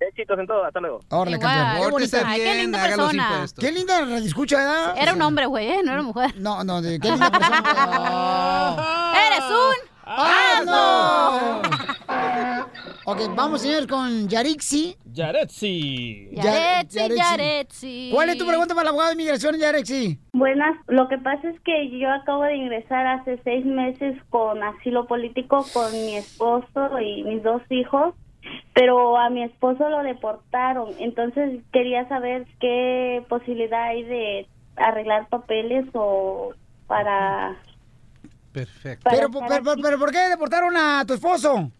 [0.00, 1.00] Éxitos en todo, hasta luego.
[1.10, 1.76] Órale, campeón.
[1.76, 2.34] Qué Pórtese bonita.
[2.34, 3.46] bien, Ay, qué linda persona.
[3.58, 4.94] Qué linda la escucha, ¿verdad?
[4.96, 5.80] Era un hombre, güey, ¿eh?
[5.84, 6.32] No era mujer.
[6.38, 9.12] No, no, de qué linda persona.
[9.26, 9.89] ¡Eres un...
[10.12, 11.60] ¡Ah, no!
[13.12, 14.96] ok, vamos, señor, con Yarixi.
[15.12, 16.30] Yaretsi.
[16.32, 17.16] Yaretsi, Yaretsi.
[17.16, 18.10] Yaretsi.
[18.12, 20.18] ¿Cuál es tu pregunta para el abogado de inmigración, Yarexi?
[20.32, 25.06] Buenas, lo que pasa es que yo acabo de ingresar hace seis meses con asilo
[25.06, 28.12] político con mi esposo y mis dos hijos,
[28.74, 30.88] pero a mi esposo lo deportaron.
[30.98, 36.52] Entonces quería saber qué posibilidad hay de arreglar papeles o
[36.88, 37.56] para...
[38.52, 39.08] Perfecto.
[39.10, 41.70] Pero, pero, pero, pero, ¿por qué deportaron a tu esposo?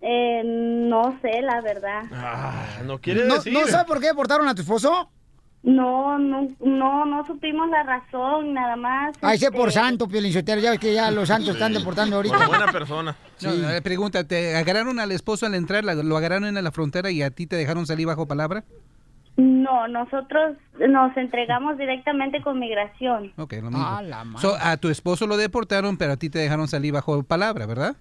[0.00, 2.02] Eh, no sé, la verdad.
[2.12, 3.52] Ah, no quiere ¿No, decir.
[3.52, 5.10] ¿No sabe por qué deportaron a tu esposo?
[5.62, 9.16] No, no, no, no supimos la razón, nada más.
[9.20, 10.60] Ay, sé este, por santo, Pielinchotero.
[10.60, 12.38] Ya ves que ya los santos están deportando ahorita.
[12.38, 13.16] Por buena persona.
[13.40, 17.12] No, no, eh, pregunta, ¿te agarraron al esposo al entrar, lo agarraron en la frontera
[17.12, 18.64] y a ti te dejaron salir bajo palabra?
[19.38, 20.56] No, nosotros
[20.88, 23.32] nos entregamos directamente con migración.
[23.36, 24.38] Ok, lo mismo.
[24.40, 27.96] So, a tu esposo lo deportaron, pero a ti te dejaron salir bajo palabra, ¿verdad?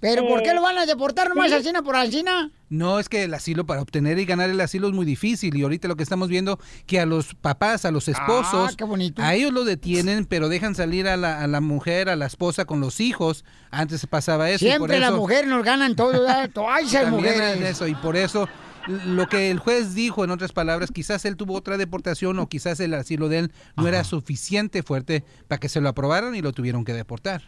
[0.00, 1.54] ¿Pero por Eh, qué lo van a deportar nomás sí.
[1.54, 2.50] Alcina por Alcina?
[2.68, 5.56] No, es que el asilo, para obtener y ganar el asilo es muy difícil.
[5.56, 6.58] Y ahorita lo que estamos viendo,
[6.88, 9.22] que a los papás, a los esposos, Ah, qué bonito.
[9.22, 12.64] a ellos lo detienen, pero dejan salir a la, a la mujer, a la esposa
[12.64, 13.44] con los hijos.
[13.70, 14.64] Antes pasaba eso.
[14.64, 16.26] y por Siempre las eso- mujeres nos ganan todo.
[16.68, 17.60] Ay, esas También mujeres.
[17.60, 18.48] es eso, y por eso
[18.88, 22.80] lo que el juez dijo, en otras palabras, quizás él tuvo otra deportación o quizás
[22.80, 26.52] el asilo de él no era suficiente fuerte para que se lo aprobaran y lo
[26.52, 27.42] tuvieron que deportar.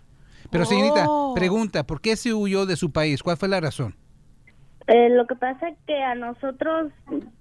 [0.50, 1.34] Pero señorita, Oh.
[1.34, 3.22] pregunta, ¿por qué se huyó de su país?
[3.22, 3.94] ¿Cuál fue la razón?
[4.86, 6.92] Eh, lo que pasa es que a nosotros,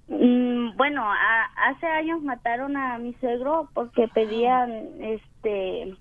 [0.08, 4.72] mm, bueno, a- hace años mataron a mi suegro porque pedían
[5.02, 5.98] este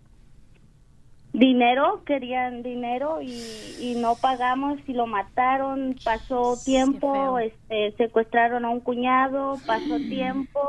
[1.33, 3.43] dinero, querían dinero y,
[3.81, 10.61] y no pagamos y lo mataron, pasó tiempo, este, secuestraron a un cuñado, pasó tiempo,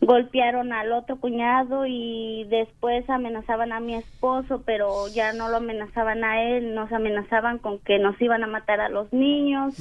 [0.00, 6.24] golpearon al otro cuñado y después amenazaban a mi esposo, pero ya no lo amenazaban
[6.24, 9.74] a él, nos amenazaban con que nos iban a matar a los niños,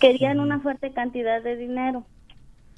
[0.00, 2.04] querían una fuerte cantidad de dinero.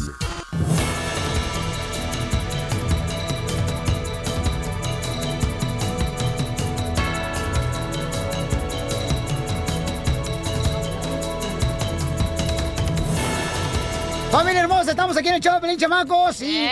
[14.30, 16.66] Familia hermosa, estamos aquí en el show de Pelín Chamacos y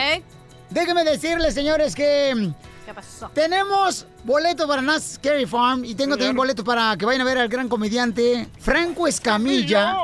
[0.70, 2.55] déjenme decirles, señores, que
[2.89, 3.28] ¿Qué pasó?
[3.34, 7.36] tenemos boletos para Nas Scary Farm y tengo también boletos para que vayan a ver
[7.36, 9.95] al gran comediante Franco Escamilla,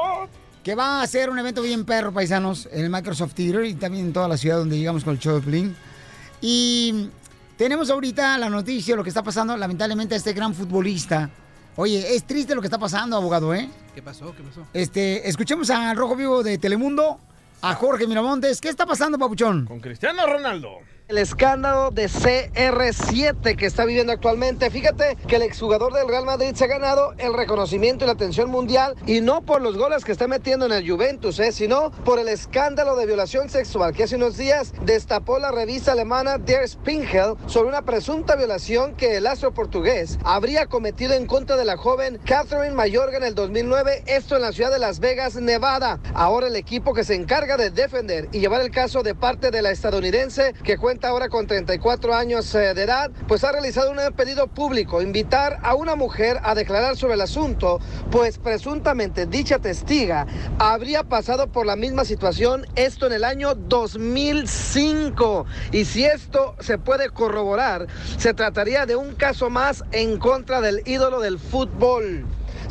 [0.62, 4.04] que va a hacer un evento bien perro, paisanos, en el Microsoft Theater y también
[4.04, 5.74] en toda la ciudad donde llegamos con el show de Pelín.
[6.42, 7.08] Y
[7.56, 11.30] tenemos ahorita la noticia, lo que está pasando, lamentablemente, a este gran futbolista.
[11.76, 13.66] Oye, es triste lo que está pasando, abogado, ¿eh?
[13.94, 14.34] ¿Qué pasó?
[14.36, 14.60] ¿Qué pasó?
[14.74, 17.18] Este, escuchemos al Rojo Vivo de Telemundo,
[17.62, 18.60] a Jorge Miramontes.
[18.60, 19.64] ¿Qué está pasando, papuchón?
[19.64, 20.80] Con Cristiano Ronaldo.
[21.06, 24.70] El escándalo de CR7 que está viviendo actualmente.
[24.70, 28.50] Fíjate que el exjugador del Real Madrid se ha ganado el reconocimiento y la atención
[28.50, 32.18] mundial y no por los goles que está metiendo en el Juventus, eh, sino por
[32.18, 37.34] el escándalo de violación sexual que hace unos días destapó la revista alemana Der Spiegel
[37.48, 42.18] sobre una presunta violación que el astro portugués habría cometido en contra de la joven
[42.24, 46.00] Catherine Mayorga en el 2009, esto en la ciudad de Las Vegas, Nevada.
[46.14, 49.60] Ahora el equipo que se encarga de defender y llevar el caso de parte de
[49.60, 54.46] la estadounidense que ahora con 34 años eh, de edad, pues ha realizado un pedido
[54.46, 57.80] público, invitar a una mujer a declarar sobre el asunto,
[58.10, 60.26] pues presuntamente dicha testiga
[60.58, 65.46] habría pasado por la misma situación, esto en el año 2005.
[65.72, 67.86] Y si esto se puede corroborar,
[68.18, 72.24] se trataría de un caso más en contra del ídolo del fútbol.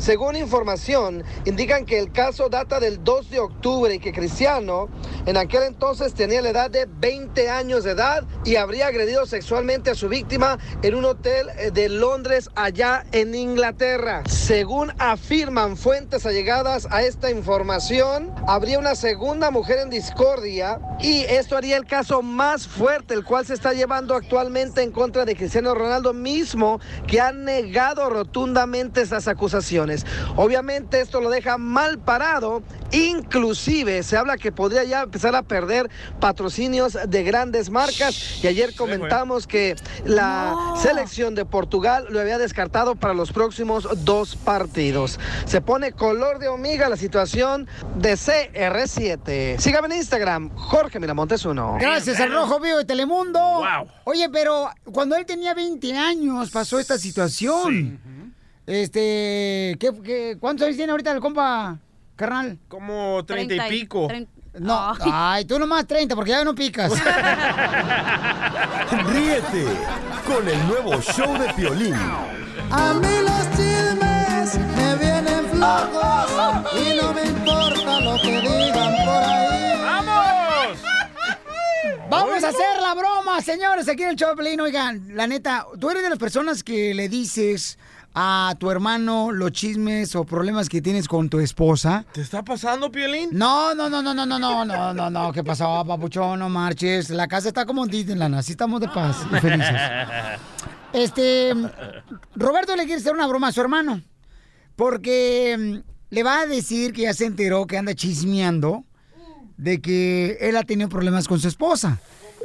[0.04, 4.90] Según información, indican que el caso data del 2 de octubre y que Cristiano
[5.24, 9.92] en aquel entonces tenía la edad de 20 años de edad y habría agredido sexualmente
[9.92, 14.24] a su víctima en un hotel eh, de Londres allá en Inglaterra.
[14.26, 21.56] Según afirman fuentes allegadas a esta información, habría una segunda mujer en discordia y esto
[21.56, 25.74] haría el caso más fuerte, el cual se está llevando actualmente en contra de Cristiano
[25.74, 29.93] Ronaldo mismo, que ha negado rotundamente esas acusaciones.
[30.36, 35.90] Obviamente esto lo deja mal parado, inclusive se habla que podría ya empezar a perder
[36.20, 42.94] patrocinios de grandes marcas y ayer comentamos que la selección de Portugal lo había descartado
[42.94, 45.18] para los próximos dos partidos.
[45.46, 49.58] Se pone color de hormiga la situación de CR7.
[49.58, 51.76] Sígame en Instagram, Jorge Miramontes uno.
[51.80, 53.62] Gracias al Rojo Vivo de Telemundo.
[54.04, 58.00] Oye, pero cuando él tenía 20 años pasó esta situación.
[58.66, 61.78] Este, ¿qué, qué, cuántos años tiene ahorita el compa,
[62.16, 62.58] carnal?
[62.68, 64.08] Como treinta y pico.
[64.58, 66.92] No, ay, tú nomás 30, porque ya no picas.
[69.12, 69.66] Ríete
[70.26, 71.96] con el nuevo show de Piolín.
[72.70, 76.30] A mí los chismes me vienen flojos
[76.74, 79.82] y no me importa lo que digan por ahí.
[79.82, 80.78] ¡Vamos!
[82.08, 84.60] Vamos a hacer la broma, señores, aquí en el show de Piolín.
[84.60, 87.76] Oigan, la neta, tú eres de las personas que le dices
[88.14, 92.04] a tu hermano los chismes o problemas que tienes con tu esposa.
[92.12, 93.30] ¿Te está pasando, Piolín?
[93.32, 95.32] No, no, no, no, no, no, no, no, no, no.
[95.32, 96.38] ¿Qué pasó, papuchón?
[96.38, 97.10] No marches.
[97.10, 99.80] La casa está como en Disneyland, así estamos de paz y felices.
[100.92, 101.52] Este,
[102.36, 104.00] Roberto le quiere hacer una broma a su hermano.
[104.76, 108.84] Porque mm, le va a decir que ya se enteró que anda chismeando
[109.56, 111.98] de que él ha tenido problemas con su esposa.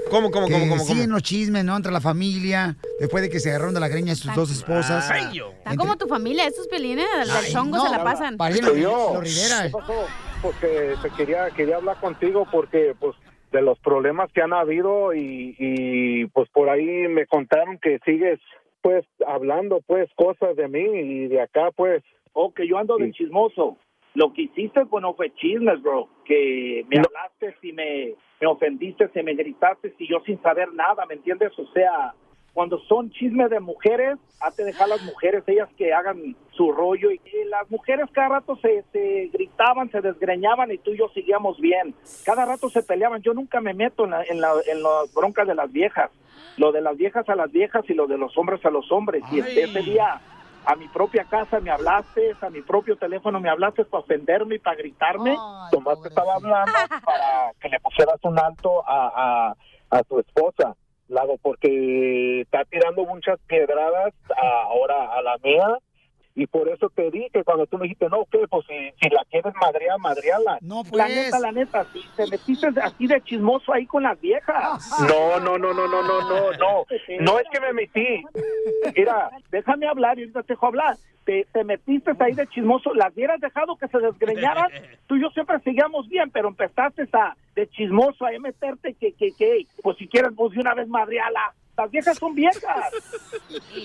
[0.09, 1.15] ¿Cómo, cómo, que cómo, cómo, siguen cómo?
[1.15, 1.75] los chismes, ¿no?
[1.75, 5.09] Entre la familia, después de que se agarraron de la greña sus dos esposas.
[5.09, 8.37] Está como tu familia, estos pelines del chongo no, se la pasan.
[8.37, 9.19] parecen Soy yo.
[9.21, 9.63] Rivera.
[9.65, 10.05] ¿Qué pasó?
[10.41, 13.15] Porque te quería quería hablar contigo porque pues
[13.51, 18.39] de los problemas que han habido y, y pues por ahí me contaron que sigues
[18.81, 22.03] pues hablando pues cosas de mí y de acá pues
[22.33, 23.77] Oh, que yo ando de chismoso.
[24.15, 26.07] Lo que hiciste pues no fue chismes, bro.
[26.25, 31.05] Que me hablaste y me, me ofendiste, y me gritaste y yo sin saber nada,
[31.05, 31.57] ¿me entiendes?
[31.59, 32.13] O sea,
[32.53, 36.71] cuando son chismes de mujeres, hay que dejar a las mujeres ellas que hagan su
[36.71, 37.11] rollo.
[37.11, 37.19] Y,
[37.49, 41.93] las mujeres cada rato se, se gritaban, se desgreñaban y tú y yo seguíamos bien.
[42.25, 43.21] Cada rato se peleaban.
[43.21, 46.11] Yo nunca me meto en, la- en, la- en las broncas de las viejas.
[46.57, 49.23] Lo de las viejas a las viejas y lo de los hombres a los hombres.
[49.31, 50.19] Y ese día
[50.71, 54.59] a mi propia casa me hablaste, a mi propio teléfono me hablaste para ofenderme y
[54.59, 55.31] para gritarme.
[55.71, 59.53] Tomás te estaba hablando para que le pusieras un alto a,
[59.89, 60.75] a, a tu esposa,
[61.07, 65.77] Lago, porque está tirando muchas piedradas a- ahora a la mía.
[66.39, 69.25] Y por eso te dije cuando tú me dijiste, no, que pues si, si la
[69.29, 70.57] quieres madrear, madreala.
[70.61, 74.89] No, La neta, la neta, si te metiste así de chismoso ahí con las viejas.
[75.01, 76.85] No, no, no, no, no, no, no, no.
[77.19, 78.23] No es que me metí.
[78.95, 80.95] Mira, déjame hablar y ahorita te dejo hablar.
[81.25, 84.69] Te, te metiste ahí de chismoso, las hubieras dejado que se desgreñaran,
[85.07, 89.33] tú y yo siempre seguíamos bien, pero empezaste a, de chismoso a meterte que, que,
[89.33, 91.53] que, pues si quieres, pues de una vez madreala.
[91.79, 92.91] Las viejas son viejas.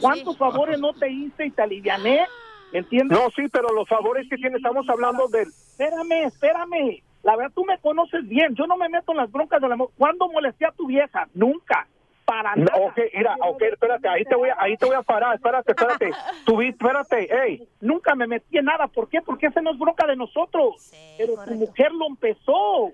[0.00, 2.26] ¿Cuántos favores no te hice y te aliviané?
[2.72, 3.16] ¿Me entiendes?
[3.16, 5.46] No, sí, pero los favores que tiene, estamos hablando del...
[5.46, 7.04] Espérame, espérame.
[7.22, 8.52] La verdad, tú me conoces bien.
[8.56, 9.90] Yo no me meto en las broncas del amor.
[9.96, 11.28] ¿Cuándo molesté a tu vieja?
[11.34, 11.86] Nunca.
[12.24, 12.78] Para No, nada.
[12.86, 16.10] ok, mira, ok, espérate, ahí te voy a, ahí te voy a parar, espérate, espérate.
[16.46, 17.68] Tú, vi- espérate, hey.
[17.80, 18.86] Nunca me metí en nada.
[18.88, 19.20] ¿Por qué?
[19.20, 20.90] Porque esa no es bronca de nosotros.
[21.18, 22.90] Pero tu mujer lo empezó.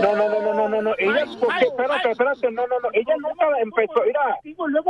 [0.00, 3.14] No, no, no, no, no, no, no, ella, porque, espérate, espérate, no, no, no, ella
[3.18, 4.38] nunca empezó, mira,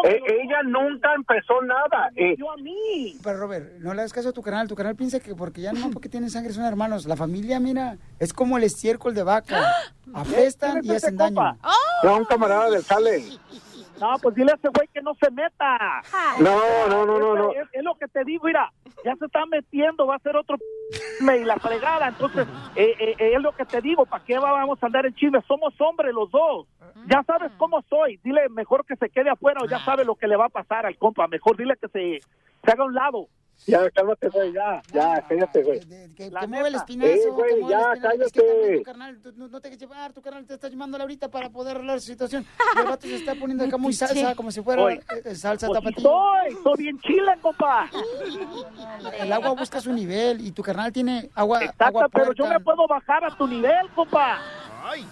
[0.04, 2.10] eh, ella nunca empezó nada.
[2.16, 3.16] eh, a mí.
[3.24, 4.68] Pero Robert, no le hagas caso a tu canal.
[4.68, 7.06] Tu canal piensa que porque ya no porque tienen sangre son hermanos.
[7.06, 9.72] La familia, mira, es como el estiércol de vaca.
[10.14, 11.56] Apestan y hacen daño.
[12.02, 13.24] no, un camarada del Cale.
[14.00, 16.02] No, pues dile a ese güey que no se meta.
[16.40, 17.52] No, no, no, no, no.
[17.52, 18.72] Es, es lo que te digo, mira,
[19.04, 20.56] ya se está metiendo, va a ser otro
[21.20, 22.08] me y la fregada.
[22.08, 25.06] Entonces, eh, eh, eh, es lo que te digo, ¿para qué va- vamos a andar
[25.06, 25.40] en chisme?
[25.46, 26.66] Somos hombres los dos.
[27.06, 28.18] Ya sabes cómo soy.
[28.24, 30.86] Dile mejor que se quede afuera o ya sabe lo que le va a pasar
[30.86, 31.26] al compa.
[31.28, 32.20] Mejor dile que se,
[32.64, 33.26] se haga a un lado.
[33.66, 35.80] Ya, cálmate, güey, ya, ya, cállate, güey.
[36.14, 37.10] Que, La que mueve el espinazo.
[37.10, 38.22] Eh, que güey, mueve ya, el espinazo.
[38.24, 38.76] Es que también cállate.
[38.78, 41.48] tu carnal, tú no, no te dejes llevar, tu carnal te está llamándole ahorita para
[41.48, 42.44] poder arreglar su situación.
[42.76, 45.66] Y el vato se está poniendo acá muy salsa, como si fuera Oye, eh, salsa
[45.66, 46.02] pues sí tapatío.
[46.02, 47.88] soy, soy bien chile, compa.
[49.18, 52.60] El agua busca su nivel y tu carnal tiene agua, Exacto, agua pero yo me
[52.60, 54.40] puedo bajar a tu nivel, compa.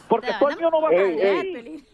[0.09, 1.85] Porque tú el mío no va a ey.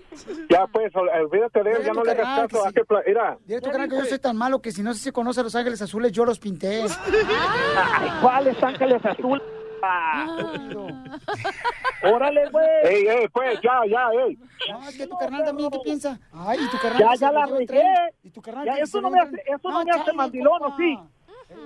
[0.51, 2.73] Ya, pues, ol- olvídate de él, ya no le hagas caso.
[2.75, 4.93] que pla- Mira, Dile a tu carnal que yo soy tan malo que si no
[4.95, 6.83] se conoce a los ángeles azules, yo los pinté.
[7.77, 9.43] Ay, ¿cuáles ángeles azules?
[12.03, 12.67] Órale, güey.
[12.85, 14.39] ey, ey, pues, ya, ya, ey.
[14.71, 16.19] No, es que tu carnal también, ¿qué piensa?
[16.33, 16.99] Ay, y tu carnal.
[17.01, 17.85] Ya, ya la regué.
[18.23, 20.99] Y tu carnal Ya, eso no me hace, eso no me hace mandilón, ¿o sí?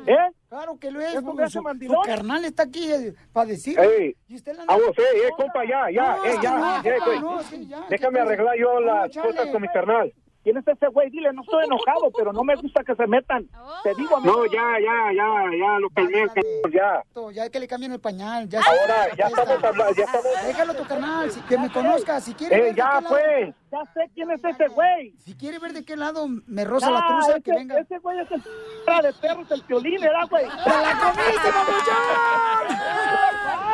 [0.07, 0.17] ¿Eh?
[0.49, 1.11] Claro que lo es.
[1.13, 2.91] ¿Eso me porque hace su, su carnal está aquí
[3.33, 3.79] para decir.
[3.79, 6.51] Ey, Y usted la anda- vamos, ey, ey, compa, ya, ya, No, es que ya,
[6.51, 7.21] no, compa, güey.
[7.21, 9.29] no, sí, ya, Déjame ¿qué arreglar yo las No, chale.
[9.31, 10.13] cosas con mi carnal.
[10.43, 11.09] ¿Quién es ese güey?
[11.11, 13.49] Dile, no estoy enojado, pero no me gusta que se metan.
[13.85, 14.39] Te digo, amigo.
[14.39, 16.25] No, ya, ya, ya, ya, lo calmé,
[16.73, 17.03] ya.
[17.33, 18.49] Ya que le cambien el pañal.
[18.49, 19.43] Ya Ahora, ya está.
[19.43, 20.27] estamos hablando, ya estamos...
[20.45, 23.55] Déjalo tu carnal, si- que me conozca, si quiere Eh, ya, pues.
[23.73, 25.15] Ya sé quién es ese güey.
[25.25, 27.79] Si quiere ver de qué lado me roza la Ah, truza, ese, que venga.
[27.79, 28.43] Ese güey es el
[28.85, 30.45] cara de perros, el piolín, ¿verdad, güey?
[30.45, 31.49] ¡Te la comiste,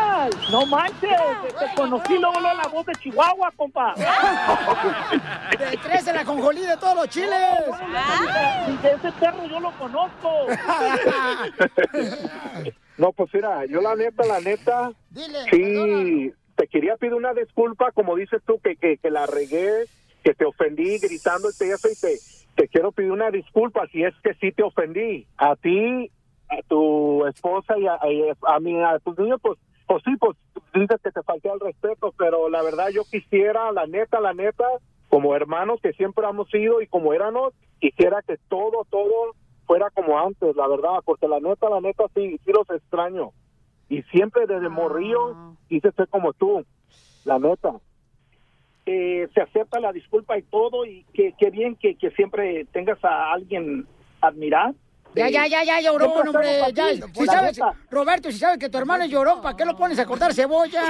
[0.00, 1.10] Ay, No manches,
[1.58, 3.92] te conocí luego la voz de Chihuahua, compa.
[5.58, 7.32] De tres en la conjolí de todos los chiles.
[8.68, 10.46] Y de ese perro yo lo conozco.
[12.98, 17.92] No, pues mira, yo la neta, la neta, Dile, sí, te quería pedir una disculpa,
[17.92, 19.84] como dices tú, que, que, la regué,
[20.24, 22.18] que te ofendí gritando y eso, y te,
[22.56, 25.24] te quiero pedir una disculpa si es que sí te ofendí.
[25.36, 26.10] A ti,
[26.48, 29.56] a tu esposa y a, y a, mí, a tus niños, pues,
[29.86, 30.36] pues sí, pues
[30.74, 34.64] dices que te falté al respeto, pero la verdad yo quisiera, la neta, la neta,
[35.08, 40.18] como hermanos que siempre hemos sido y como éramos, quisiera que todo, todo fuera como
[40.18, 43.30] antes, la verdad, porque la neta, la neta, sí, sí los extraño.
[43.88, 46.64] Y siempre desde morrillo quise ser como tú,
[47.24, 47.72] la neta.
[48.86, 53.02] Eh, se acepta la disculpa y todo, y que, que bien que, que siempre tengas
[53.04, 53.86] a alguien
[54.20, 54.74] admirar.
[55.14, 56.60] Ya, ya, ya, ya lloró, Siempre hombre.
[56.74, 57.58] Ya, si sabes.
[57.90, 60.82] Roberto, si sabes que tu hermano lloró, ¿para qué lo pones a cortar cebolla?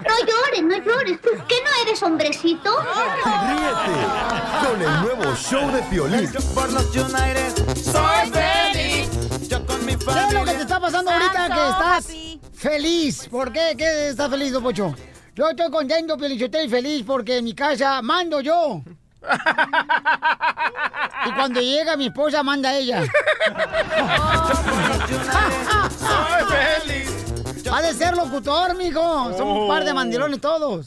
[0.00, 1.20] No llores, no llores.
[1.20, 2.70] ¿Tú qué no eres hombrecito?
[3.46, 6.28] Ríete con el nuevo show de Piolín.
[6.54, 9.29] Por los United soy feliz.
[9.50, 12.40] Yo con mi ¿Qué es lo que te está pasando ahorita que estás happy.
[12.54, 13.26] feliz?
[13.28, 13.74] ¿Por qué?
[13.76, 14.94] ¿Qué estás feliz, Don Pocho?
[15.34, 18.80] Yo estoy contento, Pielichotel, y feliz porque en mi casa mando yo.
[21.26, 23.02] y cuando llega mi esposa, manda ella.
[25.98, 26.44] Soy
[26.84, 27.10] feliz.
[27.72, 29.32] Ha de ser locutor, mijo.
[29.36, 30.86] Son un par de mandilones todos.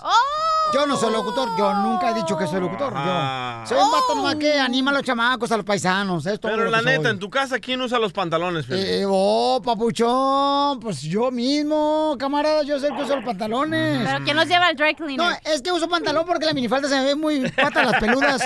[0.73, 2.93] Yo no soy locutor, yo nunca he dicho que soy locutor.
[2.93, 6.25] Yo soy un vato nomás que anima a los chamacos, a los paisanos.
[6.25, 7.11] Es todo Pero lo la que neta, soy.
[7.11, 8.65] en tu casa, ¿quién usa los pantalones?
[8.69, 14.01] Eh, oh, papuchón, pues yo mismo, camarada, yo sé que uso los pantalones.
[14.03, 15.17] Pero ¿quién los lleva al dry cleaner?
[15.17, 18.41] No, es que uso pantalón porque la minifalda se me ve muy patas las peludas.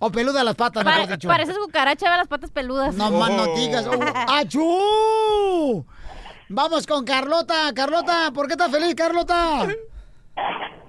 [0.00, 1.28] o peludas las patas, mejor dicho.
[1.28, 2.94] pareces cucaracha, ve las patas peludas.
[2.94, 3.86] No más no digas.
[3.86, 5.86] Oh, ¡Achú!
[6.50, 7.72] Vamos con Carlota.
[7.74, 9.66] Carlota, ¿por qué estás feliz, Carlota?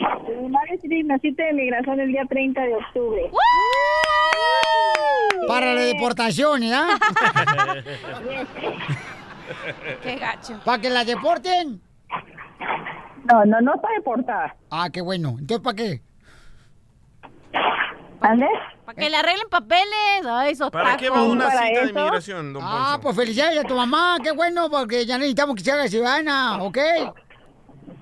[0.01, 3.31] Mi madre tiene una cita de migración el día 30 de octubre.
[5.47, 6.87] Para la deportación, ¿ya?
[10.01, 10.59] Qué gacho.
[10.63, 11.81] ¿Para que la deporten?
[13.31, 14.55] No, no, no está deportada.
[14.69, 15.35] Ah, qué bueno.
[15.39, 16.01] Entonces, ¿para qué?
[18.21, 18.47] ¿Ande?
[18.85, 20.25] Para que le arreglen papeles.
[20.27, 20.83] Ay, sotaco.
[20.83, 21.99] ¿Para qué va una ¿Para cita de eso?
[21.99, 23.01] inmigración, don Ah, Poncho?
[23.03, 24.17] pues felicidades a tu mamá.
[24.23, 26.77] Qué bueno, porque ya necesitamos que se haga ciudadana, ¿ok?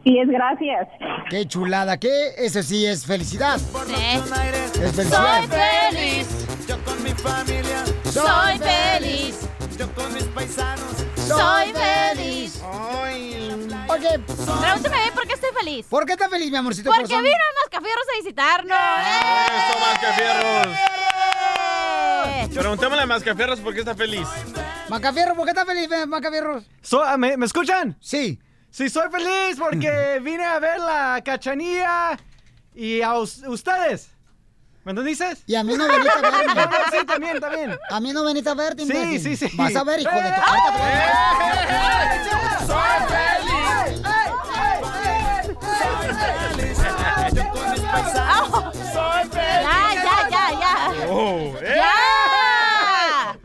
[0.03, 0.87] Sí, es gracias.
[1.29, 2.33] Qué chulada, ¿qué?
[2.37, 3.55] Eso sí es felicidad.
[3.57, 5.43] Es Soy felicidad.
[5.91, 6.27] feliz.
[6.67, 9.39] Yo con mi familia Soy feliz.
[9.77, 10.85] Yo con mis paisanos
[11.15, 12.61] Soy feliz.
[13.89, 15.85] Oye, Pregúntame a mí por qué estoy feliz.
[15.89, 17.23] ¿por qué estás feliz, mi amorcito Porque corazón?
[17.23, 18.77] vino a Mascafierros a visitarnos.
[19.47, 20.77] ¡Eso, Mascafierros!
[22.53, 24.27] Preguntémosle a Mascafierros por qué está feliz.
[24.89, 26.63] Macafierro, ¿por qué estás feliz, eh, Macafierros?
[26.81, 27.97] So- ¿me, me escuchan?
[27.99, 28.39] Sí.
[28.71, 32.17] Sí, soy feliz porque vine a ver la cachanilla
[32.73, 34.11] y a us- ustedes.
[34.85, 35.43] ¿Me dices?
[35.45, 36.55] Y a mí no veniste a verme.
[36.55, 37.77] No, no, sí, también, también.
[37.89, 39.37] A mí no veniste a verte, Sí, imbécil.
[39.37, 39.57] sí, sí.
[39.57, 40.27] Vas a ver, hijo de tu...
[40.27, 40.31] ¡Eh!
[40.31, 42.39] Ahorita te voy a-
[49.61, 51.07] Ya, ya, ya, ya.
[51.09, 51.73] Oh, ¡eh!
[51.75, 52.18] ¡Ya!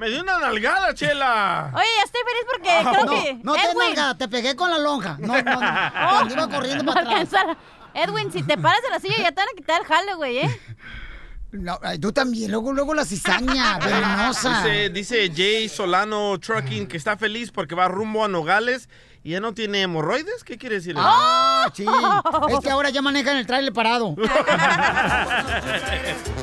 [0.04, 1.72] Me dio una nalgada, Chela.
[1.74, 3.40] Oye, ya estoy feliz porque creo no, que.
[3.42, 5.16] no te Edwin, te pegué con la lonja.
[5.18, 6.30] No, no, no.
[6.30, 7.32] Iba corriendo para atrás.
[7.32, 7.56] alcanzar.
[7.94, 10.38] Edwin, si te paras de la silla ya te van a quitar el jale, güey,
[10.40, 10.60] ¿eh?
[11.52, 14.62] No, tú también, luego, luego la cizaña, venenosa.
[14.62, 18.90] Dice, dice Jay Solano Trucking que está feliz porque va rumbo a Nogales
[19.24, 20.44] y ya no tiene hemorroides.
[20.44, 20.92] ¿Qué quiere decir?
[20.92, 21.00] eso?
[21.02, 21.84] Ah, sí.
[22.50, 24.14] Es que ahora ya manejan el trailer parado.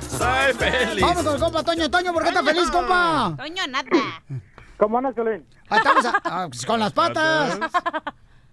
[0.09, 1.01] Soy feliz.
[1.01, 1.89] Vamos con el compa Toño.
[1.89, 3.35] Toño, ¿por qué estás feliz, compa?
[3.37, 3.85] Toño, nada.
[4.77, 5.45] ¿Cómo andas, Piolín?
[5.69, 7.59] Ah, Estamos a- ah, pues, con las patas.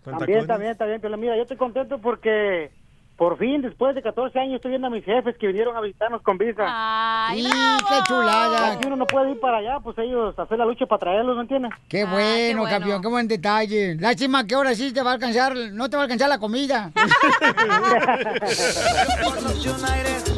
[0.04, 2.70] También, también, también, pero mira, yo estoy contento porque
[3.18, 6.22] por fin, después de 14 años, estoy viendo a mis jefes que vinieron a visitarnos
[6.22, 6.64] con visa.
[6.68, 7.50] Ay, Sí,
[7.88, 8.72] qué chulada.
[8.74, 11.42] Aquí uno no puede ir para allá, pues ellos hacer la lucha para traerlos, ¿me
[11.42, 11.72] entiendes?
[11.88, 12.78] Qué Ah, bueno, bueno.
[12.78, 13.96] campeón, qué buen detalle.
[13.96, 16.92] Lástima que ahora sí te va a alcanzar, no te va a alcanzar la comida.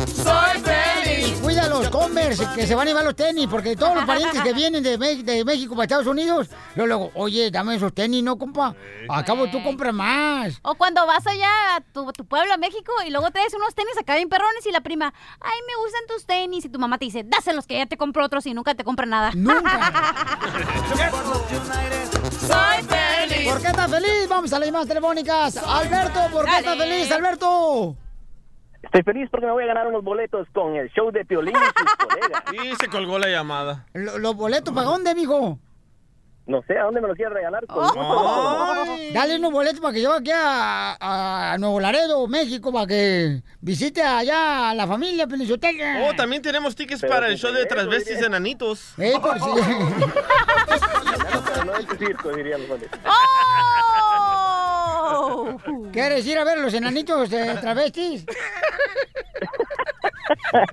[0.06, 1.40] soy feliz.
[1.42, 4.52] Cuida los Converse, que se van a llevar los tenis, porque todos los parientes que
[4.52, 8.36] vienen de, Me- de México para Estados Unidos, luego, luego, oye, dame esos tenis, ¿no,
[8.38, 8.74] compa?
[9.08, 10.58] Acabo tú compras más.
[10.62, 13.74] O cuando vas allá a tu, tu pueblo, a México, México y luego traes unos
[13.74, 16.64] tenis acá bien perrones y la prima, ay, me gustan tus tenis.
[16.64, 19.06] Y tu mamá te dice, dáselos que ya te compro otros y nunca te compra
[19.06, 19.32] nada.
[22.40, 23.52] Soy feliz.
[23.52, 24.28] ¿Por qué estás feliz?
[24.28, 25.56] Vamos a las llamadas telefónicas.
[25.56, 27.96] Alberto, ¿por qué estás feliz, Alberto?
[28.82, 31.80] Estoy feliz porque me voy a ganar unos boletos con el show de Piolín y
[31.80, 32.42] sus colegas.
[32.64, 33.86] Y se colgó la llamada.
[33.94, 35.58] Lo- ¿Los boletos para dónde, mijo?
[36.46, 37.64] No sé, ¿a dónde me los quieres regalar?
[37.66, 37.84] Con Oh.
[37.84, 38.96] gusto.
[39.14, 40.96] Dale unos boletos para que yo aquí a,
[41.52, 46.08] a Nuevo Laredo, México, para que visite allá a la familia Pelizotega.
[46.08, 48.26] Oh, también tenemos tickets Pero para el show de transvestis diría.
[48.26, 48.94] enanitos.
[48.98, 49.46] Eh, por si...
[51.66, 52.90] No es circo, dirían los jóvenes.
[55.92, 58.24] ¿Quieres ir a ver los enanitos de travestis?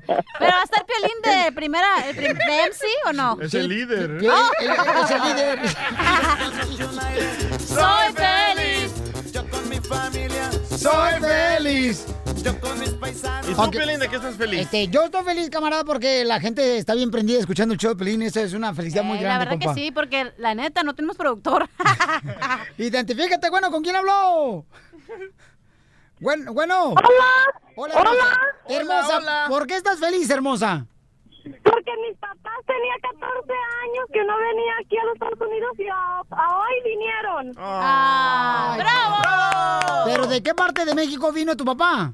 [0.08, 3.38] ¿Pero va a estar Piolín de primera, el prim- de MC o no?
[3.41, 4.18] Es el líder.
[4.20, 4.28] ¿Qué?
[4.28, 5.60] Es el líder.
[7.68, 8.94] Soy feliz.
[9.32, 10.49] Yo con mi familia.
[10.78, 12.06] Soy feliz.
[12.44, 13.49] Yo con mis paisanos.
[13.49, 14.62] ¿Y tú, Piolín, de qué estás feliz?
[14.62, 17.98] Este, yo estoy feliz, camarada, porque la gente está bien prendida escuchando el show de
[17.98, 18.22] Pelín.
[18.22, 19.74] Eso es una felicidad muy Eh, la grande, verdad compa.
[19.76, 21.68] que sí, porque la neta no tenemos productor.
[22.78, 24.66] Identifícate, bueno, ¿con quién habló?
[26.19, 26.89] Bueno, bueno.
[26.91, 27.53] Hola.
[27.76, 28.10] Hola, Hola.
[28.69, 29.18] hermosa.
[29.18, 29.45] Hola, hola.
[29.49, 30.85] ¿por qué estás feliz, hermosa?
[31.44, 33.53] Porque mis papás tenían 14
[33.84, 37.53] años que no venía aquí a los Estados Unidos y a, a hoy vinieron.
[37.57, 40.03] Ay, ¡Bravo!
[40.06, 42.11] ¿Pero de qué parte de México vino tu papá?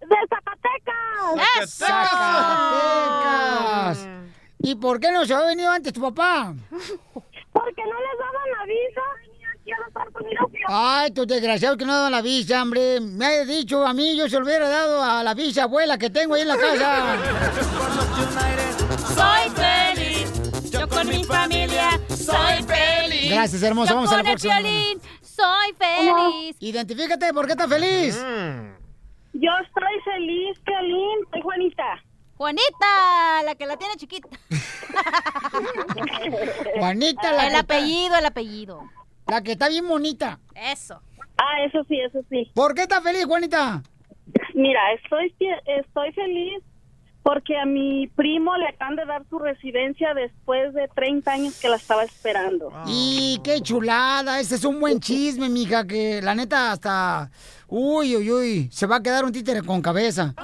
[0.00, 1.70] De Zacatecas.
[2.80, 4.06] Zacatecas.
[4.58, 6.52] ¿Y por qué no se ha venido antes tu papá?
[6.70, 9.02] Porque no les daban la visa.
[10.68, 13.00] Ay, tu desgraciado que no daban la visa, hombre.
[13.00, 16.10] Me ha dicho a mí, yo se lo hubiera dado a la visa abuela que
[16.10, 17.16] tengo ahí en la casa.
[19.14, 20.70] Soy feliz.
[20.70, 23.30] Yo con mi familia soy feliz.
[23.30, 23.90] Gracias, hermosa.
[23.90, 24.58] Yo Vamos a la con el próxima.
[24.60, 25.00] Piolín
[25.40, 26.56] soy feliz.
[26.60, 28.14] Identifícate, ¿por qué estás feliz?
[29.32, 31.18] Yo estoy feliz, Piolín.
[31.32, 31.84] Soy Juanita.
[32.36, 34.28] Juanita, la que la tiene chiquita.
[36.78, 38.82] Juanita, la El que apellido, el apellido.
[39.30, 40.40] La que está bien bonita.
[40.54, 41.00] Eso.
[41.38, 42.50] Ah, eso sí, eso sí.
[42.54, 43.82] ¿Por qué estás feliz, Juanita?
[44.54, 45.32] Mira, estoy,
[45.66, 46.62] estoy feliz
[47.22, 51.68] porque a mi primo le acaban de dar su residencia después de 30 años que
[51.68, 52.72] la estaba esperando.
[52.86, 57.30] Y qué chulada, ese es un buen chisme, mija, que la neta hasta...
[57.68, 60.34] Uy, uy, uy, se va a quedar un títere con cabeza.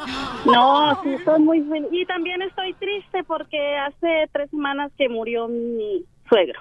[0.44, 1.88] No, sí, estoy muy feliz.
[1.90, 6.60] Y también estoy triste porque hace tres semanas que murió mi suegro.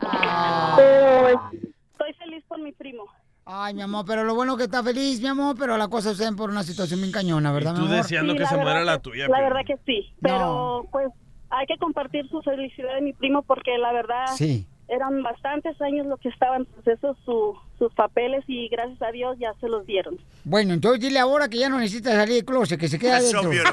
[0.00, 3.04] Pero estoy feliz por mi primo.
[3.50, 6.30] Ay, mi amor, pero lo bueno que está feliz, mi amor, pero la cosa se
[6.34, 7.96] por una situación bien cañona, ¿verdad, tú mi amor?
[7.96, 9.28] deseando Sí, que la se verdad muera la que- tuya.
[9.28, 11.08] La verdad que sí, pero pues
[11.50, 14.67] hay que compartir su felicidad de mi primo porque la verdad Sí.
[14.88, 19.36] Eran bastantes años lo que estaban en proceso su, sus papeles y gracias a Dios
[19.38, 20.18] ya se los dieron.
[20.44, 23.30] Bueno, entonces dile ahora que ya no necesita salir del closet, que se queda That's
[23.30, 23.68] so adentro.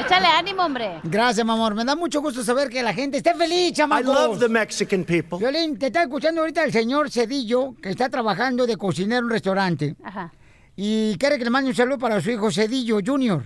[0.00, 1.00] Échale ánimo, hombre.
[1.04, 1.74] Gracias, mi amor.
[1.74, 4.06] Me da mucho gusto saber que la gente esté feliz, I chamacos.
[4.06, 5.38] love the Mexican people.
[5.38, 9.30] Violín, te está escuchando ahorita el señor Cedillo, que está trabajando de cocinero en un
[9.30, 9.96] restaurante.
[10.02, 10.32] Ajá.
[10.76, 13.44] Y quiere que le mande un saludo para su hijo Cedillo Junior.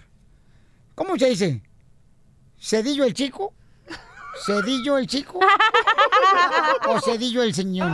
[0.95, 1.63] ¿Cómo se dice?
[2.61, 3.55] ¿Cedillo el chico?
[4.45, 5.39] ¿Cedillo el chico?
[6.89, 7.91] ¿O Cedillo el señor?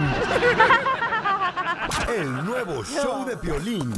[2.09, 3.93] El nuevo show de Piolín.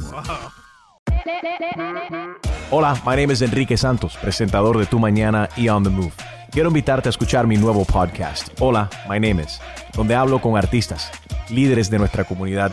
[2.71, 6.13] Hola, my name is Enrique Santos, presentador de Tu Mañana y On the Move.
[6.51, 9.61] Quiero invitarte a escuchar mi nuevo podcast, Hola, my name is,
[9.95, 11.11] donde hablo con artistas,
[11.51, 12.73] líderes de nuestra comunidad